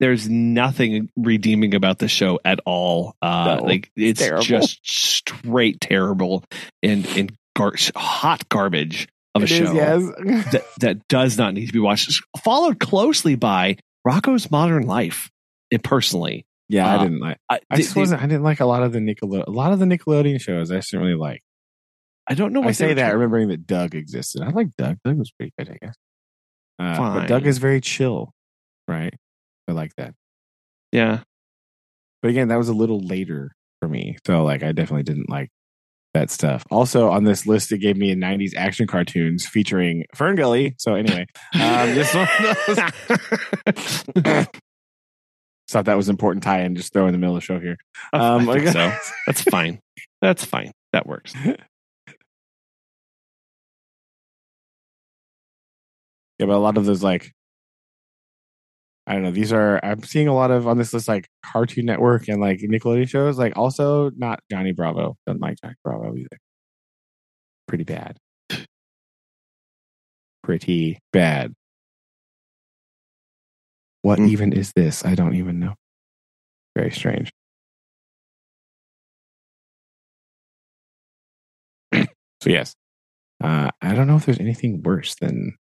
there's 0.00 0.28
nothing 0.28 1.08
redeeming 1.16 1.74
about 1.74 1.98
the 1.98 2.08
show 2.08 2.40
at 2.44 2.60
all. 2.66 3.14
Uh, 3.22 3.56
No, 3.58 3.64
like 3.64 3.90
it's 3.96 4.28
just 4.44 4.80
straight 4.82 5.80
terrible 5.80 6.44
and 6.82 7.06
and 7.16 7.32
gar- 7.56 7.74
hot 7.96 8.48
garbage 8.48 9.08
of 9.34 9.42
a 9.42 9.44
It 9.44 9.48
show 9.48 9.64
is, 9.64 9.74
yes. 9.74 10.02
that 10.52 10.64
that 10.80 11.08
does 11.08 11.38
not 11.38 11.54
need 11.54 11.66
to 11.66 11.72
be 11.72 11.78
watched. 11.78 12.22
Followed 12.42 12.78
closely 12.80 13.34
by 13.34 13.78
Rocko's 14.06 14.50
Modern 14.50 14.86
Life. 14.86 15.30
It 15.70 15.82
personally, 15.82 16.44
yeah, 16.68 16.86
Uh, 16.88 16.98
I 16.98 17.02
didn't 17.02 17.20
like. 17.20 17.38
I, 17.50 17.60
I 17.70 17.76
just 17.76 17.94
they- 17.94 18.00
wasn't. 18.00 18.22
I 18.22 18.26
didn't 18.26 18.42
like 18.44 18.60
a 18.60 18.66
lot 18.66 18.82
of 18.82 18.92
the 18.92 18.98
Nickelode. 18.98 19.46
A 19.46 19.50
lot 19.50 19.72
of 19.72 19.78
the 19.78 19.84
Nickelodeon 19.86 20.40
shows. 20.40 20.70
I 20.70 20.76
just 20.76 20.90
didn't 20.90 21.06
really 21.06 21.18
like. 21.18 21.42
I 22.26 22.34
don't 22.34 22.52
know. 22.54 22.62
I 22.62 22.72
say 22.72 22.94
that 22.94 23.12
remembering 23.12 23.48
that 23.48 23.66
Doug 23.66 23.94
existed. 23.94 24.40
I 24.42 24.48
like 24.50 24.68
Doug. 24.78 24.96
Doug 25.04 25.18
was 25.18 25.30
pretty 25.32 25.52
good, 25.58 25.68
I 25.70 25.78
guess. 25.84 25.94
Uh, 26.78 26.96
Fine. 26.96 27.18
but 27.20 27.28
Doug 27.28 27.46
is 27.46 27.58
very 27.58 27.80
chill, 27.82 28.32
right? 28.88 29.12
I 29.68 29.72
like 29.72 29.94
that. 29.96 30.14
Yeah. 30.90 31.20
But 32.22 32.30
again, 32.30 32.48
that 32.48 32.56
was 32.56 32.70
a 32.70 32.72
little 32.74 33.00
later 33.00 33.52
for 33.80 33.88
me, 33.88 34.16
so 34.26 34.42
like 34.42 34.62
I 34.62 34.72
definitely 34.72 35.02
didn't 35.02 35.28
like 35.28 35.50
that 36.14 36.30
stuff. 36.30 36.64
Also 36.70 37.10
on 37.10 37.24
this 37.24 37.46
list, 37.46 37.70
it 37.72 37.78
gave 37.78 37.96
me 37.98 38.10
a 38.10 38.16
'90s 38.16 38.54
action 38.56 38.86
cartoons 38.86 39.44
featuring 39.46 40.04
Fern 40.14 40.34
Gully. 40.36 40.74
So 40.78 40.94
anyway, 40.94 41.26
um, 41.54 41.94
this 41.94 42.14
one 42.14 42.26
thought 45.68 45.86
that 45.86 45.96
was 45.96 46.08
an 46.08 46.12
important 46.12 46.42
tie-in. 46.42 46.76
Just 46.76 46.92
throw 46.92 47.06
in 47.06 47.12
the 47.12 47.18
middle 47.18 47.36
of 47.36 47.42
the 47.42 47.44
show 47.44 47.58
here. 47.58 47.76
Um, 48.12 48.48
I 48.48 48.60
think 48.60 48.68
so. 48.68 48.92
That's 49.26 49.42
fine. 49.42 49.80
That's 50.20 50.44
fine. 50.44 50.72
That 50.92 51.06
works. 51.06 51.34
Yeah, 56.38 56.46
but 56.46 56.56
a 56.56 56.58
lot 56.58 56.76
of 56.76 56.84
those 56.84 57.02
like 57.02 57.32
I 59.06 59.14
don't 59.14 59.22
know, 59.22 59.30
these 59.30 59.52
are 59.52 59.80
I'm 59.84 60.02
seeing 60.02 60.28
a 60.28 60.34
lot 60.34 60.50
of 60.50 60.66
on 60.66 60.78
this 60.78 60.92
list 60.94 61.08
like 61.08 61.28
Cartoon 61.44 61.84
Network 61.86 62.28
and 62.28 62.40
like 62.40 62.60
Nickelodeon 62.60 63.08
shows, 63.08 63.38
like 63.38 63.56
also 63.56 64.10
not 64.16 64.40
Johnny 64.50 64.72
Bravo. 64.72 65.16
Doesn't 65.26 65.42
like 65.42 65.58
Johnny 65.62 65.74
Bravo 65.84 66.16
either. 66.16 66.38
Pretty 67.68 67.84
bad. 67.84 68.16
Pretty 70.42 70.98
bad. 71.12 71.54
What 74.04 74.18
Hmm. 74.18 74.26
even 74.26 74.52
is 74.52 74.70
this? 74.76 75.02
I 75.04 75.14
don't 75.14 75.34
even 75.34 75.58
know. 75.58 75.74
Very 76.76 76.90
strange. 76.90 77.32
so 81.94 82.04
yes. 82.50 82.74
Uh 83.42 83.70
I 83.82 83.94
don't 83.94 84.06
know 84.06 84.16
if 84.16 84.26
there's 84.26 84.40
anything 84.40 84.82
worse 84.82 85.14
than 85.16 85.56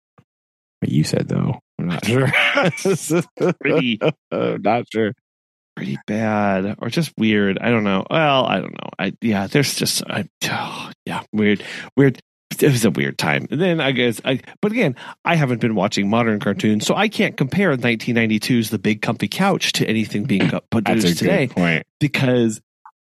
what 0.82 0.92
you 0.92 1.04
said 1.04 1.28
though. 1.28 1.60
I'm 1.80 1.88
not 1.88 2.06
sure. 2.06 2.28
Pretty, 3.62 4.00
not 4.32 4.86
sure. 4.92 5.14
pretty 5.76 5.98
bad, 6.08 6.76
or 6.80 6.90
just 6.90 7.14
weird. 7.18 7.58
I 7.60 7.72
don't 7.72 7.84
know. 7.84 8.06
Well, 8.10 8.46
I 8.46 8.60
don't 8.62 8.74
know. 8.74 8.90
I 9.00 9.14
yeah. 9.22 9.48
There's 9.48 9.76
just 9.76 10.04
I, 10.08 10.26
oh, 10.46 10.92
yeah, 11.06 11.24
weird, 11.34 11.64
weird. 11.98 12.20
It 12.62 12.72
was 12.72 12.86
a 12.86 12.92
weird 12.92 13.18
time. 13.18 13.48
And 13.50 13.60
then 13.60 13.80
I 13.80 13.92
guess, 13.92 14.22
I, 14.26 14.42
but 14.62 14.72
again, 14.72 14.96
I 15.26 15.36
haven't 15.36 15.62
been 15.62 15.76
watching 15.76 16.10
modern 16.10 16.40
cartoons, 16.40 16.86
so 16.86 16.96
I 16.96 17.08
can't 17.08 17.38
compare 17.38 17.76
1992's 17.76 18.70
The 18.70 18.80
Big 18.80 19.02
Comfy 19.02 19.28
Couch 19.28 19.72
to 19.74 19.88
anything 19.88 20.26
being 20.26 20.52
produced 20.70 21.18
today 21.20 21.48
point. 21.48 21.86
because 22.00 22.62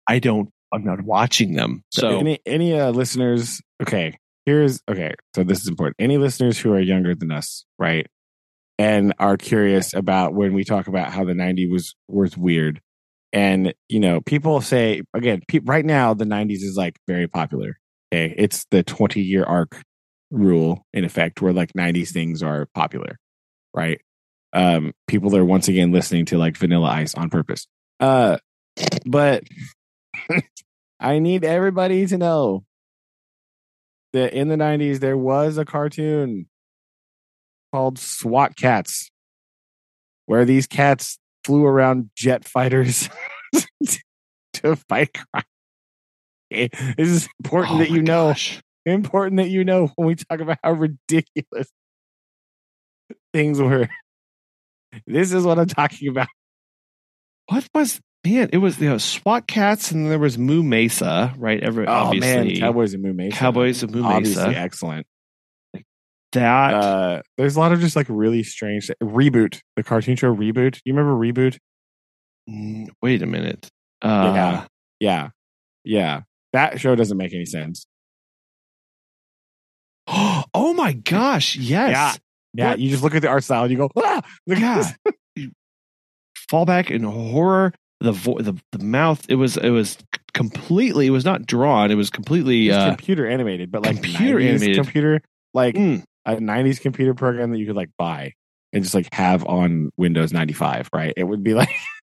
I 0.08 0.18
don't. 0.18 0.50
I'm 0.72 0.84
not 0.84 1.02
watching 1.02 1.54
them. 1.54 1.82
So 1.92 2.18
any 2.18 2.40
any 2.44 2.78
uh, 2.78 2.90
listeners? 2.90 3.60
Okay, 3.80 4.18
here's 4.46 4.80
okay. 4.90 5.14
So 5.34 5.44
this 5.44 5.60
is 5.60 5.68
important. 5.68 5.96
Any 5.98 6.18
listeners 6.18 6.58
who 6.58 6.72
are 6.72 6.80
younger 6.80 7.14
than 7.14 7.30
us, 7.30 7.64
right, 7.78 8.06
and 8.78 9.14
are 9.18 9.36
curious 9.36 9.94
about 9.94 10.34
when 10.34 10.54
we 10.54 10.64
talk 10.64 10.88
about 10.88 11.12
how 11.12 11.24
the 11.24 11.34
'90s 11.34 11.70
was 11.70 11.94
was 12.08 12.36
weird, 12.36 12.80
and 13.32 13.74
you 13.88 14.00
know, 14.00 14.20
people 14.20 14.60
say 14.60 15.02
again, 15.14 15.40
pe- 15.46 15.60
right 15.64 15.84
now 15.84 16.14
the 16.14 16.24
'90s 16.24 16.62
is 16.62 16.74
like 16.76 16.98
very 17.06 17.28
popular. 17.28 17.78
Okay, 18.12 18.34
it's 18.36 18.66
the 18.70 18.82
20 18.82 19.20
year 19.20 19.44
arc 19.44 19.82
rule 20.30 20.84
in 20.92 21.04
effect, 21.04 21.40
where 21.40 21.52
like 21.52 21.72
'90s 21.72 22.10
things 22.10 22.42
are 22.42 22.66
popular, 22.74 23.18
right? 23.74 24.00
Um, 24.52 24.92
people 25.06 25.36
are 25.36 25.44
once 25.44 25.68
again 25.68 25.92
listening 25.92 26.24
to 26.26 26.38
like 26.38 26.56
Vanilla 26.56 26.88
Ice 26.88 27.14
on 27.14 27.30
purpose. 27.30 27.66
Uh, 28.00 28.38
but 29.04 29.44
I 31.00 31.18
need 31.18 31.44
everybody 31.44 32.06
to 32.06 32.16
know 32.16 32.64
that 34.12 34.32
in 34.32 34.48
the 34.48 34.56
90s 34.56 35.00
there 35.00 35.16
was 35.16 35.58
a 35.58 35.64
cartoon 35.64 36.46
called 37.72 37.98
SWAT 37.98 38.56
Kats 38.56 39.10
where 40.24 40.44
these 40.44 40.66
cats 40.66 41.18
flew 41.44 41.64
around 41.64 42.10
jet 42.16 42.46
fighters 42.46 43.08
to 44.54 44.76
fight 44.88 45.12
crime. 45.12 45.44
This 46.96 47.08
is 47.08 47.28
important 47.44 47.76
Oh 47.76 47.78
that 47.78 47.90
you 47.90 48.02
know. 48.02 48.28
gosh. 48.28 48.60
Important 48.84 49.38
that 49.38 49.48
you 49.48 49.64
know 49.64 49.90
when 49.96 50.06
we 50.06 50.14
talk 50.14 50.40
about 50.40 50.58
how 50.62 50.72
ridiculous 50.72 51.68
things 53.32 53.60
were. 53.60 53.88
This 55.06 55.32
is 55.32 55.44
what 55.44 55.58
I'm 55.58 55.66
talking 55.66 56.08
about. 56.08 56.28
What 57.48 57.68
was 57.74 58.00
man? 58.24 58.48
It 58.52 58.58
was 58.58 58.80
you 58.80 58.88
know 58.88 58.98
SWAT 58.98 59.46
Kats, 59.48 59.90
and 59.90 60.10
there 60.10 60.18
was 60.18 60.38
Moo 60.38 60.62
Mesa, 60.62 61.34
right? 61.36 61.60
Every 61.62 61.86
Oh 61.86 61.92
obviously 61.92 62.28
man, 62.52 62.60
Cowboys 62.60 62.94
and 62.94 63.02
Moo 63.02 63.12
Mesa. 63.12 63.36
Cowboys 63.36 63.82
of 63.82 63.90
Moo 63.94 64.04
Obviously 64.04 64.54
excellent. 64.54 65.06
That 66.32 66.74
uh 66.74 67.22
there's 67.38 67.56
a 67.56 67.60
lot 67.60 67.72
of 67.72 67.80
just 67.80 67.96
like 67.96 68.06
really 68.08 68.42
strange 68.42 68.90
reboot 69.02 69.60
the 69.76 69.82
cartoon 69.82 70.16
show 70.16 70.34
reboot 70.34 70.80
you 70.84 70.94
remember 70.94 71.14
reboot 71.14 71.58
Mm, 72.48 72.88
wait 73.02 73.22
a 73.22 73.26
minute. 73.26 73.68
Uh, 74.02 74.32
Yeah. 74.34 74.66
yeah 75.00 75.28
yeah 75.84 76.20
that 76.56 76.80
show 76.80 76.94
doesn't 76.96 77.16
make 77.18 77.32
any 77.34 77.46
sense 77.46 77.86
oh 80.08 80.72
my 80.76 80.92
gosh! 80.92 81.56
Yes. 81.56 81.90
Yeah. 81.90 82.14
yeah 82.54 82.70
What? 82.70 82.78
you 82.78 82.90
just 82.90 83.02
look 83.02 83.14
at 83.14 83.22
the 83.22 83.28
art 83.28 83.42
style 83.44 83.62
and 83.64 83.72
you 83.72 83.76
go 83.78 83.90
ah 83.96 84.22
look 84.46 84.58
at 84.58 84.76
this. 85.04 85.14
Yeah. 85.36 85.46
Fallback 86.50 86.90
in 86.90 87.02
horror. 87.02 87.72
The, 88.00 88.12
vo- 88.12 88.38
the 88.40 88.54
the 88.72 88.84
mouth. 88.84 89.24
It 89.28 89.34
was 89.36 89.56
it 89.56 89.70
was 89.70 89.98
completely. 90.32 91.06
It 91.06 91.10
was 91.10 91.24
not 91.24 91.44
drawn. 91.46 91.90
It 91.90 91.94
was 91.96 92.10
completely. 92.10 92.68
It's 92.68 92.76
Uh, 92.76 92.88
computer 92.90 93.26
animated 93.26 93.72
but 93.72 93.82
like 93.84 93.96
computer 93.96 94.38
90s 94.38 94.48
animated. 94.50 94.76
computer 94.76 95.20
like 95.54 95.74
mm, 95.74 96.04
a 96.24 96.36
90s 96.36 96.80
computer 96.80 97.14
program 97.14 97.50
that 97.50 97.58
you 97.58 97.66
could 97.66 97.74
like 97.76 97.90
buy 97.98 98.32
and 98.72 98.82
just 98.84 98.94
like 98.94 99.12
have 99.12 99.44
on 99.46 99.90
windows 99.96 100.32
95 100.32 100.90
right 100.92 101.14
it 101.16 101.24
would 101.24 101.42
be 101.42 101.54
like 101.54 101.70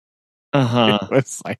uh 0.53 0.65
huh. 0.65 0.99
it 1.03 1.11
was 1.15 1.43
like 1.45 1.59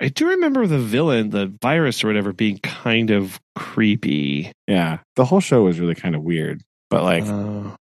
I 0.00 0.08
do 0.08 0.28
remember 0.28 0.66
the 0.66 0.78
villain, 0.78 1.30
the 1.30 1.52
virus 1.62 2.02
or 2.02 2.08
whatever, 2.08 2.32
being 2.32 2.58
kind 2.58 3.10
of 3.10 3.40
creepy. 3.54 4.52
yeah 4.66 4.98
the 5.16 5.24
whole 5.24 5.40
show 5.40 5.62
was 5.62 5.78
really 5.80 5.94
kind 5.94 6.14
of 6.14 6.22
weird 6.22 6.62
but 6.90 7.02
like 7.02 7.24
Uh, 7.24 7.76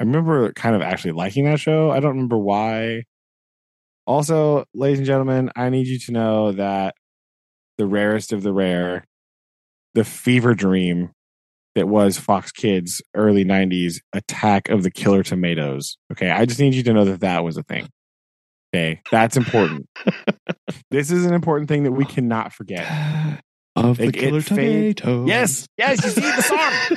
I 0.00 0.04
remember 0.04 0.50
kind 0.54 0.74
of 0.74 0.80
actually 0.80 1.12
liking 1.12 1.44
that 1.44 1.60
show. 1.60 1.90
I 1.90 2.00
don't 2.00 2.12
remember 2.12 2.38
why. 2.38 3.02
Also, 4.06 4.64
ladies 4.72 4.98
and 4.98 5.06
gentlemen, 5.06 5.50
I 5.54 5.68
need 5.68 5.86
you 5.86 5.98
to 5.98 6.12
know 6.12 6.52
that 6.52 6.94
the 7.76 7.86
rarest 7.86 8.32
of 8.32 8.42
the 8.42 8.52
rare, 8.52 9.04
the 9.92 10.04
fever 10.04 10.54
dream 10.54 11.10
that 11.74 11.86
was 11.86 12.16
Fox 12.18 12.50
Kids 12.50 13.02
early 13.14 13.44
90s 13.44 14.00
attack 14.14 14.70
of 14.70 14.82
the 14.84 14.90
killer 14.90 15.22
tomatoes. 15.22 15.98
Okay. 16.10 16.30
I 16.30 16.46
just 16.46 16.60
need 16.60 16.72
you 16.74 16.82
to 16.84 16.94
know 16.94 17.04
that 17.04 17.20
that 17.20 17.44
was 17.44 17.58
a 17.58 17.62
thing. 17.62 17.86
Okay. 18.74 19.00
That's 19.10 19.36
important. 19.36 19.86
this 20.90 21.10
is 21.10 21.26
an 21.26 21.34
important 21.34 21.68
thing 21.68 21.82
that 21.84 21.92
we 21.92 22.04
cannot 22.04 22.52
forget. 22.52 22.86
of 23.76 23.98
the 23.98 24.06
Like, 24.06 24.14
killer 24.14 24.42
tomato. 24.42 25.26
Yes. 25.26 25.66
Yes. 25.76 26.02
You 26.04 26.10
see 26.10 26.20
the 26.20 26.42
song. 26.42 26.96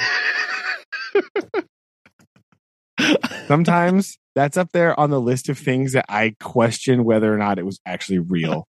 Sometimes 3.48 4.18
that's 4.36 4.58
up 4.58 4.72
there 4.72 4.98
on 5.00 5.10
the 5.10 5.20
list 5.20 5.50
of 5.50 5.58
things 5.58 5.94
that 5.94 6.06
I 6.10 6.36
question 6.40 7.04
whether 7.04 7.34
or 7.34 7.38
not 7.38 7.60
it 7.60 7.66
was 7.66 7.80
actually 7.86 8.20
real. 8.20 8.66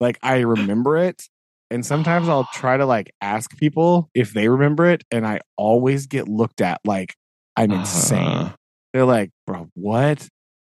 like 0.00 0.18
I 0.22 0.40
remember 0.40 0.96
it, 0.98 1.22
and 1.70 1.84
sometimes 1.84 2.28
I'll 2.28 2.44
try 2.54 2.76
to 2.76 2.86
like 2.86 3.10
ask 3.20 3.56
people 3.58 4.08
if 4.14 4.32
they 4.32 4.48
remember 4.48 4.86
it, 4.86 5.02
and 5.10 5.26
I 5.26 5.40
always 5.56 6.06
get 6.06 6.28
looked 6.28 6.60
at 6.60 6.80
like 6.84 7.14
I'm 7.56 7.70
insane. 7.72 8.26
Uh, 8.26 8.52
They're 8.92 9.04
like, 9.04 9.30
"Bro, 9.46 9.68
what? 9.74 10.26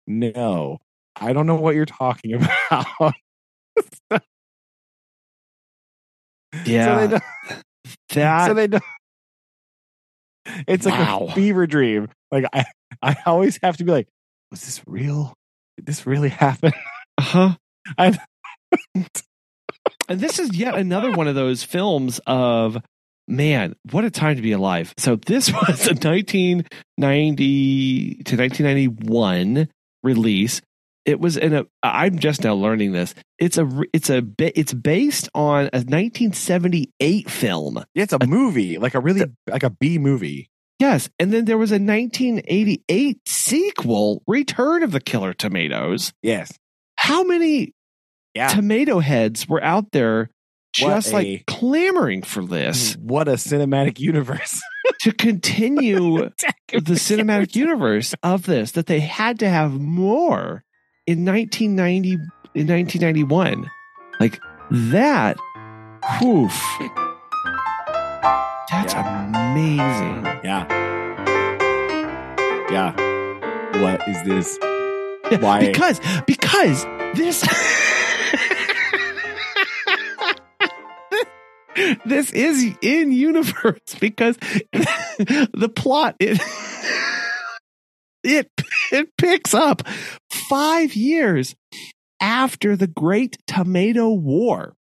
No, 0.07 0.79
I 1.19 1.33
don't 1.33 1.47
know 1.47 1.55
what 1.55 1.75
you're 1.75 1.85
talking 1.85 2.33
about." 2.69 3.13
yeah. 6.65 6.85
so 6.85 6.99
they 6.99 7.07
don't, 7.07 7.23
that 8.09 8.47
so 8.47 8.53
they 8.53 8.67
don't. 8.67 8.83
It's 10.67 10.85
like 10.85 10.99
a 10.99 11.33
fever 11.33 11.65
dream. 11.67 12.09
Like 12.31 12.45
I, 12.53 12.65
I 13.01 13.15
always 13.25 13.59
have 13.63 13.77
to 13.77 13.83
be 13.83 13.91
like, 13.91 14.07
"Was 14.51 14.63
this 14.65 14.81
real? 14.87 15.33
Did 15.77 15.85
this 15.85 16.05
really 16.05 16.29
happen?" 16.29 16.73
uh-huh. 17.17 17.55
I- 17.97 18.17
and 20.07 20.19
this 20.19 20.39
is 20.39 20.55
yet 20.55 20.75
another 20.75 21.11
one 21.11 21.27
of 21.27 21.35
those 21.35 21.63
films 21.63 22.19
of 22.27 22.77
man, 23.27 23.75
what 23.91 24.05
a 24.05 24.11
time 24.11 24.35
to 24.35 24.41
be 24.41 24.51
alive. 24.51 24.93
So 24.97 25.15
this 25.15 25.51
was 25.51 25.87
a 25.87 25.93
1990 25.95 28.09
to 28.25 28.37
1991 28.37 29.67
release. 30.03 30.61
It 31.05 31.19
was 31.19 31.37
in 31.37 31.53
a 31.53 31.65
I'm 31.83 32.17
just 32.19 32.43
now 32.43 32.53
learning 32.55 32.91
this. 32.91 33.13
It's 33.37 33.57
a 33.57 33.69
it's 33.93 34.09
a 34.09 34.23
it's 34.39 34.73
based 34.73 35.29
on 35.35 35.65
a 35.71 35.77
1978 35.85 37.29
film. 37.29 37.83
Yeah, 37.93 38.03
it's 38.03 38.13
a 38.13 38.25
movie, 38.25 38.77
like 38.77 38.95
a 38.95 38.99
really 38.99 39.23
like 39.47 39.63
a 39.63 39.69
B 39.69 39.97
movie. 39.99 40.49
Yes, 40.79 41.09
and 41.19 41.31
then 41.31 41.45
there 41.45 41.57
was 41.57 41.71
a 41.71 41.79
1988 41.79 43.19
sequel, 43.27 44.23
Return 44.27 44.83
of 44.83 44.91
the 44.91 44.99
Killer 44.99 45.33
Tomatoes. 45.33 46.11
Yes. 46.21 46.51
How 46.97 47.23
many 47.23 47.73
Yeah. 48.33 48.49
tomato 48.49 48.99
heads 48.99 49.47
were 49.47 49.63
out 49.63 49.91
there 49.91 50.29
just 50.73 51.11
a- 51.11 51.13
like 51.13 51.45
clamoring 51.45 52.23
for 52.23 52.43
this 52.45 52.95
What 52.97 53.27
a 53.29 53.33
cinematic 53.33 53.99
universe. 53.99 54.59
to 55.01 55.11
continue 55.13 56.29
the 56.73 56.93
cinematic 56.95 57.55
universe 57.55 58.13
of 58.23 58.45
this 58.45 58.71
that 58.71 58.87
they 58.87 58.99
had 58.99 59.39
to 59.39 59.47
have 59.49 59.79
more 59.79 60.63
in 61.07 61.25
1990 61.25 62.13
in 62.55 62.67
1991 62.67 63.69
like 64.19 64.39
that 64.71 65.37
woof 66.21 66.53
that's 68.71 68.93
amazing 68.93 70.25
Yeah. 70.43 70.65
Yeah. 72.71 72.91
What 73.81 74.07
is 74.07 74.23
this? 74.23 74.57
Why? 75.41 75.59
because 75.59 75.99
because 76.25 76.83
this 77.15 77.41
this 82.05 82.31
is 82.31 82.73
in 82.81 83.11
universe 83.11 83.95
because 83.99 84.37
the 85.17 85.71
plot 85.75 86.15
it 86.19 86.39
it 88.25 88.49
it 88.91 89.09
picks 89.17 89.53
up 89.53 89.83
5 90.31 90.93
years 90.95 91.55
after 92.21 92.75
the 92.75 92.87
Great 92.87 93.37
Tomato 93.47 94.09
War 94.11 94.73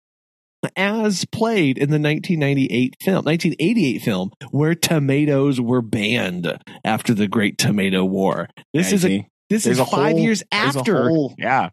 as 0.77 1.25
played 1.25 1.77
in 1.77 1.89
the 1.89 1.99
1998 1.99 2.95
film 3.01 3.25
1988 3.25 4.01
film 4.01 4.31
where 4.51 4.73
tomatoes 4.73 5.59
were 5.59 5.81
banned 5.81 6.57
after 6.85 7.13
the 7.13 7.27
Great 7.27 7.57
Tomato 7.57 8.05
War 8.05 8.47
this 8.73 8.89
Yeah, 8.91 8.95
is 8.95 9.05
a 9.05 9.27
this 9.49 9.63
There's 9.65 9.79
is 9.79 9.89
5 9.89 10.11
whole- 10.13 10.19
years 10.19 10.41
after 10.51 11.09
whole- 11.09 11.35
yeah. 11.37 11.69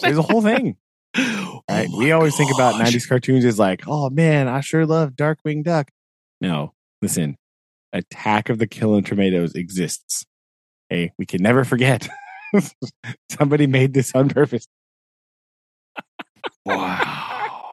There's 0.00 0.16
a 0.16 0.22
whole 0.22 0.42
thing. 0.52 0.76
Right? 1.16 1.88
Oh 1.90 1.98
we 1.98 2.12
always 2.12 2.36
think 2.36 2.52
about 2.54 2.74
90s 2.76 3.08
cartoons 3.08 3.44
as 3.44 3.58
like, 3.58 3.82
oh 3.86 4.10
man, 4.10 4.48
I 4.48 4.60
sure 4.60 4.86
love 4.86 5.10
Darkwing 5.12 5.64
Duck. 5.64 5.90
No, 6.40 6.72
listen, 7.02 7.36
Attack 7.92 8.48
of 8.48 8.58
the 8.58 8.66
Killer 8.66 9.02
Tomatoes 9.02 9.54
exists. 9.54 10.24
Hey, 10.90 11.12
we 11.18 11.26
can 11.26 11.42
never 11.42 11.64
forget. 11.64 12.08
Somebody 13.30 13.66
made 13.66 13.94
this 13.94 14.14
on 14.14 14.28
purpose. 14.28 14.66
Wow. 16.64 17.70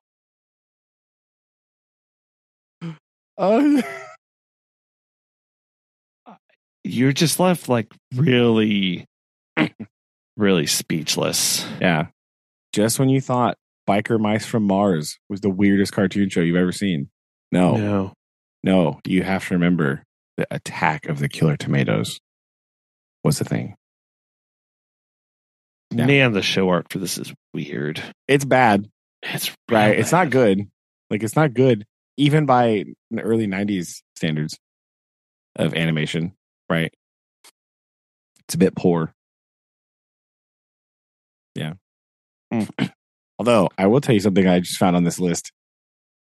Oh, 3.38 3.82
You're 6.84 7.14
just 7.14 7.40
left 7.40 7.70
like 7.70 7.94
really, 8.16 9.06
really 10.36 10.66
speechless. 10.68 11.66
yeah. 11.80 12.08
Just 12.74 12.98
when 13.00 13.10
you 13.10 13.22
thought 13.22 13.58
Biker 13.88 14.20
Mice 14.20 14.46
from 14.46 14.64
Mars 14.64 15.18
was 15.30 15.42
the 15.42 15.50
weirdest 15.50 15.94
cartoon 15.94 16.30
show 16.30 16.40
you've 16.42 16.56
ever 16.56 16.72
seen. 16.72 17.10
No, 17.52 17.76
No. 17.76 18.14
no, 18.64 19.00
you 19.06 19.24
have 19.24 19.48
to 19.50 19.54
remember 19.56 20.04
the 20.38 20.48
attack 20.50 21.08
of 21.08 21.20
the 21.20 21.30
killer 21.30 21.58
tomatoes 21.58 22.20
was 23.24 23.38
the 23.40 23.46
thing. 23.46 23.76
Yeah. 25.94 26.06
Man, 26.06 26.32
the 26.32 26.42
show 26.42 26.70
art 26.70 26.88
for 26.90 27.00
this 27.00 27.18
is 27.18 27.34
weird. 27.54 28.02
It's 28.28 28.46
bad, 28.46 28.90
It's 29.24 29.52
right? 29.70 29.92
real 29.92 30.00
It's 30.00 30.12
not 30.12 30.30
good. 30.30 30.70
Like 31.10 31.22
it's 31.24 31.36
not 31.36 31.54
good, 31.54 31.86
even 32.18 32.46
by 32.46 32.86
the 33.12 33.22
early 33.22 33.46
'90s 33.48 34.02
standards 34.16 34.58
of 35.58 35.74
animation, 35.74 36.34
right? 36.70 36.94
It's 38.48 38.56
a 38.56 38.58
bit 38.58 38.76
poor. 38.76 39.14
Yeah. 41.56 41.74
Mm. 42.54 42.70
Although 43.40 43.70
I 43.78 43.88
will 43.88 44.02
tell 44.02 44.14
you 44.14 44.22
something 44.22 44.48
I 44.48 44.60
just 44.62 44.78
found 44.78 44.96
on 44.96 45.04
this 45.04 45.20
list 45.20 45.52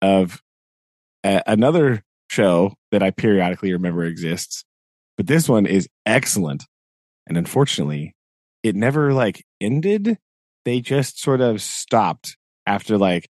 of 0.01 0.41
a- 1.25 1.43
another 1.47 2.03
show 2.29 2.73
that 2.91 3.03
I 3.03 3.11
periodically 3.11 3.73
remember 3.73 4.05
exists, 4.05 4.63
but 5.17 5.27
this 5.27 5.49
one 5.49 5.65
is 5.65 5.89
excellent, 6.05 6.65
and 7.29 7.37
unfortunately, 7.37 8.15
it 8.63 8.75
never 8.75 9.13
like 9.13 9.45
ended. 9.61 10.17
They 10.65 10.81
just 10.81 11.21
sort 11.21 11.39
of 11.39 11.61
stopped 11.61 12.35
after 12.65 12.97
like 12.97 13.29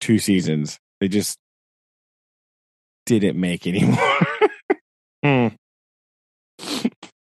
two 0.00 0.18
seasons. 0.18 0.78
They 1.00 1.08
just 1.08 1.38
didn't 3.06 3.40
make 3.40 3.66
anymore. 3.66 3.98
Hmm. 5.24 5.50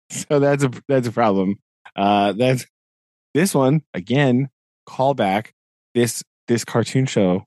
so 0.09 0.39
that's 0.39 0.63
a 0.63 0.71
that's 0.87 1.05
a 1.05 1.11
problem. 1.11 1.57
Uh 1.97 2.31
that's 2.31 2.65
this 3.33 3.53
one 3.53 3.81
again, 3.93 4.47
callback. 4.87 5.47
This 5.93 6.23
this 6.47 6.63
cartoon 6.63 7.07
show 7.07 7.43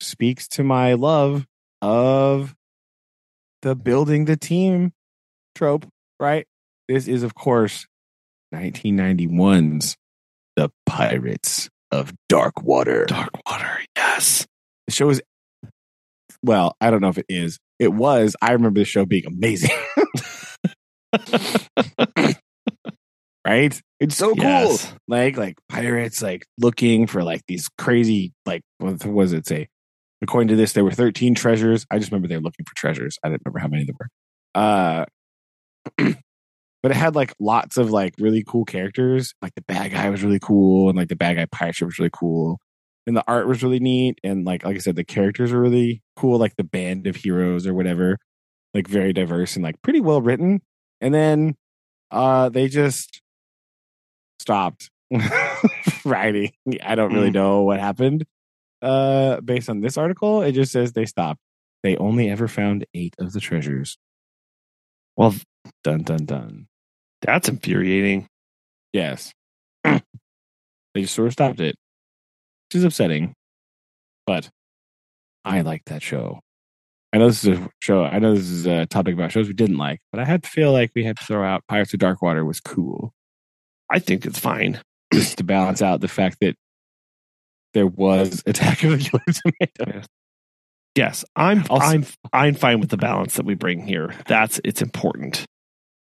speaks 0.00 0.48
to 0.48 0.64
my 0.64 0.92
love 0.92 1.46
of 1.80 2.54
the 3.62 3.74
building 3.74 4.26
the 4.26 4.36
team 4.36 4.92
trope, 5.54 5.86
right? 6.20 6.46
This 6.88 7.08
is 7.08 7.22
of 7.22 7.34
course 7.34 7.86
1991's 8.54 9.96
The 10.56 10.70
Pirates 10.86 11.68
of 11.90 12.12
Dark 12.28 12.62
Water. 12.62 13.06
Dark 13.06 13.30
water. 13.46 13.78
Yes. 13.96 14.46
The 14.86 14.92
show 14.92 15.08
is 15.10 15.22
well, 16.42 16.76
I 16.80 16.90
don't 16.90 17.00
know 17.00 17.08
if 17.08 17.18
it 17.18 17.26
is. 17.28 17.58
It 17.78 17.92
was. 17.92 18.36
I 18.42 18.52
remember 18.52 18.80
the 18.80 18.84
show 18.84 19.06
being 19.06 19.26
amazing. 19.26 19.70
right? 23.46 23.80
It's 24.00 24.16
so 24.16 24.34
cool. 24.34 24.44
Yes. 24.44 24.92
Like 25.08 25.36
like 25.36 25.56
pirates 25.68 26.22
like 26.22 26.44
looking 26.58 27.06
for 27.06 27.22
like 27.22 27.42
these 27.48 27.68
crazy 27.78 28.32
like 28.44 28.62
what 28.78 29.04
was 29.06 29.32
it 29.32 29.46
say? 29.46 29.68
According 30.22 30.48
to 30.48 30.56
this, 30.56 30.72
there 30.72 30.84
were 30.84 30.92
13 30.92 31.34
treasures. 31.34 31.86
I 31.90 31.98
just 31.98 32.10
remember 32.10 32.28
they 32.28 32.36
were 32.36 32.42
looking 32.42 32.64
for 32.66 32.74
treasures. 32.76 33.18
I 33.22 33.28
didn't 33.28 33.42
remember 33.44 33.58
how 33.60 33.68
many 33.68 33.84
there 33.84 33.94
were. 33.98 34.08
Uh 34.54 35.04
but 36.84 36.90
it 36.90 36.96
had 36.98 37.14
like 37.16 37.32
lots 37.40 37.78
of 37.78 37.90
like 37.90 38.12
really 38.20 38.44
cool 38.46 38.66
characters. 38.66 39.32
Like 39.40 39.54
the 39.54 39.62
bad 39.62 39.90
guy 39.92 40.10
was 40.10 40.22
really 40.22 40.38
cool, 40.38 40.90
and 40.90 40.98
like 40.98 41.08
the 41.08 41.16
bad 41.16 41.36
guy 41.36 41.46
pirate 41.46 41.76
ship 41.76 41.86
was 41.86 41.98
really 41.98 42.10
cool. 42.12 42.60
And 43.06 43.16
the 43.16 43.24
art 43.26 43.48
was 43.48 43.62
really 43.62 43.80
neat. 43.80 44.18
And 44.22 44.44
like 44.44 44.66
like 44.66 44.76
I 44.76 44.80
said, 44.80 44.94
the 44.94 45.02
characters 45.04 45.50
were 45.50 45.62
really 45.62 46.02
cool, 46.16 46.38
like 46.38 46.56
the 46.56 46.62
band 46.64 47.06
of 47.06 47.16
heroes 47.16 47.66
or 47.66 47.72
whatever. 47.72 48.18
Like 48.74 48.86
very 48.86 49.14
diverse 49.14 49.56
and 49.56 49.62
like 49.64 49.80
pretty 49.80 50.00
well 50.02 50.20
written. 50.20 50.60
And 51.00 51.14
then 51.14 51.56
uh 52.10 52.50
they 52.50 52.68
just 52.68 53.22
stopped 54.40 54.90
writing. 56.04 56.52
I 56.82 56.96
don't 56.96 57.14
really 57.14 57.30
Mm. 57.30 57.34
know 57.34 57.62
what 57.62 57.80
happened. 57.80 58.26
Uh 58.82 59.40
based 59.40 59.70
on 59.70 59.80
this 59.80 59.96
article, 59.96 60.42
it 60.42 60.52
just 60.52 60.70
says 60.72 60.92
they 60.92 61.06
stopped. 61.06 61.40
They 61.82 61.96
only 61.96 62.28
ever 62.30 62.46
found 62.48 62.84
eight 62.94 63.14
of 63.18 63.32
the 63.32 63.40
treasures. 63.40 63.96
Well, 65.16 65.34
Dun 65.82 66.02
dun 66.02 66.26
dun. 66.26 66.66
That's 67.24 67.48
infuriating. 67.48 68.26
Yes. 68.92 69.32
they 69.84 70.00
just 70.96 71.14
sort 71.14 71.26
of 71.28 71.32
stopped 71.32 71.60
it. 71.60 71.76
Which 72.68 72.76
is 72.76 72.84
upsetting. 72.84 73.34
But 74.26 74.48
I 75.44 75.60
like 75.62 75.82
that 75.86 76.02
show. 76.02 76.40
I 77.12 77.18
know 77.18 77.28
this 77.28 77.44
is 77.44 77.58
a 77.58 77.68
show. 77.80 78.04
I 78.04 78.18
know 78.18 78.34
this 78.34 78.48
is 78.50 78.66
a 78.66 78.86
topic 78.86 79.14
about 79.14 79.30
shows 79.30 79.46
we 79.46 79.52
didn't 79.54 79.76
like, 79.78 80.00
but 80.10 80.20
I 80.20 80.24
had 80.24 80.42
to 80.42 80.48
feel 80.48 80.72
like 80.72 80.90
we 80.96 81.04
had 81.04 81.16
to 81.18 81.24
throw 81.24 81.44
out 81.44 81.62
Pirates 81.68 81.92
of 81.92 82.00
Dark 82.00 82.22
Water 82.22 82.44
was 82.44 82.60
cool. 82.60 83.12
I 83.90 83.98
think 84.00 84.26
it's 84.26 84.38
fine. 84.38 84.80
Just 85.12 85.38
to 85.38 85.44
balance 85.44 85.80
out 85.82 86.00
the 86.00 86.08
fact 86.08 86.38
that 86.40 86.56
there 87.72 87.86
was 87.86 88.42
Attack 88.46 88.82
of 88.82 88.90
the 88.92 88.98
Killer 88.98 89.22
Tomato. 89.78 90.06
Yes, 90.96 91.24
I'm 91.36 91.64
Also- 91.70 91.86
I'm 91.86 92.06
I'm 92.32 92.54
fine 92.54 92.80
with 92.80 92.90
the 92.90 92.96
balance 92.96 93.34
that 93.34 93.44
we 93.46 93.54
bring 93.54 93.86
here. 93.86 94.14
That's 94.26 94.60
it's 94.64 94.82
important. 94.82 95.44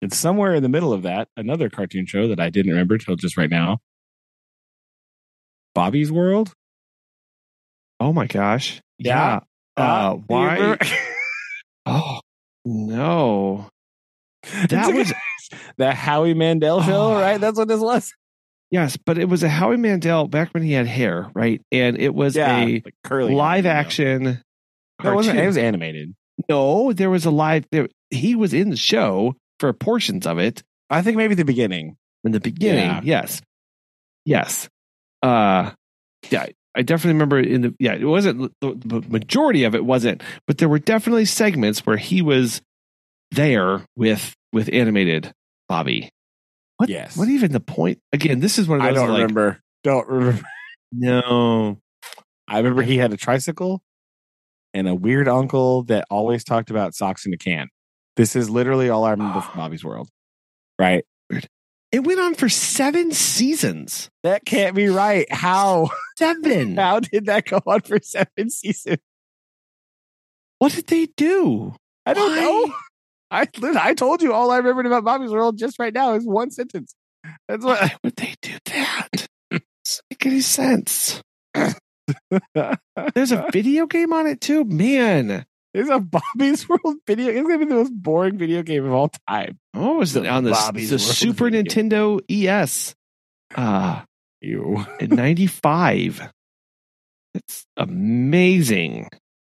And 0.01 0.13
somewhere 0.13 0.53
in 0.53 0.63
the 0.63 0.69
middle 0.69 0.93
of 0.93 1.03
that, 1.03 1.27
another 1.37 1.69
cartoon 1.69 2.05
show 2.05 2.27
that 2.27 2.39
I 2.39 2.49
didn't 2.49 2.71
remember 2.71 2.97
till 2.97 3.15
just 3.15 3.35
right 3.37 3.49
now. 3.49 3.79
Bobby's 5.73 6.11
World? 6.11 6.53
Oh 7.99 8.13
my 8.13 8.27
gosh. 8.27 8.81
Yeah. 8.99 9.39
Yeah. 9.77 9.83
Uh, 9.83 10.13
you 10.15 10.23
why? 10.27 10.77
Oh 11.89 12.19
no. 12.65 13.69
That 14.69 14.93
was 14.93 15.13
the 15.77 15.93
Howie 15.93 16.33
Mandel 16.33 16.81
show, 16.83 17.13
Oh. 17.15 17.19
right? 17.21 17.39
That's 17.39 17.57
what 17.57 17.69
this 17.69 17.79
was. 17.79 18.13
yes, 18.71 18.97
but 18.97 19.17
it 19.17 19.29
was 19.29 19.41
a 19.41 19.47
Howie 19.49 19.77
Mandel 19.77 20.27
back 20.27 20.53
when 20.53 20.63
he 20.63 20.73
had 20.73 20.85
hair, 20.85 21.31
right? 21.33 21.61
And 21.71 21.97
it 21.97 22.13
was 22.13 22.35
a 22.37 22.81
like 22.83 22.93
curly 23.05 23.33
live 23.33 23.63
know. 23.63 23.69
action. 23.69 24.23
No, 25.03 25.11
it 25.11 25.15
wasn't. 25.15 25.39
It 25.39 25.47
was 25.47 25.57
animated. 25.57 26.13
No, 26.49 26.91
there 26.91 27.09
was 27.09 27.25
a 27.25 27.31
live. 27.31 27.65
There, 27.71 27.87
he 28.09 28.35
was 28.35 28.53
in 28.53 28.69
the 28.69 28.75
show 28.77 29.35
for 29.59 29.71
portions 29.73 30.27
of 30.27 30.39
it 30.39 30.63
I 30.89 31.01
think 31.01 31.17
maybe 31.17 31.35
the 31.35 31.45
beginning. 31.45 31.97
in 32.23 32.31
the 32.31 32.39
beginning. 32.39 32.85
Yeah. 32.85 33.01
Yes, 33.03 33.41
yes. 34.25 34.69
Uh, 35.21 35.71
yeah, 36.29 36.47
I 36.75 36.81
definitely 36.81 37.13
remember 37.13 37.39
in 37.39 37.61
the. 37.61 37.75
Yeah, 37.79 37.95
it 37.95 38.05
wasn't 38.05 38.53
the, 38.61 39.03
majority 39.07 39.63
of 39.63 39.75
it 39.75 39.83
wasn't, 39.83 40.23
but 40.45 40.57
there 40.57 40.69
were 40.69 40.79
definitely 40.79 41.25
segments 41.25 41.85
where 41.85 41.97
he 41.97 42.21
was 42.21 42.61
there 43.31 43.85
with 43.95 44.33
with 44.53 44.69
animated 44.71 45.33
Bobby. 45.67 46.09
What? 46.77 46.89
Yes. 46.89 47.17
What 47.17 47.27
even 47.27 47.51
the 47.51 47.59
point? 47.59 47.99
Again, 48.13 48.39
this 48.39 48.59
is 48.59 48.67
one 48.67 48.79
of 48.79 48.85
I 48.85 48.91
don't 48.91 49.09
like, 49.09 49.21
remember. 49.21 49.59
Don't 49.83 50.07
remember. 50.07 50.43
No. 50.91 51.79
I 52.47 52.57
remember 52.57 52.81
he 52.81 52.97
had 52.97 53.11
a 53.11 53.17
tricycle 53.17 53.81
and 54.73 54.87
a 54.87 54.95
weird 54.95 55.27
uncle 55.27 55.83
that 55.85 56.05
always 56.09 56.43
talked 56.43 56.69
about 56.69 56.93
socks 56.93 57.25
in 57.25 57.33
a 57.33 57.37
can. 57.37 57.67
This 58.17 58.35
is 58.35 58.49
literally 58.49 58.89
all 58.89 59.05
I 59.05 59.11
remember 59.11 59.41
from 59.41 59.57
Bobby's 59.57 59.83
World. 59.83 60.09
Right. 60.79 61.05
It 61.91 62.03
went 62.03 62.19
on 62.19 62.35
for 62.35 62.49
seven 62.49 63.11
seasons. 63.11 64.09
That 64.23 64.43
can't 64.43 64.75
be 64.75 64.87
right. 64.89 65.31
How? 65.31 65.91
Seven. 66.17 66.75
How 66.77 66.99
did 66.99 67.27
that 67.27 67.45
go 67.45 67.61
on 67.65 67.81
for 67.81 67.99
seven 68.01 68.49
seasons? 68.49 68.97
What 70.59 70.73
did 70.73 70.87
they 70.87 71.05
do? 71.15 71.75
I 72.05 72.13
don't 72.13 72.35
Why? 72.35 72.41
know. 72.41 72.73
I 73.29 73.47
I 73.79 73.93
told 73.93 74.21
you 74.21 74.33
all 74.33 74.51
I 74.51 74.57
remembered 74.57 74.87
about 74.87 75.03
Bobby's 75.03 75.31
World 75.31 75.57
just 75.57 75.77
right 75.77 75.93
now 75.93 76.13
is 76.15 76.25
one 76.25 76.49
sentence. 76.49 76.95
That's 77.47 77.63
what 77.63 77.79
Why 77.79 77.95
would 78.03 78.15
they 78.15 78.33
do 78.41 78.53
that? 78.65 79.27
Doesn't 79.51 80.03
make 80.09 80.25
any 80.25 80.41
sense. 80.41 81.21
There's 83.13 83.31
a 83.31 83.45
video 83.51 83.85
game 83.85 84.13
on 84.13 84.27
it 84.27 84.41
too, 84.41 84.63
man. 84.65 85.45
There's 85.73 85.89
a 85.89 85.99
Bobby's 85.99 86.67
World 86.69 86.97
video. 87.05 87.29
It's 87.29 87.41
gonna 87.47 87.59
be 87.59 87.65
the 87.65 87.75
most 87.75 87.93
boring 87.93 88.37
video 88.37 88.63
game 88.63 88.85
of 88.85 88.93
all 88.93 89.11
time. 89.27 89.59
Oh, 89.73 89.97
was 89.97 90.15
it 90.15 90.25
on 90.25 90.43
the, 90.43 90.51
Bobby's 90.51 90.89
the 90.89 90.95
World 90.95 91.01
Super 91.15 91.49
Nintendo 91.49 92.19
ES 92.29 92.95
uh, 93.55 94.01
You. 94.41 94.85
in 94.99 95.09
'95? 95.15 96.31
It's 97.35 97.65
amazing. 97.75 99.09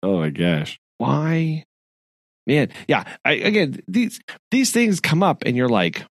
Oh 0.02 0.18
my 0.18 0.30
gosh. 0.30 0.78
Why, 0.98 1.64
man? 2.46 2.70
Yeah. 2.88 3.04
I, 3.24 3.32
again, 3.32 3.80
these 3.86 4.20
these 4.50 4.72
things 4.72 5.00
come 5.00 5.22
up, 5.22 5.44
and 5.46 5.56
you're 5.56 5.68
like, 5.68 6.04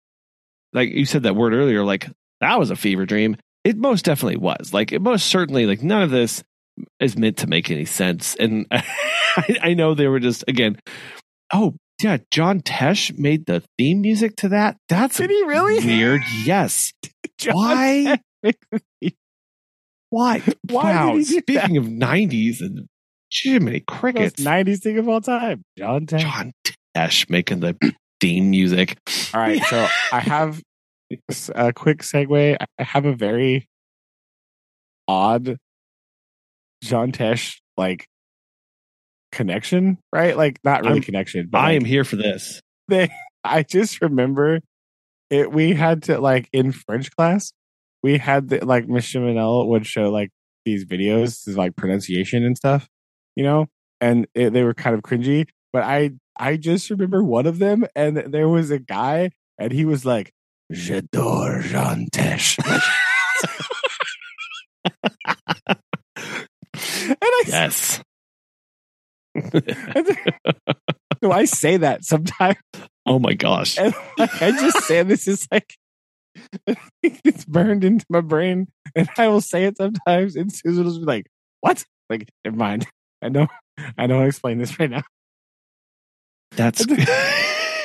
like 0.72 0.90
you 0.90 1.06
said 1.06 1.24
that 1.24 1.34
word 1.36 1.54
earlier, 1.54 1.84
like 1.84 2.08
that 2.40 2.58
was 2.58 2.70
a 2.70 2.76
fever 2.76 3.06
dream. 3.06 3.36
It 3.64 3.76
most 3.76 4.04
definitely 4.04 4.36
was. 4.36 4.72
Like 4.72 4.92
it 4.92 5.02
most 5.02 5.26
certainly, 5.26 5.66
like 5.66 5.82
none 5.82 6.02
of 6.02 6.10
this 6.10 6.44
is 7.00 7.16
meant 7.16 7.38
to 7.38 7.46
make 7.46 7.70
any 7.70 7.84
sense. 7.84 8.34
And 8.36 8.66
I, 8.72 9.56
I 9.62 9.74
know 9.74 9.94
they 9.94 10.08
were 10.08 10.20
just 10.20 10.44
again. 10.48 10.78
Oh 11.52 11.74
yeah, 12.02 12.18
John 12.30 12.60
Tesh 12.60 13.16
made 13.18 13.46
the 13.46 13.62
theme 13.78 14.02
music 14.02 14.36
to 14.36 14.48
that. 14.50 14.76
That's 14.88 15.16
Did 15.16 15.30
he 15.30 15.42
really? 15.44 15.84
weird. 15.84 16.22
Yes. 16.44 16.92
Why? 17.50 18.18
Why? 20.10 20.42
Why 20.68 20.94
wow. 20.94 21.12
did 21.12 21.26
he 21.26 21.40
do 21.40 21.40
Speaking 21.40 21.76
of 21.76 21.84
'90s 21.84 22.60
and 22.60 22.88
Jiminy 23.32 23.80
crickets. 23.86 24.42
90s 24.42 24.82
thing 24.82 24.98
of 24.98 25.08
all 25.08 25.20
time. 25.20 25.62
John 25.76 26.06
Tesh. 26.06 26.20
John 26.20 26.52
Tesh 26.96 27.28
making 27.28 27.60
the 27.60 27.76
theme 28.20 28.50
music. 28.50 28.98
All 29.34 29.40
right, 29.40 29.62
so 29.64 29.86
I 30.12 30.20
have 30.20 30.62
a 31.54 31.72
quick 31.72 31.98
segue. 31.98 32.56
I 32.78 32.82
have 32.82 33.04
a 33.04 33.14
very 33.14 33.68
odd 35.08 35.56
John 36.82 37.12
Tesh 37.12 37.56
like 37.76 38.06
connection, 39.32 39.98
right? 40.12 40.36
Like 40.36 40.58
not 40.64 40.82
really 40.82 40.94
I'm- 40.94 41.02
connection, 41.02 41.48
but 41.50 41.58
I 41.58 41.66
like, 41.68 41.76
am 41.76 41.84
here 41.84 42.04
for 42.04 42.16
this. 42.16 42.60
they 42.88 43.10
I 43.44 43.62
just 43.62 44.00
remember 44.00 44.60
it 45.30 45.52
we 45.52 45.74
had 45.74 46.04
to 46.04 46.20
like 46.20 46.48
in 46.52 46.72
French 46.72 47.10
class, 47.16 47.52
we 48.02 48.18
had 48.18 48.48
the 48.48 48.64
like 48.64 48.88
Miss 48.88 49.06
Chiminelle 49.06 49.66
would 49.68 49.86
show 49.86 50.10
like 50.10 50.30
these 50.64 50.84
videos, 50.84 51.56
like 51.56 51.76
pronunciation 51.76 52.44
and 52.44 52.56
stuff, 52.56 52.88
you 53.36 53.44
know, 53.44 53.66
and 54.00 54.26
it, 54.34 54.52
they 54.52 54.64
were 54.64 54.74
kind 54.74 54.94
of 54.94 55.02
cringy. 55.02 55.46
But 55.72 55.84
I 55.84 56.12
I 56.38 56.56
just 56.56 56.90
remember 56.90 57.22
one 57.22 57.46
of 57.46 57.58
them, 57.58 57.84
and 57.94 58.16
there 58.16 58.48
was 58.48 58.70
a 58.70 58.78
guy, 58.78 59.30
and 59.58 59.72
he 59.72 59.84
was 59.84 60.04
like, 60.04 60.32
"J'adore 60.72 61.62
Jean 61.62 62.08
Tesh," 62.10 62.58
and 67.08 67.18
I 67.22 67.42
Yes. 67.46 68.02
so 71.22 71.30
I 71.30 71.44
say 71.44 71.76
that 71.78 72.04
sometimes. 72.04 72.56
oh 73.06 73.18
my 73.18 73.34
gosh. 73.34 73.78
And 73.78 73.94
like, 74.18 74.42
I 74.42 74.50
just 74.52 74.80
say 74.84 75.02
this 75.02 75.28
is 75.28 75.46
like 75.50 75.74
it's 77.02 77.44
burned 77.44 77.84
into 77.84 78.04
my 78.08 78.20
brain, 78.20 78.68
and 78.94 79.08
I 79.16 79.28
will 79.28 79.40
say 79.40 79.64
it 79.64 79.76
sometimes, 79.76 80.36
and 80.36 80.52
Susan 80.52 80.84
will 80.84 80.90
just 80.90 81.00
be 81.00 81.06
like, 81.06 81.26
"What?" 81.60 81.84
Like, 82.10 82.28
never 82.44 82.56
mind. 82.56 82.86
I 83.22 83.28
know. 83.28 83.46
I 83.98 84.06
don't 84.06 84.26
explain 84.26 84.58
this 84.58 84.78
right 84.78 84.90
now. 84.90 85.02
That's 86.52 86.86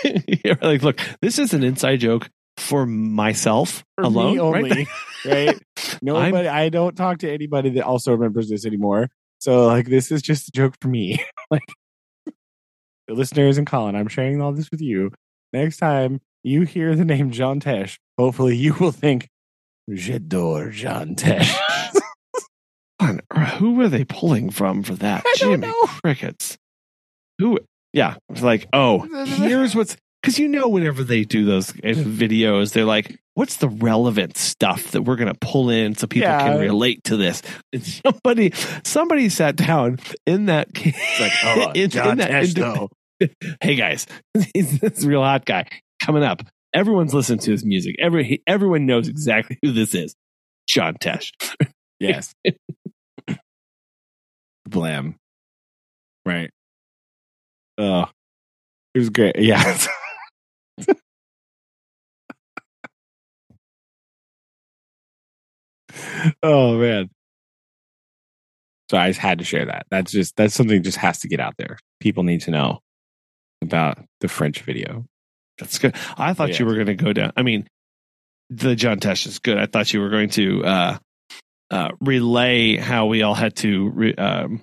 You're 0.43 0.57
like, 0.61 0.82
look, 0.84 0.99
this 1.22 1.39
is 1.39 1.53
an 1.53 1.63
inside 1.63 1.99
joke 1.99 2.30
for 2.58 2.86
myself 2.86 3.84
For 3.97 4.04
alone. 4.06 4.34
me 4.34 4.39
right? 4.39 4.64
only, 4.64 4.88
right? 5.26 5.62
Nobody. 6.02 6.47
I 6.47 6.70
don't 6.70 6.95
talk 6.95 7.20
to 7.20 7.32
anybody 7.32 7.72
that 7.72 7.86
also 7.86 8.12
remembers 8.12 8.49
this 8.49 8.66
anymore. 8.66 9.10
So, 9.39 9.66
like, 9.68 9.88
this 9.88 10.12
is 10.12 10.22
just 10.22 10.47
a 10.49 10.52
joke 10.52 10.76
for 10.82 10.88
me. 10.88 11.24
like, 11.52 11.64
the 13.08 13.14
listeners 13.14 13.58
and 13.58 13.66
Colin, 13.68 13.95
I'm 13.95 14.08
sharing 14.08 14.41
all 14.41 14.52
this 14.54 14.70
with 14.72 14.82
you. 14.82 15.12
Next 15.54 15.78
time 15.78 16.22
you 16.43 16.62
hear 16.64 16.95
the 16.95 17.06
name 17.06 17.32
John 17.32 17.60
Tesh, 17.60 17.97
hopefully 18.18 18.56
you 18.56 18.74
will 18.76 18.91
think, 18.91 19.28
"J'adore 19.89 20.72
John 20.72 21.16
Tesh." 21.16 21.56
Who 23.58 23.74
were 23.74 23.89
they 23.89 24.06
pulling 24.06 24.52
from 24.52 24.84
for 24.84 24.93
that? 24.95 25.24
I 25.26 25.34
don't 25.39 25.52
Jimmy 25.62 25.68
know. 25.68 25.88
crickets. 26.04 26.58
Who? 27.39 27.60
Yeah, 27.93 28.16
it's 28.30 28.43
like, 28.43 28.68
oh, 28.74 28.99
here's 29.26 29.76
what's 29.76 29.97
because 30.22 30.38
you 30.39 30.47
know 30.47 30.67
whenever 30.67 31.03
they 31.03 31.24
do 31.24 31.45
those 31.45 31.72
videos, 31.72 32.74
they're 32.74 32.86
like, 32.86 33.17
what's 33.34 33.57
the 33.57 33.69
relevant 33.69 34.38
stuff 34.38 34.91
that 34.91 35.01
we're 35.03 35.15
gonna 35.15 35.34
pull 35.41 35.69
in 35.69 35.95
so 35.95 36.05
people 36.07 36.30
Yeah. 36.30 36.39
can 36.47 36.59
relate 36.61 37.03
to 37.05 37.17
this? 37.17 37.41
And 37.74 37.84
somebody, 37.84 38.51
somebody 38.84 39.30
sat 39.30 39.55
down 39.55 39.99
in 40.26 40.45
that. 40.45 40.67
It's 40.76 41.19
like, 41.19 41.32
oh, 41.43 41.72
in- 41.76 41.89
John 41.89 42.11
in 42.11 42.17
that- 42.19 42.32
Tesh, 42.32 42.55
in- 42.55 42.61
though. 42.61 42.89
hey 43.61 43.76
guys, 43.76 44.07
he's 44.53 44.80
this 44.80 45.03
real 45.03 45.24
hot 45.24 45.45
guy 45.45 45.67
coming 46.03 46.24
up. 46.24 46.41
Everyone's 46.74 47.13
listening 47.13 47.39
to 47.39 47.51
his 47.51 47.65
music. 47.65 47.95
Every 47.99 48.24
he- 48.24 48.43
everyone 48.47 48.86
knows 48.86 49.07
exactly 49.07 49.57
who 49.61 49.72
this 49.72 49.93
is. 49.95 50.15
John 50.67 50.95
Tesh. 50.95 51.32
Yes. 51.99 52.34
Blam. 54.67 55.15
Right. 56.26 56.49
Oh, 57.78 58.05
it 58.93 58.99
was 58.99 59.09
great. 59.09 59.38
Yeah. 59.39 59.78
Oh 66.43 66.78
man. 66.78 67.09
So 68.89 68.97
I 68.97 69.07
just 69.09 69.19
had 69.19 69.39
to 69.39 69.45
share 69.45 69.65
that. 69.65 69.86
That's 69.89 70.11
just 70.11 70.36
that's 70.36 70.53
something 70.53 70.78
that 70.78 70.84
just 70.84 70.97
has 70.97 71.19
to 71.19 71.28
get 71.28 71.39
out 71.39 71.55
there. 71.57 71.78
People 71.99 72.24
need 72.24 72.41
to 72.41 72.51
know 72.51 72.80
about 73.61 73.99
the 74.19 74.28
French 74.28 74.61
video. 74.61 75.05
That's 75.59 75.78
good. 75.80 75.95
I 76.17 76.34
thought 76.34 76.49
Yeah. 76.49 76.59
you 76.59 76.65
were 76.65 76.74
going 76.74 76.88
to 76.88 76.95
go 76.95 77.13
down. 77.13 77.32
I 77.38 77.43
mean, 77.43 77.67
the 78.49 78.76
John 78.76 78.99
Tesh 78.99 79.26
is 79.28 79.39
good. 79.39 79.57
I 79.57 79.65
thought 79.67 79.93
you 79.93 80.01
were 80.01 80.09
going 80.09 80.30
to 80.32 80.63
uh, 80.65 80.97
uh, 81.69 81.89
relay 82.01 82.76
how 82.78 83.05
we 83.05 83.22
all 83.22 83.34
had 83.36 83.55
to 83.57 83.89
re- 83.91 84.15
um, 84.15 84.61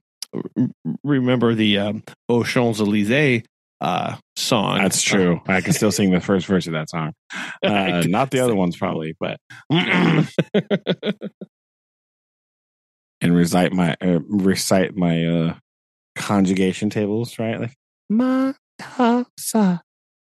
remember 1.04 1.54
the 1.54 1.78
um, 1.78 2.02
Aux 2.28 2.42
Champs 2.44 2.80
Elysees 2.80 3.44
uh, 3.80 4.16
song. 4.36 4.78
That's 4.78 5.02
true. 5.02 5.40
I 5.46 5.60
can 5.60 5.72
still 5.72 5.92
sing 5.92 6.10
the 6.10 6.20
first 6.20 6.46
verse 6.46 6.66
of 6.66 6.72
that 6.74 6.90
song. 6.90 7.12
Uh, 7.60 8.04
not 8.06 8.30
the 8.30 8.38
other 8.38 8.54
ones, 8.54 8.76
probably, 8.76 9.16
but 9.18 9.36
and 9.70 10.28
recite 13.34 13.72
my 13.72 13.96
uh, 14.00 14.20
recite 14.28 14.96
my 14.96 15.24
uh, 15.24 15.54
conjugation 16.14 16.88
tables, 16.88 17.36
right? 17.38 17.60
Like 17.60 17.74
ma 18.08 18.52
ta 18.78 19.24
sa 19.36 19.78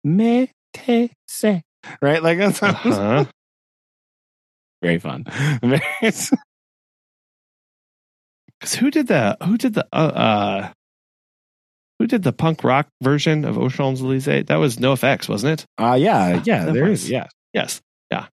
me 0.04 0.52
te 0.74 1.12
se, 1.28 1.62
right? 2.02 2.24
Like 2.24 2.40
that's 2.40 2.62
uh-huh. 2.64 3.26
very 4.82 4.98
fun. 5.00 5.26
'Cause 8.60 8.76
who 8.76 8.92
did 8.92 9.08
the 9.08 9.38
who 9.44 9.58
did 9.58 9.74
the 9.74 9.88
uh, 9.92 9.96
uh, 9.96 10.74
who 12.02 12.08
did 12.08 12.24
the 12.24 12.34
punk 12.34 12.64
rock 12.64 12.88
version 13.04 13.46
of 13.46 13.60
Aux 13.60 13.70
Champs 13.70 14.02
Elysees? 14.02 14.46
That 14.48 14.56
was 14.56 14.78
NOFX, 14.78 15.30
wasn't 15.30 15.62
it? 15.62 15.66
uh 15.78 15.94
yeah, 15.94 16.42
yeah, 16.44 16.66
That 16.66 16.74
there 16.74 16.90
yeah. 16.92 17.28
Yes. 17.54 17.80
Yeah. 18.10 18.26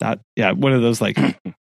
That. 0.00 0.20
Yeah. 0.34 0.52
One 0.52 0.72
of 0.72 0.80
those 0.80 1.02
like 1.02 1.16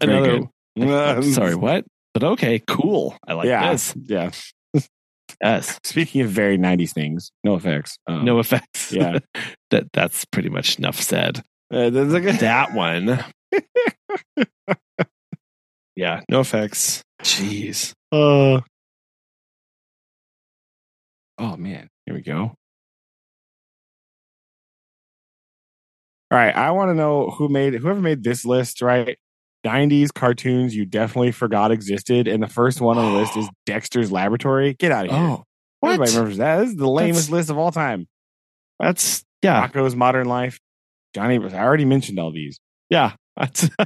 another. 0.00 0.48
good. 0.78 1.24
Sorry, 1.34 1.54
what? 1.54 1.84
But 2.14 2.24
okay, 2.24 2.62
cool. 2.66 3.14
I 3.26 3.34
like 3.34 3.46
yeah, 3.48 3.72
this. 3.72 3.94
yeah. 4.06 4.30
Yes. 5.42 5.78
Speaking 5.84 6.20
of 6.22 6.30
very 6.30 6.56
'90s 6.56 6.92
things, 6.92 7.30
NOFX. 7.46 7.94
Um, 8.06 8.24
NOFX. 8.24 8.92
Yeah. 8.92 9.18
that 9.70 9.84
that's 9.92 10.24
pretty 10.26 10.48
much 10.48 10.78
enough 10.78 10.98
said. 11.00 11.42
uh, 11.72 11.90
that's 11.90 12.10
like 12.12 12.24
a- 12.24 12.32
That 12.38 12.72
one. 12.74 13.22
yeah, 15.96 16.20
NOFX. 16.30 17.00
Jeez. 17.22 17.92
Uh, 18.10 18.60
oh 21.38 21.56
man, 21.56 21.88
here 22.06 22.14
we 22.14 22.22
go. 22.22 22.54
All 26.30 26.38
right, 26.38 26.54
I 26.54 26.70
want 26.70 26.88
to 26.90 26.94
know 26.94 27.30
who 27.30 27.48
made 27.48 27.74
whoever 27.74 28.00
made 28.00 28.24
this 28.24 28.44
list. 28.44 28.80
Right, 28.80 29.18
'90s 29.66 30.12
cartoons 30.12 30.74
you 30.74 30.86
definitely 30.86 31.32
forgot 31.32 31.70
existed, 31.70 32.26
and 32.26 32.42
the 32.42 32.48
first 32.48 32.80
one 32.80 32.96
on 32.98 33.12
the 33.12 33.18
list 33.18 33.36
is 33.36 33.48
Dexter's 33.66 34.10
Laboratory. 34.10 34.74
Get 34.74 34.92
out 34.92 35.06
of 35.06 35.10
here! 35.12 35.20
Oh, 35.20 35.44
what? 35.80 35.90
Everybody 35.92 36.10
remembers 36.12 36.36
that. 36.38 36.60
This 36.60 36.70
is 36.70 36.76
the 36.76 36.88
lamest 36.88 37.26
That's- 37.28 37.30
list 37.30 37.50
of 37.50 37.58
all 37.58 37.70
time. 37.70 38.06
That's 38.80 39.24
yeah, 39.42 39.66
Rocko's 39.68 39.94
Modern 39.94 40.26
Life. 40.26 40.58
Johnny, 41.14 41.38
I 41.38 41.62
already 41.62 41.84
mentioned 41.84 42.18
all 42.18 42.32
these. 42.32 42.58
yeah. 42.88 43.12
That's 43.36 43.68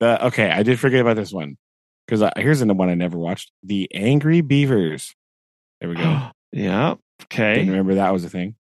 The, 0.00 0.26
okay, 0.26 0.50
I 0.50 0.62
did 0.64 0.78
forget 0.80 1.00
about 1.00 1.16
this 1.16 1.32
one 1.32 1.56
because 2.12 2.30
here's 2.36 2.60
the 2.60 2.74
one 2.74 2.90
I 2.90 2.94
never 2.94 3.16
watched: 3.16 3.50
The 3.62 3.88
Angry 3.94 4.42
Beavers. 4.42 5.14
There 5.80 5.88
we 5.88 5.96
go. 5.96 6.02
yeah. 6.52 6.94
Didn't 7.18 7.32
Okay. 7.32 7.58
remember 7.60 7.94
that 7.94 8.12
was 8.12 8.24
a 8.24 8.28
thing. 8.28 8.56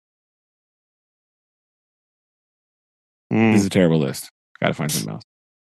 Mm. 3.34 3.54
This 3.54 3.62
is 3.62 3.68
a 3.68 3.72
terrible 3.72 4.00
list. 4.00 4.30
Got 4.62 4.68
to 4.68 4.74
find 4.74 4.92
something 4.92 5.14
else. 5.14 5.24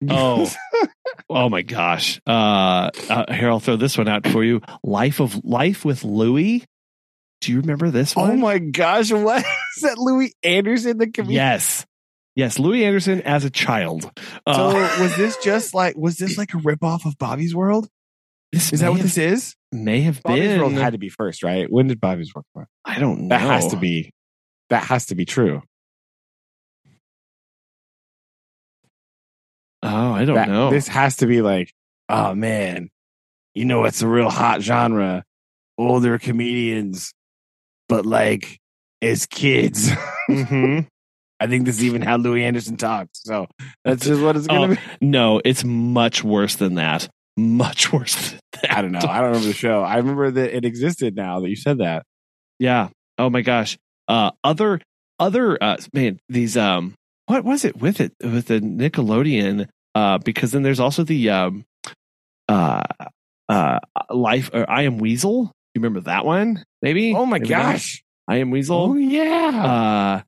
Oh. 0.09 0.87
Oh 1.31 1.49
my 1.49 1.63
gosh. 1.63 2.21
Uh, 2.27 2.91
uh 3.09 3.33
here 3.33 3.49
I'll 3.49 3.61
throw 3.61 3.77
this 3.77 3.97
one 3.97 4.09
out 4.09 4.27
for 4.27 4.45
you. 4.45 4.61
Life 4.83 5.21
of 5.21 5.43
Life 5.43 5.85
with 5.85 6.05
Louie. 6.05 6.65
Do 7.41 7.53
you 7.53 7.61
remember 7.61 7.91
this 7.91 8.15
one? 8.15 8.31
oh 8.31 8.37
my 8.37 8.59
gosh! 8.59 9.11
What 9.11 9.39
is 9.77 9.83
that? 9.83 9.97
Louie 9.97 10.33
Anderson, 10.43 10.99
the 10.99 11.07
comedian. 11.07 11.37
Yes. 11.37 11.87
Yes, 12.37 12.59
Louie 12.59 12.85
Anderson 12.85 13.23
as 13.23 13.45
a 13.45 13.51
child. 13.51 14.03
So 14.05 14.11
Uh, 14.47 14.97
was 15.01 15.17
this 15.17 15.37
just 15.39 15.73
like 15.75 15.97
was 15.97 16.17
this 16.17 16.37
like 16.37 16.53
a 16.55 16.57
ripoff 16.59 17.05
of 17.07 17.17
Bobby's 17.19 17.55
World? 17.55 17.89
this 18.53 18.73
Is 18.73 18.81
that 18.81 18.91
what 18.91 18.99
have, 19.01 19.07
this 19.07 19.19
is? 19.19 19.55
may 19.73 20.01
have 20.03 20.23
Bobby's 20.23 20.43
been? 20.49 20.61
World 20.61 20.73
had 20.75 20.93
to 20.93 20.99
be 20.99 21.09
first, 21.09 21.43
right? 21.43 21.71
When 21.71 21.87
did 21.89 22.01
Bobby's 22.01 22.35
World 22.35 22.45
come 22.55 22.63
out? 22.63 22.69
I 22.85 22.99
don't 22.99 23.23
know. 23.23 23.29
That 23.29 23.41
has 23.41 23.69
to 23.69 23.77
be. 23.77 24.13
That 24.71 24.85
has 24.85 25.07
to 25.07 25.15
be 25.15 25.25
true. 25.25 25.63
Oh, 29.83 30.13
I 30.13 30.25
don't 30.25 30.37
That- 30.37 30.49
know. 30.49 30.71
This 30.71 30.89
has 30.89 31.17
to 31.17 31.27
be 31.27 31.43
like, 31.43 31.73
oh 32.09 32.35
man, 32.35 32.89
you 33.55 33.65
know 33.65 33.85
it's 33.85 34.03
a 34.03 34.09
real 34.09 34.31
hot 34.31 34.63
genre. 34.63 35.25
Older 35.77 36.19
comedians, 36.19 37.13
but 37.89 38.07
like 38.07 38.59
as 39.03 39.27
kids. 39.27 39.91
Mhm. 40.31 40.87
I 41.41 41.47
think 41.47 41.65
this 41.67 41.77
is 41.79 41.85
even 41.85 42.03
how 42.03 42.17
Louie 42.17 42.45
Anderson 42.45 42.77
talks. 42.77 43.21
So 43.25 43.47
that's 43.85 44.07
just 44.07 44.23
what 44.23 44.37
it's 44.37 44.47
gonna 44.47 44.73
Oh, 44.73 44.75
be. 44.75 44.81
No, 45.01 45.41
it's 45.45 45.65
much 45.65 46.23
worse 46.25 46.57
than 46.57 46.75
that. 46.77 47.09
much 47.37 47.93
worse 47.93 48.15
than 48.31 48.41
that. 48.63 48.71
I 48.77 48.83
don't 48.83 48.93
know. 48.93 49.01
I 49.01 49.17
don't 49.21 49.27
remember 49.33 49.49
the 49.49 49.53
show. 49.55 49.83
I 49.83 49.97
remember 49.97 50.31
that 50.31 50.57
it 50.57 50.65
existed 50.65 51.17
now 51.17 51.41
that 51.41 51.49
you 51.51 51.57
said 51.57 51.79
that. 51.79 52.05
Yeah. 52.59 52.89
Oh 53.19 53.29
my 53.31 53.43
gosh. 53.43 53.77
Uh, 54.09 54.31
other 54.45 54.81
other 55.19 55.59
uh, 55.63 55.77
man, 55.93 56.19
these 56.29 56.57
um, 56.57 56.95
what 57.27 57.45
was 57.45 57.65
it 57.65 57.77
with 57.77 58.01
it 58.01 58.13
with 58.23 58.47
the 58.47 58.61
Nickelodeon? 58.61 59.69
Uh, 59.95 60.19
because 60.19 60.53
then 60.53 60.63
there's 60.63 60.81
also 60.81 61.03
the 61.05 61.31
um, 61.31 61.65
uh, 62.49 62.83
uh, 63.49 63.79
life. 64.11 64.51
Or 64.53 64.69
I 64.69 64.83
am 64.83 64.99
Weasel. 64.99 65.53
You 65.75 65.81
remember 65.81 66.01
that 66.03 66.25
one? 66.25 66.65
Maybe. 66.83 67.15
Oh 67.15 67.27
my 67.27 67.39
Maybe 67.39 67.53
not? 67.55 67.73
gosh. 67.73 68.03
I 68.29 68.37
am 68.37 68.51
Weasel. 68.51 68.77
Oh 68.77 68.95
yeah. 68.95 69.65
Uh, 69.65 70.23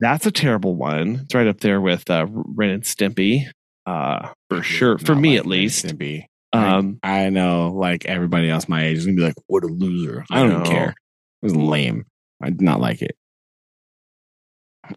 that's 0.00 0.26
a 0.26 0.30
terrible 0.32 0.74
one. 0.74 1.20
It's 1.24 1.34
right 1.34 1.46
up 1.46 1.60
there 1.60 1.80
with 1.80 2.08
uh, 2.10 2.26
Ren 2.30 2.70
and 2.70 2.82
Stimpy. 2.82 3.46
Uh, 3.86 4.28
for 4.48 4.62
sure. 4.62 4.98
For 4.98 5.14
me, 5.14 5.30
like 5.32 5.40
at 5.40 5.46
least. 5.46 5.86
Stimpy. 5.86 6.24
Um, 6.52 6.98
I 7.02 7.30
know, 7.30 7.70
like 7.70 8.06
everybody 8.06 8.50
else 8.50 8.68
my 8.68 8.84
age 8.84 8.98
is 8.98 9.06
gonna 9.06 9.16
be 9.16 9.22
like, 9.22 9.34
"What 9.46 9.62
a 9.62 9.68
loser!" 9.68 10.24
I 10.30 10.40
I 10.40 10.42
don't 10.48 10.64
know. 10.64 10.68
care. 10.68 10.88
It 10.88 10.94
was 11.42 11.54
lame. 11.54 12.04
I 12.42 12.50
did 12.50 12.60
not 12.62 12.80
like 12.80 13.02
it. 13.02 13.16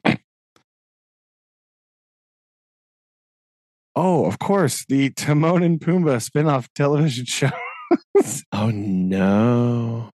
oh, 3.95 4.25
of 4.25 4.39
course, 4.39 4.85
the 4.87 5.11
Timon 5.11 5.61
and 5.63 5.79
Pumbaa 5.79 6.21
spin-off 6.21 6.67
television 6.73 7.25
show. 7.27 7.51
oh 8.51 8.71
no. 8.73 10.09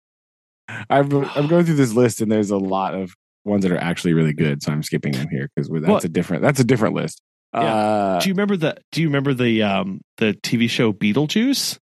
I'm 0.89 1.13
I'm 1.35 1.47
going 1.47 1.65
through 1.65 1.75
this 1.75 1.93
list, 1.93 2.21
and 2.21 2.31
there's 2.31 2.49
a 2.51 2.57
lot 2.57 2.95
of 2.95 3.13
ones 3.47 3.63
that 3.63 3.71
are 3.71 3.77
actually 3.77 4.13
really 4.13 4.33
good. 4.33 4.61
So 4.61 4.71
I'm 4.71 4.83
skipping 4.83 5.13
them 5.13 5.27
here 5.31 5.49
because 5.55 5.69
that's 5.69 5.87
Well- 5.87 5.97
a 6.03 6.07
different 6.09 6.41
that's 6.43 6.59
a 6.59 6.63
different 6.63 6.95
list. 6.95 7.21
Yeah. 7.53 7.61
Uh, 7.61 8.19
Do 8.19 8.27
you 8.29 8.33
remember 8.33 8.57
the? 8.57 8.77
Do 8.91 9.01
you 9.01 9.07
remember 9.07 9.33
the 9.33 9.63
um 9.63 10.01
the 10.17 10.33
TV 10.43 10.69
show 10.69 10.91
Beetlejuice? 10.93 11.77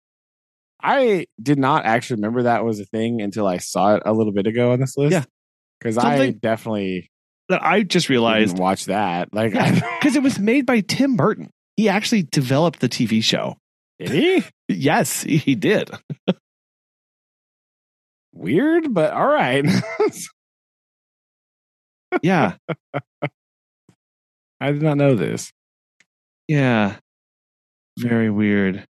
I 0.83 1.27
did 1.41 1.59
not 1.59 1.85
actually 1.87 2.17
remember 2.17 2.43
that 2.43 2.65
was 2.65 2.81
a 2.81 2.85
thing 2.85 3.23
until 3.23 3.47
I 3.47 3.59
saw 3.59 3.95
it 3.95 4.03
a 4.05 4.13
little 4.13 4.33
bit 4.33 4.47
ago 4.49 4.73
on 4.73 4.81
this 4.81 4.97
list. 4.97 5.13
Yeah. 5.13 5.25
because 5.79 5.97
I 5.97 6.31
definitely 6.33 7.09
That 7.49 7.63
I 7.63 7.85
just 7.85 8.09
realized 8.09 8.59
watch 8.59 8.87
that. 8.87 9.33
Like, 9.33 9.53
because 9.53 10.17
it 10.17 10.23
was 10.25 10.41
made 10.41 10.67
by 10.67 10.81
Tim 10.81 11.15
Burton. 11.17 11.49
He 11.77 11.89
actually 11.89 12.25
developed 12.25 12.81
the 12.81 12.89
TV 12.89 13.23
show. 13.23 13.57
did 14.01 14.11
he? 14.11 14.45
Yes, 14.69 15.23
he 15.23 15.55
did. 15.55 15.91
Weird, 18.35 18.93
but 18.93 19.13
all 19.13 19.27
right. 19.29 19.65
Yeah, 22.23 22.57
I 24.61 24.73
did 24.73 24.83
not 24.83 24.97
know 24.97 25.15
this. 25.15 25.53
yeah. 26.49 26.97
Very 27.99 28.31
weird. 28.31 28.87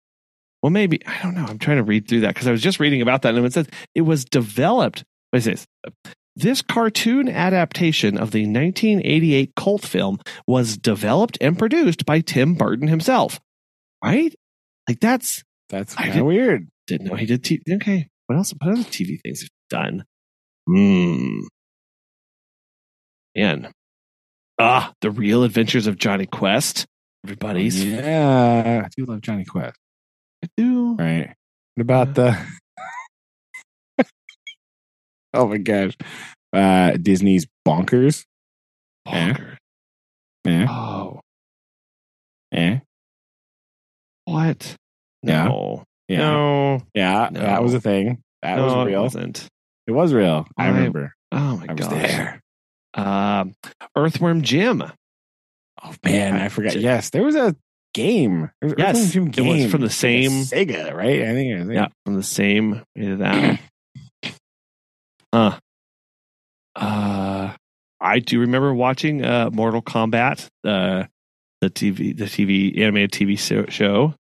Well, 0.64 0.72
maybe 0.72 1.06
I 1.06 1.22
don't 1.22 1.36
know. 1.36 1.46
I'm 1.46 1.60
trying 1.60 1.78
to 1.78 1.84
read 1.84 2.08
through 2.08 2.22
that 2.22 2.34
because 2.34 2.48
I 2.48 2.52
was 2.52 2.64
just 2.64 2.80
reading 2.80 3.02
about 3.04 3.22
that, 3.22 3.36
and 3.36 3.46
it 3.46 3.54
says 3.54 3.68
it 3.94 4.02
was 4.02 4.26
developed. 4.26 5.04
What 5.30 5.38
is 5.38 5.46
this? 5.46 5.68
This 6.36 6.62
cartoon 6.64 7.30
adaptation 7.30 8.18
of 8.18 8.32
the 8.32 8.42
1988 8.46 9.54
cult 9.56 9.84
film 9.84 10.20
was 10.48 10.78
developed 10.78 11.38
and 11.42 11.58
produced 11.60 12.06
by 12.06 12.22
Tim 12.22 12.56
Burton 12.56 12.88
himself. 12.88 13.40
Right? 14.04 14.34
Like 14.88 15.00
that's 15.00 15.44
That's 15.70 15.94
kind 15.94 16.18
of 16.20 16.26
weird. 16.26 16.68
didn't 16.88 17.08
know 17.08 17.16
he 17.16 17.26
did. 17.28 17.44
T- 17.44 17.62
okay, 17.72 18.08
what 18.26 18.36
else? 18.38 18.52
What 18.60 18.72
other 18.72 18.82
TV 18.84 19.20
things 19.24 19.42
have 19.42 19.50
done? 19.70 20.06
Hmm. 20.68 21.40
Man. 23.38 23.72
Ah, 24.60 24.92
the 25.02 25.12
real 25.12 25.44
adventures 25.44 25.86
of 25.88 25.98
Jonny 25.98 26.26
Quest. 26.26 26.86
Everybody's. 27.24 27.84
Yeah, 27.84 28.82
I 28.86 28.90
do 28.98 29.06
love 29.06 29.22
Jonny 29.22 29.46
Quest. 29.46 29.78
I 30.44 30.48
do. 30.58 30.96
Right. 30.96 31.34
What 31.76 31.82
about 31.82 32.16
the? 32.16 32.36
oh 35.34 35.48
my 35.48 35.58
gosh, 35.58 35.94
uh, 36.54 36.92
Disney's 37.00 37.46
Bonkers. 37.68 38.24
Yeah. 39.06 39.28
Bonker. 39.34 39.58
Yeah, 40.46 40.66
Oh, 40.70 41.20
yeah, 42.52 42.80
what? 44.26 44.76
No. 45.24 45.84
yeah, 46.08 46.18
No. 46.20 46.82
yeah. 46.96 47.30
No. 47.32 47.40
That 47.42 47.62
was 47.64 47.74
a 47.74 47.82
thing. 47.82 48.22
That 48.42 48.56
no, 48.56 48.66
was 48.66 48.74
it 48.74 48.90
real. 48.92 49.02
wasn't. 49.04 49.48
It 49.88 49.92
was 49.92 50.14
real. 50.14 50.48
I, 50.58 50.66
I- 50.66 50.70
remember. 50.70 51.14
Oh 51.34 51.58
my 51.58 51.66
I 51.70 51.74
was 51.74 51.88
gosh. 51.88 51.92
there. 51.92 52.40
Um, 52.94 53.56
Earthworm 53.96 54.42
Jim. 54.42 54.84
Oh 55.84 55.94
man, 56.04 56.36
I 56.36 56.50
forgot. 56.50 56.76
Yes, 56.76 57.12
there 57.12 57.24
was 57.24 57.36
a 57.36 57.56
game. 57.94 58.50
Was 58.62 58.74
Yes, 58.78 59.12
Jim 59.12 59.32
it 59.36 59.42
was 59.42 59.72
from 59.72 59.82
the 59.82 59.90
same- 59.90 60.32
Sega, 60.44 60.94
right? 60.94 61.22
I 61.22 61.34
think. 61.34 61.54
I 61.56 61.60
think. 61.64 61.74
Yeah, 61.74 61.88
from 62.06 62.16
the 62.16 62.24
same 62.24 62.84
that. 62.96 63.60
Uh, 65.34 65.58
uh, 66.78 67.54
I 68.00 68.20
do 68.20 68.40
remember 68.40 68.74
watching 68.74 69.24
uh, 69.26 69.50
Mortal 69.52 69.82
Kombat, 69.82 70.48
uh, 70.64 71.04
the 71.60 71.70
TV, 71.70 72.18
the 72.18 72.26
TV 72.26 72.80
animated 72.80 73.12
TV 73.12 73.38
show, 73.38 73.66
show 73.68 74.16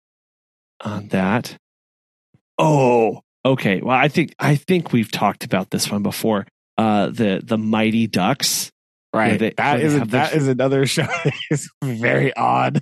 on 0.81 1.07
that. 1.07 1.57
Oh, 2.57 3.21
okay. 3.45 3.79
Well, 3.81 3.97
I 3.97 4.09
think 4.09 4.35
I 4.37 4.55
think 4.55 4.91
we've 4.91 5.11
talked 5.11 5.43
about 5.45 5.69
this 5.69 5.89
one 5.89 6.03
before. 6.03 6.45
Uh, 6.77 7.07
the 7.07 7.41
the 7.43 7.57
Mighty 7.57 8.07
Ducks, 8.07 8.71
Right. 9.13 9.39
They- 9.39 9.53
that 9.57 9.79
is 9.81 9.93
have 9.97 10.11
their- 10.11 10.21
that 10.25 10.33
is 10.35 10.47
another 10.47 10.85
show 10.85 11.03
that 11.03 11.33
is 11.49 11.69
very 11.83 12.33
odd. 12.35 12.81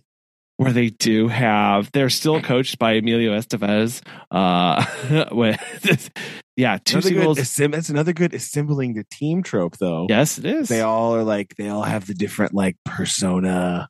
where 0.58 0.72
they 0.74 0.90
do 0.90 1.28
have 1.28 1.92
they're 1.92 2.10
still 2.10 2.42
coached 2.52 2.80
by 2.80 2.94
Emilio 2.94 3.38
Estevez. 3.38 4.02
Uh, 4.32 4.86
with 5.32 6.10
yeah, 6.58 6.78
two 6.84 6.98
Another 6.98 7.10
singles. 7.44 7.58
that's 7.72 7.90
another 7.90 8.14
good 8.14 8.34
assembling 8.34 8.94
the 8.94 9.04
team 9.12 9.44
trope, 9.44 9.78
though. 9.78 10.08
Yes, 10.10 10.38
it 10.38 10.46
is. 10.46 10.70
They 10.70 10.82
all 10.82 11.14
are 11.16 11.24
like 11.24 11.54
they 11.58 11.68
all 11.70 11.84
have 11.84 12.08
the 12.08 12.14
different 12.14 12.54
like 12.54 12.76
persona, 12.86 13.88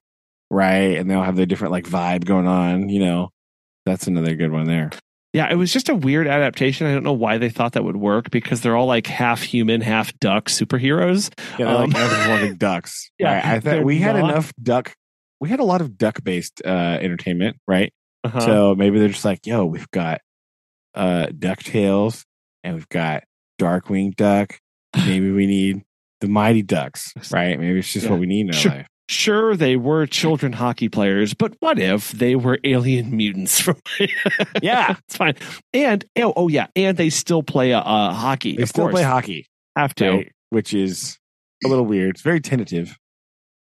right? 0.52 0.98
And 0.98 1.10
they 1.10 1.14
all 1.16 1.24
have 1.24 1.36
their 1.36 1.46
different 1.46 1.72
like 1.72 1.86
vibe 1.86 2.26
going 2.26 2.48
on. 2.48 2.90
You 2.90 3.00
know, 3.00 3.30
that's 3.86 4.08
another 4.08 4.36
good 4.36 4.52
one 4.52 4.66
there. 4.68 4.90
Yeah, 5.36 5.52
it 5.52 5.56
was 5.56 5.72
just 5.74 5.90
a 5.90 5.96
weird 5.96 6.28
adaptation. 6.28 6.88
I 6.88 6.94
don't 6.94 7.04
know 7.04 7.12
why 7.14 7.38
they 7.38 7.50
thought 7.50 7.74
that 7.74 7.84
would 7.84 7.98
work 7.98 8.32
because 8.32 8.62
they're 8.62 8.76
all 8.78 8.86
like 8.86 9.06
half 9.08 9.42
human, 9.42 9.82
half 9.82 10.18
duck 10.20 10.46
superheroes. 10.46 11.30
Yeah, 11.60 11.76
Um, 11.76 11.90
like 11.90 12.02
anthropomorphic 12.02 12.58
ducks. 12.58 13.12
yeah, 13.20 13.34
right? 13.36 13.46
I 13.46 13.60
thought 13.60 13.84
we 13.84 14.00
had 14.00 14.16
enough 14.16 14.54
duck. 14.64 14.94
We 15.42 15.50
had 15.50 15.60
a 15.60 15.66
lot 15.66 15.82
of 15.82 15.98
duck 15.98 16.24
based 16.24 16.62
uh, 16.66 16.70
entertainment, 17.02 17.58
right? 17.68 17.94
Uh-huh. 18.24 18.40
So 18.40 18.76
maybe 18.76 18.98
they're 19.00 19.10
just 19.10 19.26
like, 19.26 19.46
yo, 19.46 19.66
we've 19.66 19.92
got 19.92 20.22
uh 20.96 21.28
DuckTales 21.28 22.24
and 22.64 22.76
we've 22.76 22.88
got 22.90 23.24
Darkwing 23.60 24.16
Duck. 24.16 24.58
Maybe 24.96 25.30
we 25.32 25.46
need 25.46 25.84
the 26.22 26.30
Mighty 26.30 26.62
Ducks, 26.62 27.12
right? 27.32 27.60
Maybe 27.60 27.80
it's 27.80 27.92
just 27.92 28.06
Yeah. 28.06 28.12
what 28.12 28.22
we 28.22 28.26
need 28.28 28.42
in 28.48 28.48
our 28.52 28.54
Sure. 28.54 28.72
life. 28.72 28.88
Sure, 29.08 29.56
they 29.56 29.76
were 29.76 30.06
children 30.08 30.54
hockey 30.54 30.90
players, 30.90 31.34
but 31.34 31.56
what 31.60 31.80
if 31.80 32.12
they 32.12 32.36
were 32.36 32.60
alien 32.64 33.16
mutants 33.16 33.60
from? 33.60 33.78
Yeah. 34.62 34.96
it's 35.08 35.18
fine. 35.18 35.36
And 35.74 36.06
oh, 36.18 36.34
oh 36.36 36.48
yeah, 36.48 36.68
and 36.76 36.98
they 36.98 37.10
still 37.10 37.44
play 37.44 37.74
uh, 37.74 37.82
uh, 37.82 38.14
hockey. 38.14 38.56
They 38.56 38.64
of 38.64 38.70
still 38.70 38.86
course, 38.86 38.94
play 38.94 39.04
hockey, 39.04 39.48
have 39.76 39.94
to. 39.96 40.10
right? 40.10 40.32
Which 40.50 40.74
is 40.74 41.18
a 41.64 41.68
little 41.68 41.86
weird. 41.86 42.12
It's 42.12 42.22
very 42.22 42.40
tentative, 42.40 42.98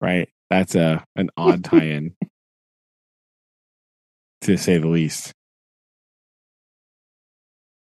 right? 0.01 0.29
That's 0.51 0.75
a 0.75 1.05
an 1.17 1.31
odd 1.37 1.65
tie-in, 1.71 2.15
to 4.43 4.57
say 4.57 4.79
the 4.79 4.89
least. 4.89 5.33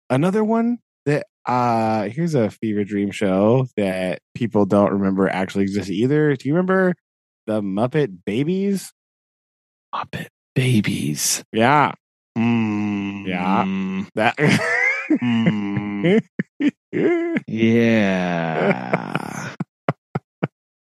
Another 0.10 0.44
one 0.44 0.80
that 1.06 1.26
uh 1.46 2.04
here's 2.10 2.36
a 2.36 2.50
fever 2.50 2.84
dream 2.84 3.10
show 3.12 3.66
that 3.78 4.20
people 4.36 4.66
don't 4.66 4.92
remember 4.92 5.28
actually 5.30 5.64
exists 5.64 5.90
either. 5.90 6.36
Do 6.36 6.48
you 6.48 6.54
remember 6.54 6.94
the 7.52 7.62
Muppet 7.62 8.20
Babies? 8.26 8.94
Muppet 9.94 10.28
babies. 10.56 11.44
Yeah, 11.52 11.92
Mm, 12.38 13.28
Yeah. 13.28 13.66
that. 14.16 14.38
mm, 15.12 16.22
yeah. 17.48 19.50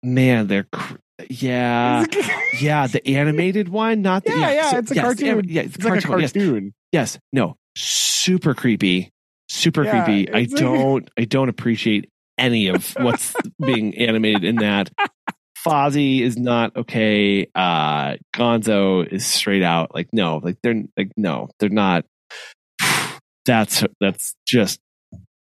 Man, 0.04 0.48
they're 0.48 0.68
cr- 0.72 0.96
yeah, 1.30 2.06
yeah. 2.62 2.86
The 2.88 3.02
animated 3.08 3.70
one, 3.70 4.02
not 4.04 4.26
the 4.26 4.32
Yeah, 4.38 4.52
yeah, 4.52 4.72
so- 4.72 4.78
it's 4.78 4.92
a 4.92 4.96
yes, 4.96 5.04
cartoon. 5.06 5.46
yeah, 5.48 5.62
it's, 5.64 5.76
it's 5.76 5.86
like 5.86 6.04
a 6.04 6.08
cartoon. 6.08 6.74
Yes, 6.92 7.14
yes, 7.16 7.20
no, 7.32 7.56
super 7.76 8.54
creepy, 8.54 9.10
super 9.50 9.84
Yeah, 9.86 10.04
creepy. 10.04 10.30
I 10.30 10.34
like- 10.40 10.50
don't, 10.52 11.10
I 11.18 11.24
don't 11.26 11.50
appreciate 11.50 12.10
any 12.38 12.68
of 12.68 12.94
what's 13.00 13.34
being 13.66 13.96
animated 13.98 14.44
in 14.44 14.58
that. 14.58 14.92
Fozzie 15.66 16.22
is 16.22 16.38
not 16.38 16.76
okay. 16.76 17.48
Uh 17.56 18.18
Gonzo 18.36 19.08
is 19.08 19.26
straight 19.26 19.64
out 19.64 19.94
like 19.94 20.10
no, 20.12 20.38
like 20.38 20.58
they're 20.62 20.84
like 20.98 21.12
no, 21.18 21.50
they're 21.60 21.70
not. 21.70 22.06
That's 23.46 23.84
that's 24.00 24.36
just 24.48 24.80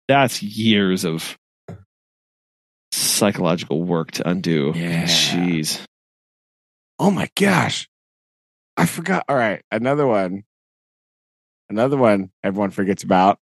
that's 0.07 0.43
years 0.43 1.05
of 1.05 1.35
psychological 2.91 3.83
work 3.83 4.11
to 4.11 4.29
undo. 4.29 4.73
Yeah. 4.75 5.05
Jeez. 5.05 5.81
Oh 6.99 7.09
my 7.09 7.29
gosh. 7.35 7.87
I 8.77 8.85
forgot. 8.85 9.23
All 9.27 9.35
right. 9.35 9.63
Another 9.71 10.05
one 10.05 10.43
Another 11.69 11.97
one 11.97 12.31
everyone 12.43 12.71
forgets 12.71 13.03
about 13.03 13.39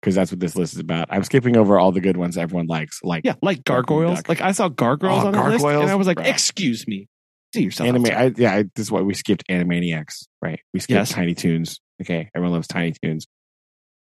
because 0.00 0.14
that's 0.14 0.30
what 0.30 0.40
this 0.40 0.56
list 0.56 0.74
is 0.74 0.78
about. 0.78 1.08
I'm 1.10 1.22
skipping 1.24 1.56
over 1.56 1.78
all 1.78 1.92
the 1.92 2.00
good 2.00 2.16
ones 2.16 2.38
everyone 2.38 2.66
likes, 2.66 3.00
like 3.02 3.24
Yeah, 3.24 3.34
like 3.42 3.64
gargoyles. 3.64 4.22
Like 4.28 4.40
I 4.40 4.52
saw 4.52 4.68
gargoyles 4.68 5.24
Oh, 5.24 5.26
on 5.28 5.32
the 5.34 5.42
list, 5.44 5.64
and 5.64 5.90
I 5.90 5.94
was 5.94 6.06
like, 6.06 6.18
bruh. 6.18 6.26
"Excuse 6.28 6.86
me, 6.86 7.08
see 7.54 7.62
yourself." 7.64 7.88
anime. 7.88 8.06
I, 8.06 8.32
yeah, 8.36 8.54
I, 8.54 8.62
this 8.74 8.86
is 8.86 8.90
why 8.92 9.02
we 9.02 9.14
skipped 9.14 9.46
Animaniacs, 9.48 10.26
right? 10.40 10.60
We 10.72 10.80
skipped 10.80 10.96
Yes. 10.96 11.10
Tiny 11.12 11.34
Toons. 11.34 11.80
Okay, 12.00 12.30
everyone 12.34 12.52
loves 12.54 12.68
Tiny 12.68 12.94
Toons. 13.02 13.26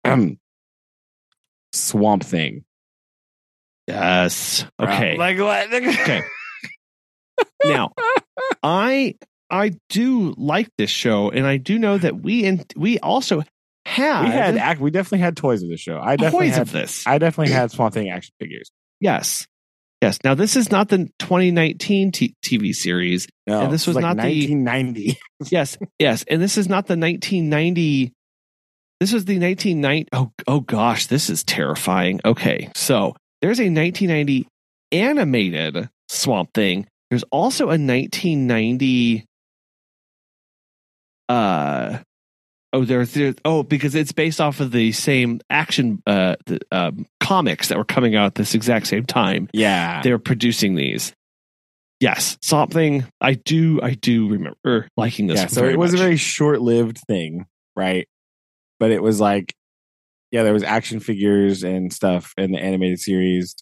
Um, 0.05 0.39
Swamp 1.73 2.25
Thing. 2.25 2.65
Yes. 3.87 4.65
Okay. 4.81 5.17
like 5.17 5.39
what? 5.39 5.73
Okay. 5.73 6.23
now, 7.65 7.93
I 8.63 9.15
I 9.51 9.73
do 9.89 10.35
like 10.37 10.69
this 10.79 10.91
show, 10.91 11.31
and 11.31 11.47
I 11.47 11.57
do 11.57 11.79
know 11.79 11.99
that 11.99 12.21
we 12.21 12.45
and 12.47 12.65
we 12.77 12.99
also 13.01 13.43
had, 13.87 14.25
we 14.25 14.31
had 14.31 14.57
act. 14.57 14.81
We 14.81 14.91
definitely 14.91 15.21
had 15.21 15.37
toys 15.37 15.63
of 15.63 15.69
the 15.71 15.77
show. 15.77 15.99
I 15.99 16.17
definitely 16.17 16.49
toys 16.49 16.57
had. 16.57 16.63
of 16.63 16.73
this. 16.73 17.07
I 17.07 17.19
definitely 17.19 17.53
had 17.53 17.71
Swamp 17.71 17.95
Thing 17.95 18.11
action 18.11 18.33
figures. 18.41 18.71
yes. 19.01 19.47
Yes. 20.03 20.19
Now 20.25 20.35
this 20.35 20.57
is 20.57 20.71
not 20.71 20.89
the 20.89 21.11
2019 21.19 22.13
t- 22.13 22.35
TV 22.43 22.75
series. 22.75 23.29
No, 23.47 23.61
And 23.63 23.73
this 23.73 23.87
was 23.87 23.97
like 23.97 24.03
not 24.03 24.17
the- 24.17 24.23
1990. 24.23 25.19
Yes. 25.51 25.77
yes. 25.99 26.25
And 26.29 26.41
this 26.41 26.57
is 26.57 26.69
not 26.71 26.87
the 26.87 26.97
1990. 26.97 28.13
This 28.99 29.13
was 29.13 29.25
the 29.27 29.39
1990. 29.39 30.09
Oh, 30.15 30.33
oh 30.47 30.61
gosh, 30.61 31.07
this 31.07 31.29
is 31.31 31.45
terrifying. 31.45 32.21
Okay. 32.25 32.71
So 32.75 33.15
there's 33.43 33.59
a 33.61 33.65
1990 33.69 34.47
animated 34.93 35.89
Swamp 36.09 36.51
Thing. 36.55 36.87
There's 37.11 37.25
also 37.25 37.65
a 37.65 37.77
1990. 37.77 39.27
Uh, 41.29 41.99
oh, 42.73 42.85
there's, 42.85 43.13
there's 43.15 43.35
oh 43.45 43.63
because 43.63 43.95
it's 43.95 44.13
based 44.13 44.41
off 44.41 44.61
of 44.61 44.71
the 44.71 44.93
same 44.93 45.41
action 45.51 46.03
uh 46.07 46.37
the, 46.47 46.61
um, 46.73 47.07
comics 47.21 47.69
that 47.69 47.79
were 47.79 47.85
coming 47.85 48.17
out 48.17 48.27
at 48.27 48.35
this 48.35 48.55
exact 48.55 48.87
same 48.87 49.05
time. 49.05 49.49
yeah, 49.53 50.03
They're 50.03 50.19
producing 50.19 50.75
these. 50.75 51.13
Yes, 52.01 52.39
something 52.41 53.05
I 53.21 53.35
do. 53.35 53.81
I 53.83 53.95
do 53.95 54.29
remember 54.31 54.89
liking 54.97 55.27
this. 55.27 55.41
yeah. 55.41 55.47
So 55.49 55.67
it 55.67 55.79
was 55.79 55.93
much. 55.93 56.01
a 56.01 56.03
very 56.03 56.17
short-lived 56.17 56.99
thing, 57.07 57.45
right? 57.77 58.09
But 58.79 58.91
it 58.91 59.03
was 59.03 59.21
like, 59.21 59.55
yeah, 60.31 60.43
there 60.43 60.55
was 60.55 60.63
action 60.63 61.01
figures 61.01 61.63
and 61.63 61.93
stuff 61.93 62.33
in 62.39 62.53
the 62.53 62.59
animated 62.59 63.01
series. 63.01 63.55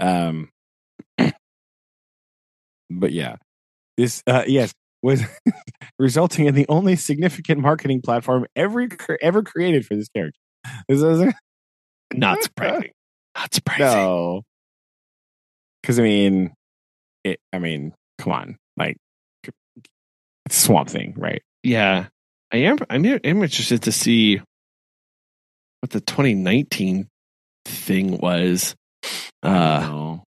Um, 0.00 0.50
but 2.90 3.12
yeah, 3.12 3.36
this 3.96 4.22
uh, 4.26 4.42
yes 4.48 4.72
was 5.02 5.22
resulting 5.98 6.46
in 6.46 6.54
the 6.54 6.66
only 6.68 6.96
significant 6.96 7.60
marketing 7.60 8.02
platform 8.02 8.46
ever 8.56 8.88
ever 9.22 9.42
created 9.42 9.86
for 9.86 9.96
this 9.96 10.08
character. 10.08 10.38
This 10.88 11.02
is 11.02 11.32
not 12.14 12.42
surprising. 12.42 12.90
Not 13.36 13.54
surprising. 13.54 13.86
no, 13.86 14.42
because 15.80 15.98
I 15.98 16.02
mean, 16.02 16.52
it. 17.24 17.38
I 17.52 17.58
mean, 17.58 17.94
come 18.18 18.32
on, 18.32 18.56
like 18.76 18.96
it's 20.46 20.56
Swamp 20.56 20.88
Thing, 20.88 21.14
right? 21.16 21.42
Yeah, 21.62 22.06
I 22.52 22.58
am. 22.58 22.78
I'm, 22.88 23.04
I'm 23.06 23.24
interested 23.24 23.82
to 23.82 23.92
see 23.92 24.40
what 25.80 25.90
the 25.90 26.00
2019 26.00 27.06
thing 27.64 28.18
was. 28.18 28.74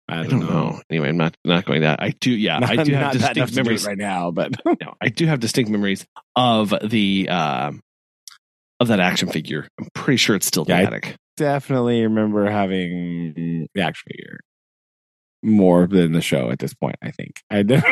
I 0.07 0.19
Uh, 0.19 0.23
don't 0.23 0.39
know. 0.41 0.45
I 0.45 0.49
don't, 0.49 0.49
know. 0.49 0.69
know. 0.71 0.81
Anyway, 0.89 1.09
I'm 1.09 1.17
not 1.17 1.35
not 1.43 1.65
going 1.65 1.81
that. 1.81 2.01
I 2.01 2.09
do. 2.19 2.31
Yeah, 2.31 2.59
Not, 2.59 2.77
I 2.79 2.83
do 2.83 2.93
have 2.93 3.13
distinct 3.13 3.35
to 3.35 3.45
do 3.45 3.59
it 3.61 3.63
memories. 3.63 3.85
right 3.85 3.97
now, 3.97 4.31
but 4.31 4.51
No, 4.65 4.93
I 5.01 5.09
do 5.09 5.25
have 5.25 5.39
distinct 5.39 5.69
memories 5.71 6.05
of 6.35 6.73
the 6.83 7.27
um 7.29 7.81
of 8.79 8.89
that 8.89 8.99
action 8.99 9.29
figure. 9.29 9.67
I'm 9.79 9.87
pretty 9.93 10.17
sure 10.17 10.35
it's 10.35 10.45
still 10.45 10.65
Yeah, 10.67 10.77
I- 10.77 10.81
dramatic. 10.85 11.15
definitely 11.37 12.01
remember 12.03 12.49
having 12.49 13.67
the 13.73 13.81
action 13.81 14.11
figure 14.11 14.39
more 15.43 15.87
than 15.87 16.11
the 16.11 16.21
show 16.21 16.49
at 16.51 16.59
this 16.59 16.73
point. 16.73 16.95
I 17.01 17.11
think 17.11 17.41
I 17.49 17.63
did. 17.63 17.83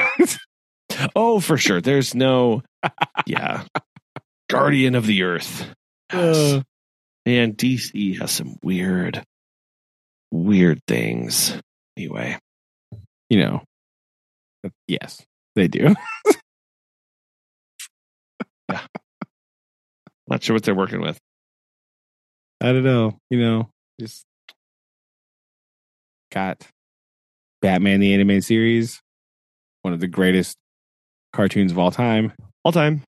oh, 1.16 1.39
for 1.39 1.57
sure. 1.57 1.82
There's 1.82 2.14
no. 2.16 2.61
Yeah, 3.26 3.64
Guardian 4.49 4.95
of 4.95 5.05
the 5.07 5.24
Earth. 5.24 5.66
Uh. 6.11 6.61
And 7.26 7.57
DC 7.57 8.20
has 8.20 8.32
some 8.32 8.57
weird, 8.61 9.24
weird 10.30 10.82
things. 10.88 11.57
Anyway, 11.97 12.37
you 13.29 13.39
know, 13.39 13.61
yes, 14.87 15.23
they 15.55 15.67
do. 15.67 15.93
yeah. 18.69 18.81
not 20.27 20.41
sure 20.43 20.55
what 20.55 20.63
they're 20.63 20.73
working 20.75 21.01
with. 21.01 21.17
I 22.61 22.67
don't 22.71 22.83
know. 22.83 23.17
You 23.29 23.39
know, 23.39 23.69
just 23.99 24.23
got 26.31 26.65
Batman 27.61 27.99
the 27.99 28.13
animated 28.13 28.43
series, 28.45 28.99
one 29.83 29.93
of 29.93 29.99
the 29.99 30.07
greatest 30.07 30.55
cartoons 31.33 31.71
of 31.71 31.77
all 31.79 31.91
time, 31.91 32.33
All 32.63 32.71
time. 32.71 33.01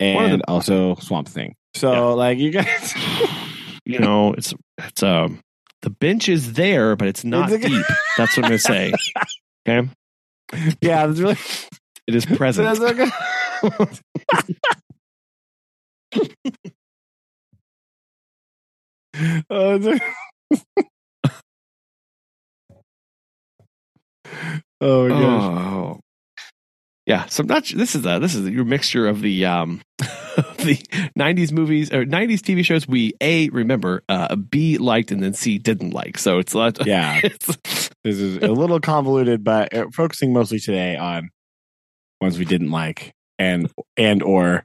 And 0.00 0.40
the- 0.40 0.48
also 0.48 0.94
Swamp 0.96 1.28
Thing. 1.28 1.54
So, 1.74 1.92
Yeah. 1.92 2.00
like, 2.14 2.38
you 2.38 2.50
guys, 2.52 2.94
You 3.84 3.98
know, 3.98 4.32
it's 4.34 4.52
it's 4.78 5.02
um 5.02 5.40
the 5.82 5.90
bench 5.90 6.28
is 6.28 6.54
there, 6.54 6.96
but 6.96 7.08
it's 7.08 7.24
not 7.24 7.50
deep. 7.50 7.86
That's 8.16 8.36
what 8.36 8.44
I'm 8.44 8.50
gonna 8.50 8.58
say. 8.58 8.92
Okay, 9.68 9.88
yeah, 10.80 11.08
it's 11.08 11.20
really 11.20 11.38
it 12.06 12.14
is 12.14 12.26
present. 12.26 12.66
Oh, 19.50 19.78
oh 24.80 25.08
my 25.08 25.20
gosh. 25.20 25.42
Oh. 25.42 26.00
Yeah, 27.08 27.24
so 27.24 27.40
I'm 27.40 27.46
not. 27.46 27.64
This 27.64 27.94
is 27.94 28.04
a 28.04 28.18
this 28.18 28.34
is 28.34 28.46
your 28.50 28.66
mixture 28.66 29.08
of 29.08 29.22
the 29.22 29.46
um 29.46 29.80
the 29.98 30.76
'90s 31.18 31.52
movies 31.52 31.90
or 31.90 32.04
'90s 32.04 32.40
TV 32.40 32.62
shows 32.62 32.86
we 32.86 33.14
a 33.22 33.48
remember, 33.48 34.02
uh, 34.10 34.36
b 34.36 34.76
liked, 34.76 35.10
and 35.10 35.22
then 35.22 35.32
c 35.32 35.56
didn't 35.56 35.92
like. 35.94 36.18
So 36.18 36.38
it's 36.38 36.52
a 36.52 36.58
lot. 36.58 36.86
Yeah, 36.86 37.18
It's, 37.24 37.46
this 38.04 38.18
is 38.18 38.36
a 38.36 38.48
little 38.52 38.78
convoluted, 38.78 39.42
but 39.42 39.72
uh, 39.74 39.86
focusing 39.90 40.34
mostly 40.34 40.58
today 40.58 40.96
on 40.96 41.30
ones 42.20 42.38
we 42.38 42.44
didn't 42.44 42.70
like 42.70 43.12
and 43.38 43.72
and 43.96 44.22
or 44.22 44.64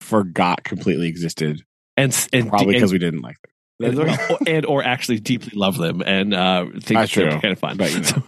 forgot 0.00 0.62
completely 0.62 1.08
existed, 1.08 1.62
and 1.96 2.16
and 2.32 2.48
probably 2.48 2.74
because 2.74 2.92
we 2.92 2.98
didn't 2.98 3.22
like 3.22 3.38
them. 3.80 3.98
and, 3.98 4.20
or, 4.30 4.38
and 4.46 4.66
or 4.66 4.84
actually 4.84 5.18
deeply 5.18 5.52
love 5.56 5.78
them 5.78 6.00
and 6.06 6.32
uh 6.32 6.66
think 6.78 7.00
That's 7.00 7.10
true. 7.10 7.28
kind 7.28 7.46
of 7.46 7.58
fun. 7.58 7.76
But, 7.76 7.90
you 7.92 7.98
know. 7.98 8.04
So- 8.04 8.22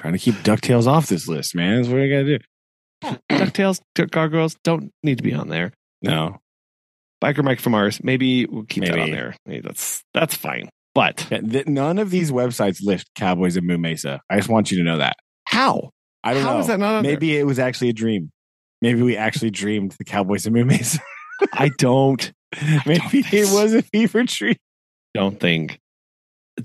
Trying 0.00 0.14
to 0.14 0.18
keep 0.18 0.34
Ducktales 0.36 0.86
off 0.86 1.08
this 1.08 1.28
list, 1.28 1.54
man. 1.54 1.76
That's 1.76 1.88
what 1.88 2.00
I 2.00 2.08
gotta 2.08 2.24
do. 2.24 2.38
Ducktales, 3.30 3.80
Gargoyles 4.10 4.56
don't 4.64 4.90
need 5.02 5.18
to 5.18 5.22
be 5.22 5.34
on 5.34 5.48
there. 5.48 5.72
No, 6.02 6.38
Biker 7.22 7.44
Mice 7.44 7.60
from 7.60 7.72
Mars, 7.72 8.02
maybe 8.02 8.46
we'll 8.46 8.64
keep 8.64 8.84
that 8.84 8.98
on 8.98 9.10
there. 9.10 9.36
Maybe 9.44 9.60
that's 9.60 10.02
that's 10.14 10.34
fine. 10.34 10.70
But 10.94 11.26
Yeah, 11.30 11.40
th- 11.42 11.66
none 11.66 11.98
of 11.98 12.10
these 12.10 12.30
websites 12.32 12.78
list 12.82 13.08
Cowboys 13.14 13.56
of 13.56 13.64
Moo 13.64 13.76
Mesa. 13.78 14.20
I 14.30 14.36
just 14.36 14.48
want 14.48 14.70
you 14.70 14.78
to 14.78 14.84
know 14.84 14.98
that. 14.98 15.16
how? 15.46 15.90
I 16.24 16.34
don't 16.34 16.42
How 16.42 16.54
know. 16.54 16.58
is 16.60 16.66
that 16.66 16.78
not 16.78 16.94
on 16.96 17.02
there? 17.02 17.12
Maybe 17.12 17.36
it 17.36 17.44
was 17.46 17.58
actually 17.58 17.90
a 17.90 17.92
dream. 17.94 18.30
Maybe 18.82 19.00
we 19.02 19.16
actually 19.16 19.50
dreamed 19.50 19.92
the 19.92 20.04
Cowboys 20.04 20.46
of 20.46 20.52
Moo 20.54 20.64
Mesa. 20.64 20.98
I 21.52 21.70
don't 21.78 22.32
Maybe 22.86 23.22
don't 23.22 23.32
it 23.34 23.48
was 23.52 23.74
a 23.74 23.82
fever 23.82 24.24
dream. 24.24 24.56
don't 25.14 25.38
think 25.38 25.78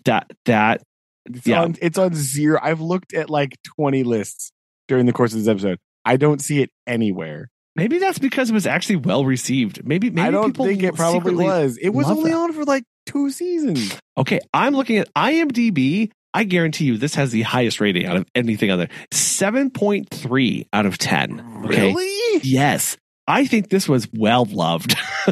that 0.05 0.31
that 0.45 0.81
It's 1.25 1.45
Yeah. 1.47 1.61
on 1.63 1.75
it's 1.81 1.97
on 1.97 2.13
zero. 2.13 2.59
I've 2.61 2.81
looked 2.81 3.13
at 3.13 3.29
like 3.29 3.57
20 3.77 4.03
lists 4.03 4.51
during 4.87 5.05
the 5.05 5.13
course 5.13 5.33
of 5.33 5.39
this 5.39 5.47
episode. 5.47 5.79
I 6.05 6.17
don't 6.17 6.39
see 6.41 6.61
it 6.61 6.69
anywhere. 6.85 7.49
maybe 7.75 7.97
that's 7.97 8.19
because 8.19 8.49
it 8.49 8.53
was 8.53 8.65
actually 8.67 8.97
well 8.97 9.25
received. 9.25 9.85
Maybe 9.85 10.09
maybe 10.09 10.27
I 10.27 10.31
don't 10.31 10.51
people 10.51 10.65
think 10.67 10.83
it 10.83 10.95
probably 10.95 11.33
was. 11.45 11.77
It 11.77 11.89
was 11.89 12.07
only 12.07 12.31
that. 12.31 12.37
on 12.37 12.53
for 12.53 12.63
like 12.63 12.83
two 13.05 13.29
seasons. 13.31 13.97
Okay, 14.17 14.39
I'm 14.53 14.73
looking 14.75 14.97
at 14.97 15.13
IMDb. 15.13 16.11
I 16.33 16.43
guarantee 16.43 16.85
you 16.85 16.97
this 16.97 17.15
has 17.15 17.31
the 17.31 17.41
highest 17.43 17.79
rating 17.81 18.05
out 18.05 18.17
of 18.17 18.25
anything 18.35 18.69
other. 18.69 18.87
7.3 19.11 20.67
out 20.73 20.85
of 20.85 20.97
10. 20.97 21.39
Okay. 21.65 21.67
Really? 21.93 22.39
Yes. 22.43 22.97
I 23.27 23.45
think 23.45 23.69
this 23.69 23.87
was 23.89 24.07
well 24.13 24.45
loved. 24.45 24.95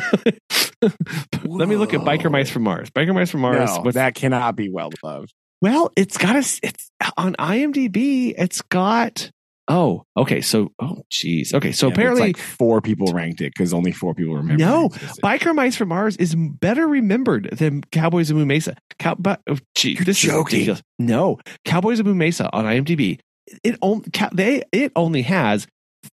Let 1.43 1.67
me 1.69 1.75
look 1.75 1.93
at 1.93 2.01
Biker 2.01 2.31
Mice 2.31 2.49
from 2.49 2.63
Mars. 2.63 2.89
Biker 2.89 3.13
Mice 3.13 3.29
from 3.29 3.41
Mars. 3.41 3.69
No, 3.83 3.91
that 3.91 4.15
cannot 4.15 4.55
be 4.55 4.69
well 4.69 4.89
loved. 5.03 5.33
Well, 5.63 5.91
it's 5.95 6.17
got 6.17 6.35
a, 6.35 6.59
it's 6.61 6.91
on 7.17 7.35
IMDb. 7.39 8.33
It's 8.37 8.61
got, 8.63 9.31
oh, 9.69 10.03
okay. 10.17 10.41
So, 10.41 10.71
oh, 10.79 11.03
geez. 11.09 11.53
Okay. 11.53 11.71
So 11.71 11.87
Yeah, 11.87 11.93
apparently, 11.93 12.21
like 12.21 12.37
four 12.37 12.81
people 12.81 13.13
ranked 13.13 13.39
it 13.41 13.53
because 13.55 13.73
only 13.73 13.93
four 13.93 14.13
people 14.13 14.35
remember. 14.35 14.63
No. 14.63 14.89
Biker 15.23 15.55
Mice 15.55 15.75
from 15.77 15.87
Mars 15.87 16.17
is 16.17 16.35
better 16.35 16.85
remembered 16.87 17.49
than 17.53 17.81
Cowboys 17.91 18.29
of 18.29 18.35
Moo 18.37 18.45
Mesa. 18.45 18.75
Cow, 18.99 19.15
but, 19.15 19.39
oh, 19.49 19.57
gee, 19.73 19.93
You're 19.93 20.03
this 20.05 20.19
joking. 20.19 20.37
is 20.37 20.67
ridiculous. 20.67 20.81
No, 20.99 21.39
Cowboys 21.65 21.99
of 21.99 22.05
Moo 22.05 22.13
Mesa 22.15 22.49
on 22.53 22.65
IMDb. 22.65 23.19
It 23.63 23.77
only 23.81 24.05
they 24.33 24.63
it 24.71 24.91
only 24.95 25.21
has 25.23 25.67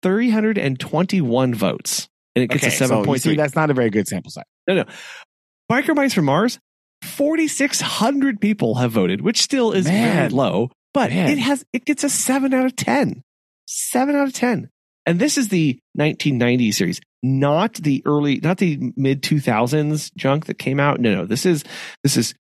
321 0.03 1.55
votes. 1.55 2.09
And 2.35 2.45
it 2.45 2.49
gets 2.49 2.65
Okay, 2.65 2.75
a 2.75 2.89
so 2.89 2.99
you 3.01 3.05
7.3. 3.07 3.20
see, 3.20 3.37
that's 3.37 3.55
not 3.55 3.70
a 3.70 3.75
very 3.75 3.91
good 3.91 4.07
sample 4.07 4.31
size. 4.31 4.45
No, 4.69 4.75
no. 4.75 4.85
Biker 5.70 5.95
Mice 5.95 6.15
from 6.15 6.27
Mars, 6.27 6.59
4,600 7.03 8.41
people 8.41 8.77
have 8.77 8.93
voted, 8.93 9.20
which 9.20 9.41
still 9.41 9.73
is 9.73 9.87
very 9.87 10.29
low, 10.29 10.70
but 10.93 11.11
Man. 11.11 11.31
it 11.31 11.39
has, 11.39 11.65
it 11.73 11.85
gets 11.85 12.05
a 12.05 12.09
seven 12.09 12.55
out 12.55 12.66
of 12.66 12.77
10. 12.77 13.23
Seven 13.66 14.16
out 14.16 14.29
of 14.29 14.33
10. 14.33 14.70
And 15.07 15.19
this 15.19 15.39
is 15.39 15.49
the 15.49 15.81
1990 15.95 16.73
series, 16.73 17.01
not 17.23 17.75
the 17.75 18.03
early, 18.05 18.41
not 18.41 18.59
the 18.59 18.93
mid 18.97 19.23
2000s 19.23 20.15
junk 20.16 20.47
that 20.47 20.59
came 20.59 20.81
out. 20.81 21.01
No, 21.01 21.15
no, 21.15 21.27
this 21.27 21.47
is, 21.47 21.65
this 22.03 22.16
is 22.16 22.35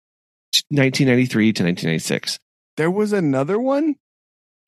1993 0.69 1.53
to 1.53 1.63
1996. 1.63 2.39
There 2.77 2.91
was 2.91 3.13
another 3.13 3.59
one. 3.59 3.95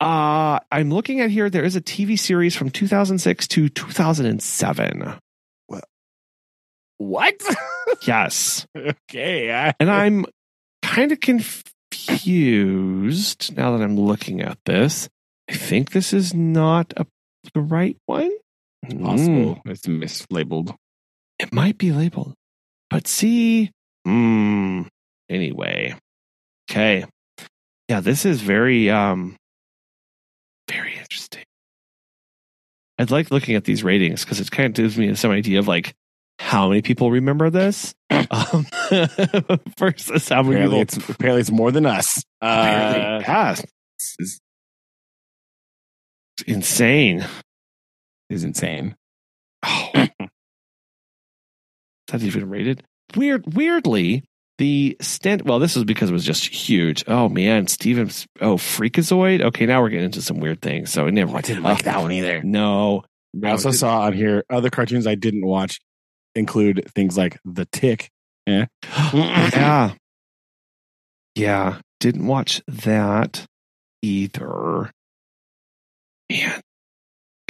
Uh, 0.00 0.60
I'm 0.70 0.90
looking 0.90 1.20
at 1.20 1.30
here. 1.30 1.50
There 1.50 1.64
is 1.64 1.74
a 1.74 1.80
TV 1.80 2.18
series 2.18 2.54
from 2.54 2.70
2006 2.70 3.48
to 3.48 3.68
2007. 3.68 5.18
What? 6.98 7.34
Yes. 8.06 8.66
okay. 8.76 9.50
I, 9.52 9.72
And 9.80 9.90
I'm 9.90 10.24
kind 10.82 11.10
of 11.10 11.18
confused 11.20 11.56
now 13.56 13.74
that 13.76 13.82
I'm 13.82 13.96
looking 13.96 14.40
at 14.42 14.58
this. 14.66 15.08
I 15.50 15.54
think 15.54 15.90
this 15.92 16.12
is 16.12 16.34
not 16.34 16.92
a, 16.96 17.06
the 17.54 17.60
right 17.62 17.96
one. 18.06 18.30
Mm, 18.86 19.02
possible. 19.04 19.60
It's 19.64 19.86
mislabeled. 19.86 20.74
it 21.38 21.52
might 21.52 21.78
be 21.78 21.90
labeled. 21.92 22.34
But 22.90 23.06
see, 23.08 23.70
mm, 24.06 24.86
anyway. 25.28 25.94
Okay. 26.70 27.04
Yeah, 27.88 28.00
this 28.00 28.24
is 28.26 28.40
very 28.42 28.90
um 28.90 29.36
very 30.68 30.94
interesting. 30.98 31.44
I'd 32.98 33.10
like 33.10 33.30
looking 33.30 33.54
at 33.56 33.64
these 33.64 33.82
ratings 33.82 34.24
because 34.24 34.40
it 34.40 34.50
kind 34.50 34.66
of 34.66 34.74
gives 34.74 34.98
me 34.98 35.14
some 35.14 35.30
idea 35.30 35.58
of 35.58 35.66
like 35.68 35.94
how 36.48 36.66
many 36.70 36.80
people 36.80 37.10
remember 37.10 37.50
this 37.50 37.94
um, 38.10 38.66
versus 39.78 40.30
how 40.30 40.42
many 40.42 40.54
Apparently, 40.54 40.64
people 40.64 40.80
it's 40.80 40.96
apparently 40.96 41.40
it's 41.42 41.50
more 41.50 41.70
than 41.70 41.84
us. 41.84 42.24
Uh, 42.40 43.20
yeah, 43.22 43.54
is 44.18 44.40
insane. 46.46 47.26
is 48.30 48.44
insane. 48.44 48.96
Oh, 49.62 49.90
is 49.94 50.08
that 52.08 52.22
even 52.22 52.48
rated? 52.48 52.82
Weird. 53.14 53.54
Weirdly, 53.54 54.24
the 54.56 54.96
stent. 55.02 55.44
Well, 55.44 55.58
this 55.58 55.74
was 55.74 55.84
because 55.84 56.08
it 56.08 56.14
was 56.14 56.24
just 56.24 56.46
huge. 56.46 57.04
Oh 57.06 57.28
man, 57.28 57.66
Stevens. 57.66 58.26
Oh, 58.40 58.56
Freakazoid. 58.56 59.42
Okay, 59.42 59.66
now 59.66 59.82
we're 59.82 59.90
getting 59.90 60.06
into 60.06 60.22
some 60.22 60.40
weird 60.40 60.62
things. 60.62 60.90
So 60.90 61.06
I 61.06 61.10
never. 61.10 61.34
Oh, 61.34 61.36
I 61.36 61.42
didn't 61.42 61.62
like 61.62 61.80
uh, 61.80 61.92
that 61.92 62.00
one 62.00 62.12
either. 62.12 62.42
No. 62.42 63.04
I 63.44 63.50
also 63.50 63.70
saw 63.70 64.00
on 64.04 64.14
here 64.14 64.42
other 64.48 64.70
cartoons 64.70 65.06
I 65.06 65.14
didn't 65.14 65.44
watch 65.44 65.78
include 66.38 66.90
things 66.94 67.16
like 67.16 67.38
The 67.44 67.66
Tick. 67.66 68.08
yeah. 69.12 69.94
Yeah. 71.34 71.80
Didn't 72.00 72.26
watch 72.26 72.62
that 72.66 73.44
either. 74.02 74.90
Man. 76.30 76.60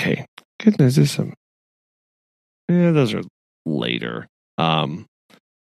Okay. 0.01 0.27
Goodness, 0.63 0.97
there's 0.97 1.11
some. 1.11 1.35
Yeah, 2.69 2.93
those 2.93 3.15
are 3.15 3.23
later. 3.65 4.27
Um, 4.57 5.07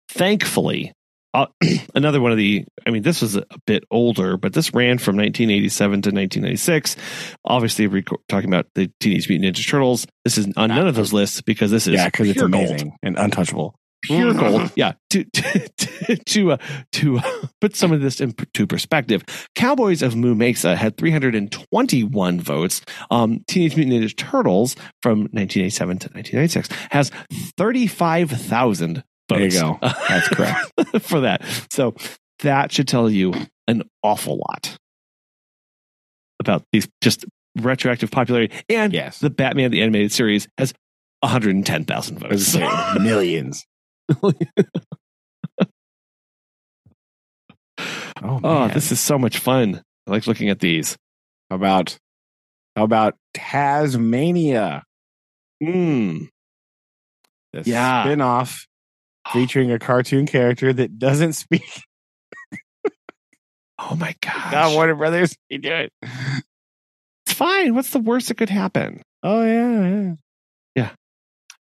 thankfully, 0.08 0.92
uh, 1.34 1.46
another 1.94 2.20
one 2.20 2.32
of 2.32 2.38
the. 2.38 2.64
I 2.86 2.90
mean, 2.90 3.02
this 3.02 3.20
was 3.22 3.36
a, 3.36 3.40
a 3.50 3.58
bit 3.66 3.84
older, 3.90 4.36
but 4.36 4.52
this 4.54 4.72
ran 4.74 4.98
from 4.98 5.16
1987 5.16 5.90
to 6.02 6.08
1996. 6.10 6.96
Obviously, 7.44 7.86
we're 7.86 8.02
talking 8.28 8.48
about 8.48 8.66
the 8.74 8.90
Teenage 9.00 9.28
Mutant 9.28 9.54
Ninja 9.56 9.68
Turtles. 9.68 10.06
This 10.24 10.38
is 10.38 10.46
on 10.56 10.68
none 10.70 10.86
of 10.88 10.94
those 10.94 11.12
lists 11.12 11.40
because 11.42 11.70
this 11.70 11.86
is 11.86 11.94
Yeah, 11.94 12.06
because 12.06 12.28
it's 12.28 12.38
pure 12.38 12.48
gold 12.48 12.68
amazing 12.68 12.92
and 13.02 13.18
untouchable. 13.18 13.74
pure 14.02 14.32
Mhm. 14.32 14.38
gold. 14.40 14.72
Yeah, 14.76 14.92
to 15.10 15.24
to 15.32 15.68
to, 15.76 16.16
to, 16.16 16.52
uh, 16.52 16.56
to 16.92 17.18
uh, 17.18 17.22
put 17.60 17.76
some 17.76 17.92
of 17.92 18.00
this 18.00 18.20
into 18.20 18.66
perspective, 18.66 19.22
Cowboys 19.54 20.00
of 20.02 20.16
Moo 20.16 20.34
Mesa 20.34 20.76
had 20.76 20.96
321 20.96 22.40
votes. 22.40 22.80
Um, 23.10 23.40
Teenage 23.48 23.76
Mutant 23.76 24.02
Ninja 24.02 24.16
Turtles 24.16 24.76
from 25.02 25.20
1987 25.32 25.98
to 25.98 26.08
1996 26.14 26.68
has 26.90 27.10
35,000 27.58 29.02
There 29.28 29.40
you 29.44 29.50
go. 29.50 29.78
That's 29.82 30.28
correct. 30.28 30.70
for 31.02 31.20
that. 31.20 31.42
So 31.70 31.94
that 32.40 32.72
should 32.72 32.88
tell 32.88 33.10
you 33.10 33.34
an 33.66 33.82
awful 34.02 34.38
lot 34.38 34.76
about 36.40 36.62
these 36.72 36.88
just 37.02 37.24
retroactive 37.56 38.10
popularity. 38.10 38.54
And 38.68 38.92
Yes. 38.92 39.18
the 39.18 39.30
Batman 39.30 39.70
the 39.70 39.82
animated 39.82 40.12
series 40.12 40.46
has 40.56 40.72
110,000 41.20 42.18
votes. 42.20 42.56
millions. 43.00 43.66
Oh, 44.22 44.32
Oh, 48.42 48.68
this 48.68 48.90
is 48.90 48.98
so 49.00 49.18
much 49.18 49.38
fun. 49.38 49.82
I 50.06 50.10
like 50.10 50.26
looking 50.26 50.48
at 50.48 50.58
these. 50.60 50.96
How 51.50 51.56
about 51.56 51.96
how 52.76 52.84
about 52.84 53.14
Taz-Mania? 53.34 54.84
Mm. 55.62 56.28
The 57.52 57.62
Yeah. 57.64 58.04
spin-off 58.04 58.66
featuring 59.32 59.70
a 59.70 59.78
cartoon 59.78 60.26
character 60.26 60.72
that 60.72 60.98
doesn't 60.98 61.34
speak. 61.34 61.82
Oh 63.78 63.94
my 63.94 64.14
gosh. 64.20 64.52
God, 64.52 64.74
Warner 64.74 64.94
Brothers, 64.94 65.36
you 65.48 65.58
do 65.58 65.72
it. 65.72 65.92
it's 66.02 67.32
fine. 67.32 67.74
What's 67.74 67.90
the 67.90 68.00
worst 68.00 68.28
that 68.28 68.36
could 68.36 68.50
happen? 68.50 69.02
Oh 69.22 69.42
yeah, 69.42 70.14
yeah. 70.74 70.90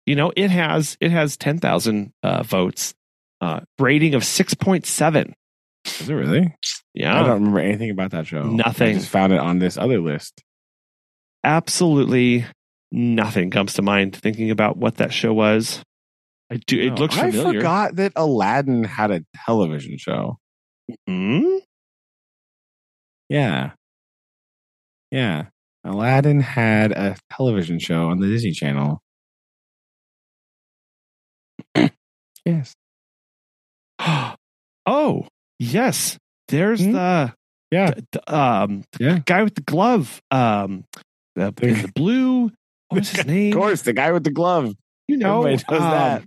You 0.05 0.15
know, 0.15 0.31
it 0.35 0.51
has 0.51 0.97
it 0.99 1.11
has 1.11 1.37
10,000 1.37 2.11
uh, 2.23 2.43
votes. 2.43 2.93
Uh, 3.39 3.59
rating 3.77 4.15
of 4.15 4.23
6.7. 4.23 5.33
Is 5.85 6.09
it 6.09 6.13
really? 6.13 6.55
Yeah. 6.95 7.19
I 7.19 7.23
don't 7.23 7.35
remember 7.35 7.59
anything 7.59 7.91
about 7.91 8.09
that 8.11 8.25
show. 8.25 8.41
Nothing. 8.41 8.89
I 8.89 8.93
just 8.93 9.09
found 9.09 9.31
it 9.31 9.39
on 9.39 9.59
this 9.59 9.77
other 9.77 9.99
list. 9.99 10.43
Absolutely 11.43 12.45
nothing 12.91 13.51
comes 13.51 13.73
to 13.73 13.81
mind 13.81 14.15
thinking 14.15 14.49
about 14.49 14.77
what 14.77 14.95
that 14.95 15.13
show 15.13 15.33
was. 15.33 15.83
I 16.51 16.57
do 16.65 16.79
it 16.79 16.89
No, 16.91 16.95
looks 16.95 17.15
familiar. 17.15 17.49
I 17.49 17.53
forgot 17.53 17.95
that 17.97 18.13
Aladdin 18.15 18.83
had 18.85 19.11
a 19.11 19.23
television 19.45 19.97
show. 19.97 20.37
Hmm? 21.07 21.57
Yeah. 23.29 23.71
Yeah. 25.11 25.47
Aladdin 25.83 26.39
had 26.39 26.91
a 26.93 27.17
television 27.31 27.79
show 27.79 28.07
on 28.09 28.19
the 28.19 28.27
Disney 28.27 28.51
Channel. 28.51 29.01
yes. 32.45 32.73
oh, 34.85 35.27
yes. 35.59 36.17
There's 36.47 36.81
Hmm? 36.83 36.91
the 36.93 37.33
Yeah. 37.71 37.91
the- 37.91 38.05
the, 38.13 38.35
um 38.35 38.83
Yeah. 38.99 39.19
guy 39.25 39.43
with 39.43 39.55
the 39.55 39.61
glove. 39.61 40.21
Um 40.31 40.85
the, 41.35 41.51
The- 41.51 41.91
blue. 41.93 42.51
What 42.89 42.99
was 42.99 43.09
his 43.09 43.25
name? 43.27 43.51
Of 43.53 43.59
course, 43.59 43.81
the 43.81 43.93
guy 43.93 44.11
with 44.11 44.23
the 44.23 44.31
glove. 44.31 44.73
You 45.07 45.17
know, 45.17 45.43
Everybody 45.43 45.63
does 45.69 45.79
that. 45.81 46.23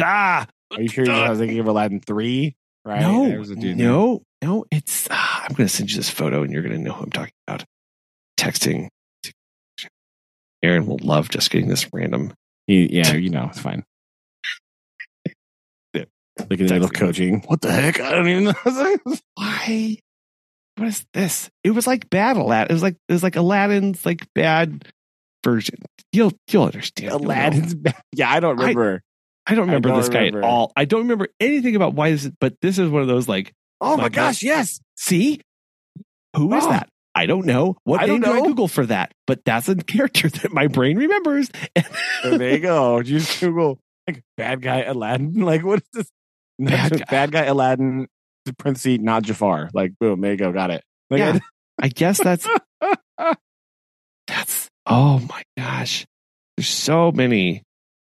Ah, 0.00 0.46
Are 0.72 0.80
you 0.82 0.88
sure 0.88 1.10
I 1.10 1.30
was 1.30 1.38
thinking 1.38 1.58
of 1.58 1.66
Aladdin 1.66 2.00
3? 2.00 2.54
Right? 2.84 3.00
no, 3.00 3.28
There 3.28 3.38
was 3.38 3.50
a 3.50 3.56
dude 3.56 3.76
no, 3.76 4.22
no. 4.42 4.64
It's. 4.70 5.06
ah, 5.10 5.44
I'm 5.44 5.54
going 5.54 5.68
to 5.68 5.72
send 5.74 5.90
you 5.90 5.96
this 5.96 6.10
photo, 6.10 6.42
and 6.42 6.52
you're 6.52 6.62
going 6.62 6.74
to 6.74 6.80
know 6.82 6.92
who 6.92 7.04
I'm 7.04 7.10
talking 7.10 7.34
about. 7.46 7.64
Texting. 8.38 8.88
Aaron 10.62 10.86
will 10.86 10.98
love 11.02 11.28
just 11.28 11.50
getting 11.50 11.68
this 11.68 11.88
random. 11.92 12.32
He, 12.66 12.92
yeah, 12.96 13.12
you 13.14 13.30
know, 13.30 13.46
it's 13.50 13.60
fine. 13.60 13.84
Yeah. 15.94 16.04
Look 16.38 16.52
at 16.52 16.58
the 16.58 16.64
little 16.68 16.88
coaching. 16.88 17.42
What 17.46 17.60
the 17.60 17.70
heck? 17.70 18.00
I 18.00 18.12
don't 18.12 18.26
even 18.28 18.44
know. 18.44 18.54
Why? 19.34 19.98
What 20.76 20.88
is 20.88 21.04
this? 21.12 21.50
It 21.62 21.72
was 21.72 21.86
like 21.86 22.08
bad 22.08 22.36
Aladdin. 22.38 22.70
It 22.70 22.72
was 22.72 22.82
like 22.82 22.96
it 23.08 23.12
was 23.12 23.22
like 23.22 23.36
Aladdin's 23.36 24.06
like 24.06 24.26
bad 24.34 24.88
version. 25.44 25.76
You'll 26.12 26.32
you'll 26.50 26.64
understand. 26.64 27.10
You'll. 27.10 27.26
Aladdin's 27.26 27.74
back. 27.74 28.02
Yeah, 28.14 28.30
I 28.32 28.40
don't 28.40 28.56
remember. 28.56 29.02
I 29.46 29.54
don't 29.54 29.66
remember 29.66 29.88
don't 29.90 29.98
this 29.98 30.08
guy 30.08 30.26
at 30.26 30.36
all. 30.36 30.72
I 30.76 30.84
don't 30.84 31.02
remember 31.02 31.28
anything 31.40 31.74
about 31.76 31.94
why 31.94 32.10
this. 32.12 32.24
Is, 32.26 32.32
but 32.40 32.60
this 32.60 32.78
is 32.78 32.88
one 32.88 33.02
of 33.02 33.08
those 33.08 33.28
like, 33.28 33.52
oh 33.80 33.96
my 33.96 34.04
my 34.04 34.08
God. 34.08 34.14
gosh, 34.28 34.42
yes. 34.42 34.80
see, 34.96 35.40
who 36.36 36.54
is 36.54 36.64
Oh. 36.64 36.70
that? 36.70 36.88
I 37.14 37.26
don't 37.26 37.44
know. 37.44 37.76
What 37.84 38.00
I 38.00 38.06
name 38.06 38.20
don't 38.22 38.32
do 38.38 38.42
I. 38.44 38.46
Google 38.46 38.68
for 38.68 38.86
that? 38.86 39.12
But 39.26 39.44
that's 39.44 39.68
a 39.68 39.76
character 39.76 40.28
that 40.30 40.52
my 40.52 40.66
brain 40.68 40.96
remembers. 40.96 41.50
There 42.24 42.50
you 42.52 42.60
go. 42.60 43.02
Just 43.02 43.40
Google 43.40 43.78
like 44.08 44.22
bad 44.36 44.62
guy 44.62 44.82
Aladdin. 44.84 45.34
Like 45.44 45.64
what 45.64 45.80
is 45.80 45.88
this? 45.92 46.10
Bad 46.58 46.92
guy. 46.92 47.04
bad 47.10 47.32
guy 47.32 47.44
Aladdin, 47.44 48.06
the 48.46 48.54
parenthesis, 48.54 48.98
not 49.00 49.24
Jafar. 49.24 49.70
Like 49.74 49.92
boom, 49.98 50.20
there 50.20 50.30
you 50.32 50.38
go, 50.38 50.52
got 50.52 50.70
it. 50.70 50.84
Like, 51.10 51.18
Yeah. 51.18 51.38
I 51.80 51.88
guess 51.88 52.18
that's 52.22 52.46
that's. 54.26 54.68
Oh 54.86 55.18
my 55.28 55.42
gosh, 55.58 56.06
there's 56.56 56.68
so 56.68 57.12
many. 57.12 57.62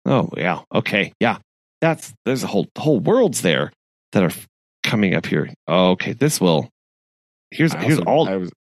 Oh 0.06 0.30
yeah, 0.36 0.62
okay, 0.74 1.14
yeah. 1.20 1.38
That's 1.82 2.14
there's 2.26 2.44
a 2.44 2.48
whole 2.48 2.68
whole 2.78 3.00
worlds 3.00 3.42
there 3.42 3.72
that 4.12 4.24
are 4.24 4.32
coming 4.84 5.14
up 5.16 5.26
here. 5.26 5.50
Oh, 5.68 5.92
okay, 5.92 6.14
this 6.14 6.40
will. 6.42 6.70
Here's 7.52 7.74
I 7.74 7.84
here's 7.84 8.00
also- 8.00 8.10
all. 8.10 8.30
I 8.30 8.36
was 8.38 8.52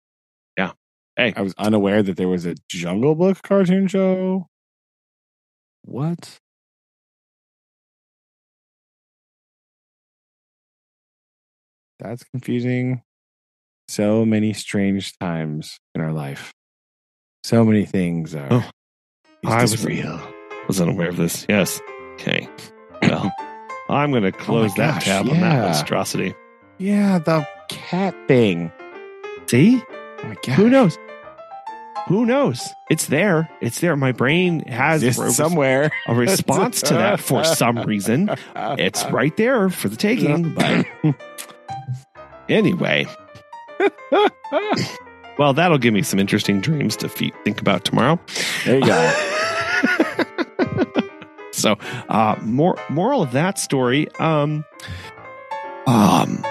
yeah. 0.57 0.71
Hey. 1.15 1.33
I 1.35 1.41
was 1.41 1.53
unaware 1.57 2.03
that 2.03 2.17
there 2.17 2.27
was 2.27 2.45
a 2.45 2.55
Jungle 2.69 3.15
Book 3.15 3.41
cartoon 3.43 3.87
show. 3.87 4.47
What? 5.83 6.37
That's 11.99 12.23
confusing. 12.23 13.01
So 13.87 14.25
many 14.25 14.53
strange 14.53 15.17
times 15.19 15.77
in 15.93 16.01
our 16.01 16.11
life. 16.13 16.51
So 17.43 17.65
many 17.65 17.85
things 17.85 18.33
are. 18.35 18.47
Oh, 18.49 18.69
I 19.45 19.61
was 19.61 19.83
real. 19.83 20.19
Was 20.67 20.79
unaware 20.81 21.09
of 21.09 21.17
this. 21.17 21.45
Yes. 21.49 21.81
Okay. 22.13 22.47
Well, 23.01 23.31
I'm 23.89 24.11
going 24.11 24.23
to 24.23 24.29
oh 24.29 24.39
close 24.43 24.73
that 24.75 24.89
Oh 24.89 24.93
gosh, 24.93 25.03
tab 25.05 25.27
on 25.29 25.39
that 25.39 25.53
yeah. 25.55 25.61
monstrosity. 25.63 26.33
Yeah, 26.77 27.19
the 27.19 27.47
cat 27.67 28.15
thing. 28.27 28.71
See? 29.47 29.81
Oh 29.89 30.23
my 30.27 30.35
god. 30.45 30.53
Who 30.55 30.69
knows? 30.69 30.97
Who 32.07 32.25
knows? 32.25 32.67
It's 32.89 33.07
there. 33.07 33.49
It's 33.61 33.79
there. 33.81 33.95
My 33.95 34.11
brain 34.11 34.61
has 34.67 35.15
somewhere. 35.35 35.91
a 36.07 36.15
response 36.15 36.81
to 36.83 36.93
that 36.95 37.19
for 37.19 37.43
some 37.43 37.79
reason. 37.83 38.29
It's 38.55 39.03
right 39.05 39.35
there 39.37 39.69
for 39.69 39.87
the 39.89 39.95
taking. 39.95 40.53
But 40.53 40.87
anyway, 42.49 43.07
well, 45.37 45.53
that'll 45.53 45.77
give 45.77 45.93
me 45.93 46.01
some 46.01 46.19
interesting 46.19 46.59
dreams 46.61 46.95
to 46.97 47.09
fe- 47.09 47.31
think 47.43 47.61
about 47.61 47.85
tomorrow. 47.85 48.19
there 48.65 48.79
you 48.79 48.85
go. 48.85 49.13
so, 51.61 51.77
uh, 52.09 52.35
more 52.41 52.77
moral 52.89 53.21
of 53.21 53.31
that 53.33 53.57
story. 53.59 54.07
Um, 54.19 54.65
um, 55.87 56.43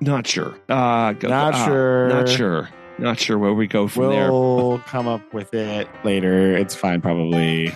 not 0.00 0.26
sure. 0.26 0.54
Uh, 0.68 1.12
go- 1.12 1.28
Not 1.28 1.54
uh, 1.54 1.64
sure. 1.64 2.08
Not 2.08 2.28
sure. 2.28 2.68
Not 2.98 3.18
sure 3.18 3.38
where 3.38 3.52
we 3.52 3.66
go 3.66 3.88
from 3.88 4.10
there. 4.10 4.30
We'll 4.30 4.78
come 4.86 5.08
up 5.08 5.34
with 5.34 5.52
it 5.52 5.88
later. 6.04 6.56
It's 6.56 6.74
fine, 6.76 7.00
probably. 7.00 7.72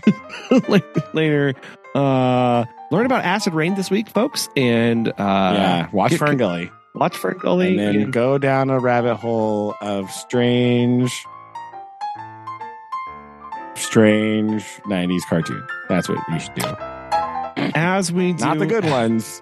later. 1.13 1.55
Uh, 1.95 2.65
learn 2.93 3.05
about 3.07 3.25
acid 3.25 3.53
rain 3.55 3.75
this 3.75 3.91
week, 3.91 4.09
folks, 4.11 4.49
and 4.57 5.09
uh, 5.09 5.13
yeah, 5.19 5.89
watch 5.91 6.11
get- 6.11 6.19
Fern 6.21 6.37
Gully, 6.37 6.71
watch 6.95 7.17
Fern 7.17 7.39
Gully. 7.39 7.71
and 7.71 7.79
then 7.79 7.97
and- 8.03 8.13
go 8.13 8.39
down 8.39 8.71
a 8.71 8.79
rabbit 8.79 9.17
hole 9.17 9.75
of 9.81 10.09
strange, 10.11 11.25
strange 13.89 14.63
'90s 14.87 15.23
cartoon. 15.29 15.67
That's 15.89 16.09
what 16.09 16.19
you 16.31 16.39
should 16.39 16.55
do. 16.55 16.77
as 17.75 18.13
we 18.13 18.33
do 18.35 18.45
Not 18.45 18.59
the 18.59 18.67
good 18.67 18.85
ones, 18.85 19.41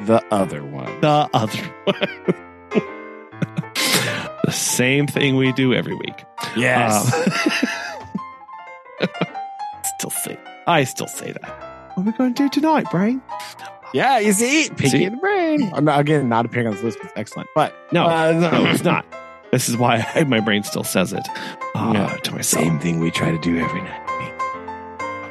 the 0.00 0.20
other 0.32 0.64
ones. 0.64 1.00
the 1.00 1.28
other 1.32 1.62
one. 1.84 2.08
the 4.44 4.52
same 4.52 5.06
thing 5.06 5.36
we 5.36 5.52
do 5.52 5.72
every 5.72 5.94
week. 5.94 6.24
yes. 6.56 7.12
Um, 9.00 9.08
still 9.98 10.10
say 10.10 10.38
I 10.66 10.84
still 10.84 11.06
say 11.08 11.32
that. 11.32 11.90
What 11.94 12.02
are 12.02 12.06
we 12.10 12.12
going 12.12 12.34
to 12.34 12.42
do 12.44 12.48
tonight, 12.48 12.90
Brain? 12.90 13.22
yeah, 13.92 14.18
you 14.18 14.32
see, 14.32 14.68
Pinky 14.70 14.88
See? 14.88 15.04
and 15.04 15.16
the 15.16 15.20
Brain. 15.20 15.70
I'm 15.72 15.84
not, 15.84 16.00
again, 16.00 16.28
not 16.28 16.44
appearing 16.46 16.66
on 16.66 16.74
this 16.74 16.82
list, 16.82 16.98
but 17.00 17.10
it's 17.10 17.14
excellent. 17.16 17.48
But 17.54 17.72
No, 17.92 18.06
uh, 18.06 18.32
no, 18.32 18.66
it's 18.66 18.82
not. 18.82 19.06
This 19.54 19.68
is 19.68 19.76
why 19.76 20.04
I, 20.16 20.24
my 20.36 20.40
brain 20.40 20.64
still 20.64 20.82
says 20.82 21.12
it 21.12 21.26
uh, 21.76 21.92
Yeah. 21.94 22.16
to 22.24 22.32
myself. 22.32 22.64
Same 22.64 22.78
thing 22.80 22.98
we 22.98 23.10
try 23.12 23.30
to 23.30 23.38
do 23.38 23.56
every 23.58 23.82
night. 23.82 24.00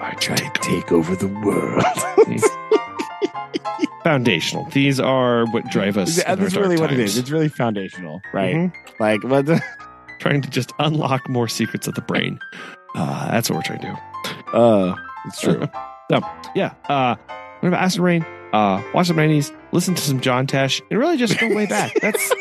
I 0.01 0.15
try 0.19 0.35
to 0.37 0.61
Take 0.61 0.91
over 0.93 1.13
the 1.15 1.27
world. 1.27 1.83
foundational. 4.03 4.65
These 4.71 4.99
are 4.99 5.45
what 5.47 5.65
drive 5.69 5.97
us. 5.97 6.17
in 6.19 6.25
our 6.29 6.35
That's 6.37 6.55
really 6.55 6.77
what 6.77 6.91
it 6.91 6.97
times. 6.97 7.11
is. 7.11 7.17
It's 7.17 7.29
really 7.31 7.49
foundational, 7.49 8.21
right? 8.33 8.55
Mhm. 8.55 8.73
Like, 8.99 9.23
what? 9.23 9.45
The, 9.45 9.61
Trying 10.19 10.41
to 10.41 10.49
just 10.49 10.71
unlock 10.79 11.27
more 11.27 11.49
secrets 11.49 11.85
of 11.87 11.95
the 11.95 12.01
brain. 12.01 12.39
Uh, 12.95 13.29
that's 13.31 13.49
what 13.49 13.57
we're 13.57 13.63
trying 13.63 13.79
to 13.81 13.87
do. 14.53 14.57
uh, 14.57 14.95
it's 15.25 15.41
true. 15.41 15.67
so, 16.09 16.21
Yeah. 16.55 16.73
Uh, 16.87 17.15
learn 17.61 17.73
about 17.73 17.83
acid 17.83 17.99
rain. 17.99 18.25
Uh, 18.53 18.81
watch 18.93 19.09
the 19.09 19.13
90s. 19.15 19.53
Listen 19.73 19.95
to 19.95 20.01
some 20.01 20.21
John 20.21 20.47
Tesh, 20.47 20.81
and 20.89 20.97
really 20.99 21.17
just 21.17 21.37
go 21.39 21.53
way 21.53 21.65
back. 21.65 21.93
That's 22.01 22.31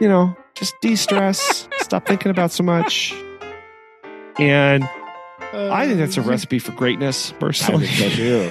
you 0.00 0.08
know, 0.08 0.34
just 0.60 0.80
de-stress. 0.80 1.68
stop 1.78 2.06
thinking 2.06 2.30
about 2.30 2.52
so 2.52 2.62
much. 2.62 3.12
And 4.38 4.88
I 5.52 5.86
think 5.86 5.98
that's 5.98 6.16
a 6.16 6.20
um, 6.20 6.28
recipe 6.28 6.60
for 6.60 6.72
greatness, 6.72 7.32
I 7.32 7.36
personally. 7.36 7.86
think 7.88 8.12
so 8.12 8.16
too. 8.16 8.50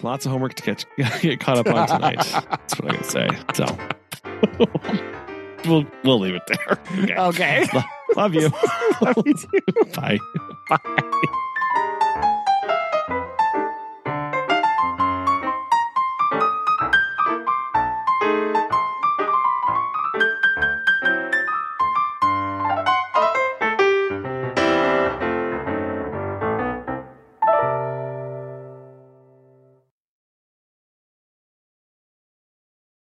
Lots 0.02 0.26
of 0.26 0.32
homework 0.32 0.54
to 0.54 0.62
catch, 0.62 0.84
get 1.22 1.40
caught 1.40 1.58
up 1.58 1.66
on 1.66 1.88
tonight. 1.88 2.16
That's 2.50 2.78
what 2.78 2.92
I 2.92 2.96
can 2.96 3.04
say. 3.04 3.28
So 3.54 3.64
we'll 5.66 5.86
we'll 6.04 6.20
leave 6.20 6.34
it 6.34 6.42
there. 6.46 6.78
Okay. 7.24 7.62
Okay. 7.64 7.66
Love 8.14 8.34
you. 8.34 8.50
Love 9.00 9.16
you 9.24 9.34
too. 9.34 9.60
Bye. 9.94 10.18
Bye. 10.68 11.50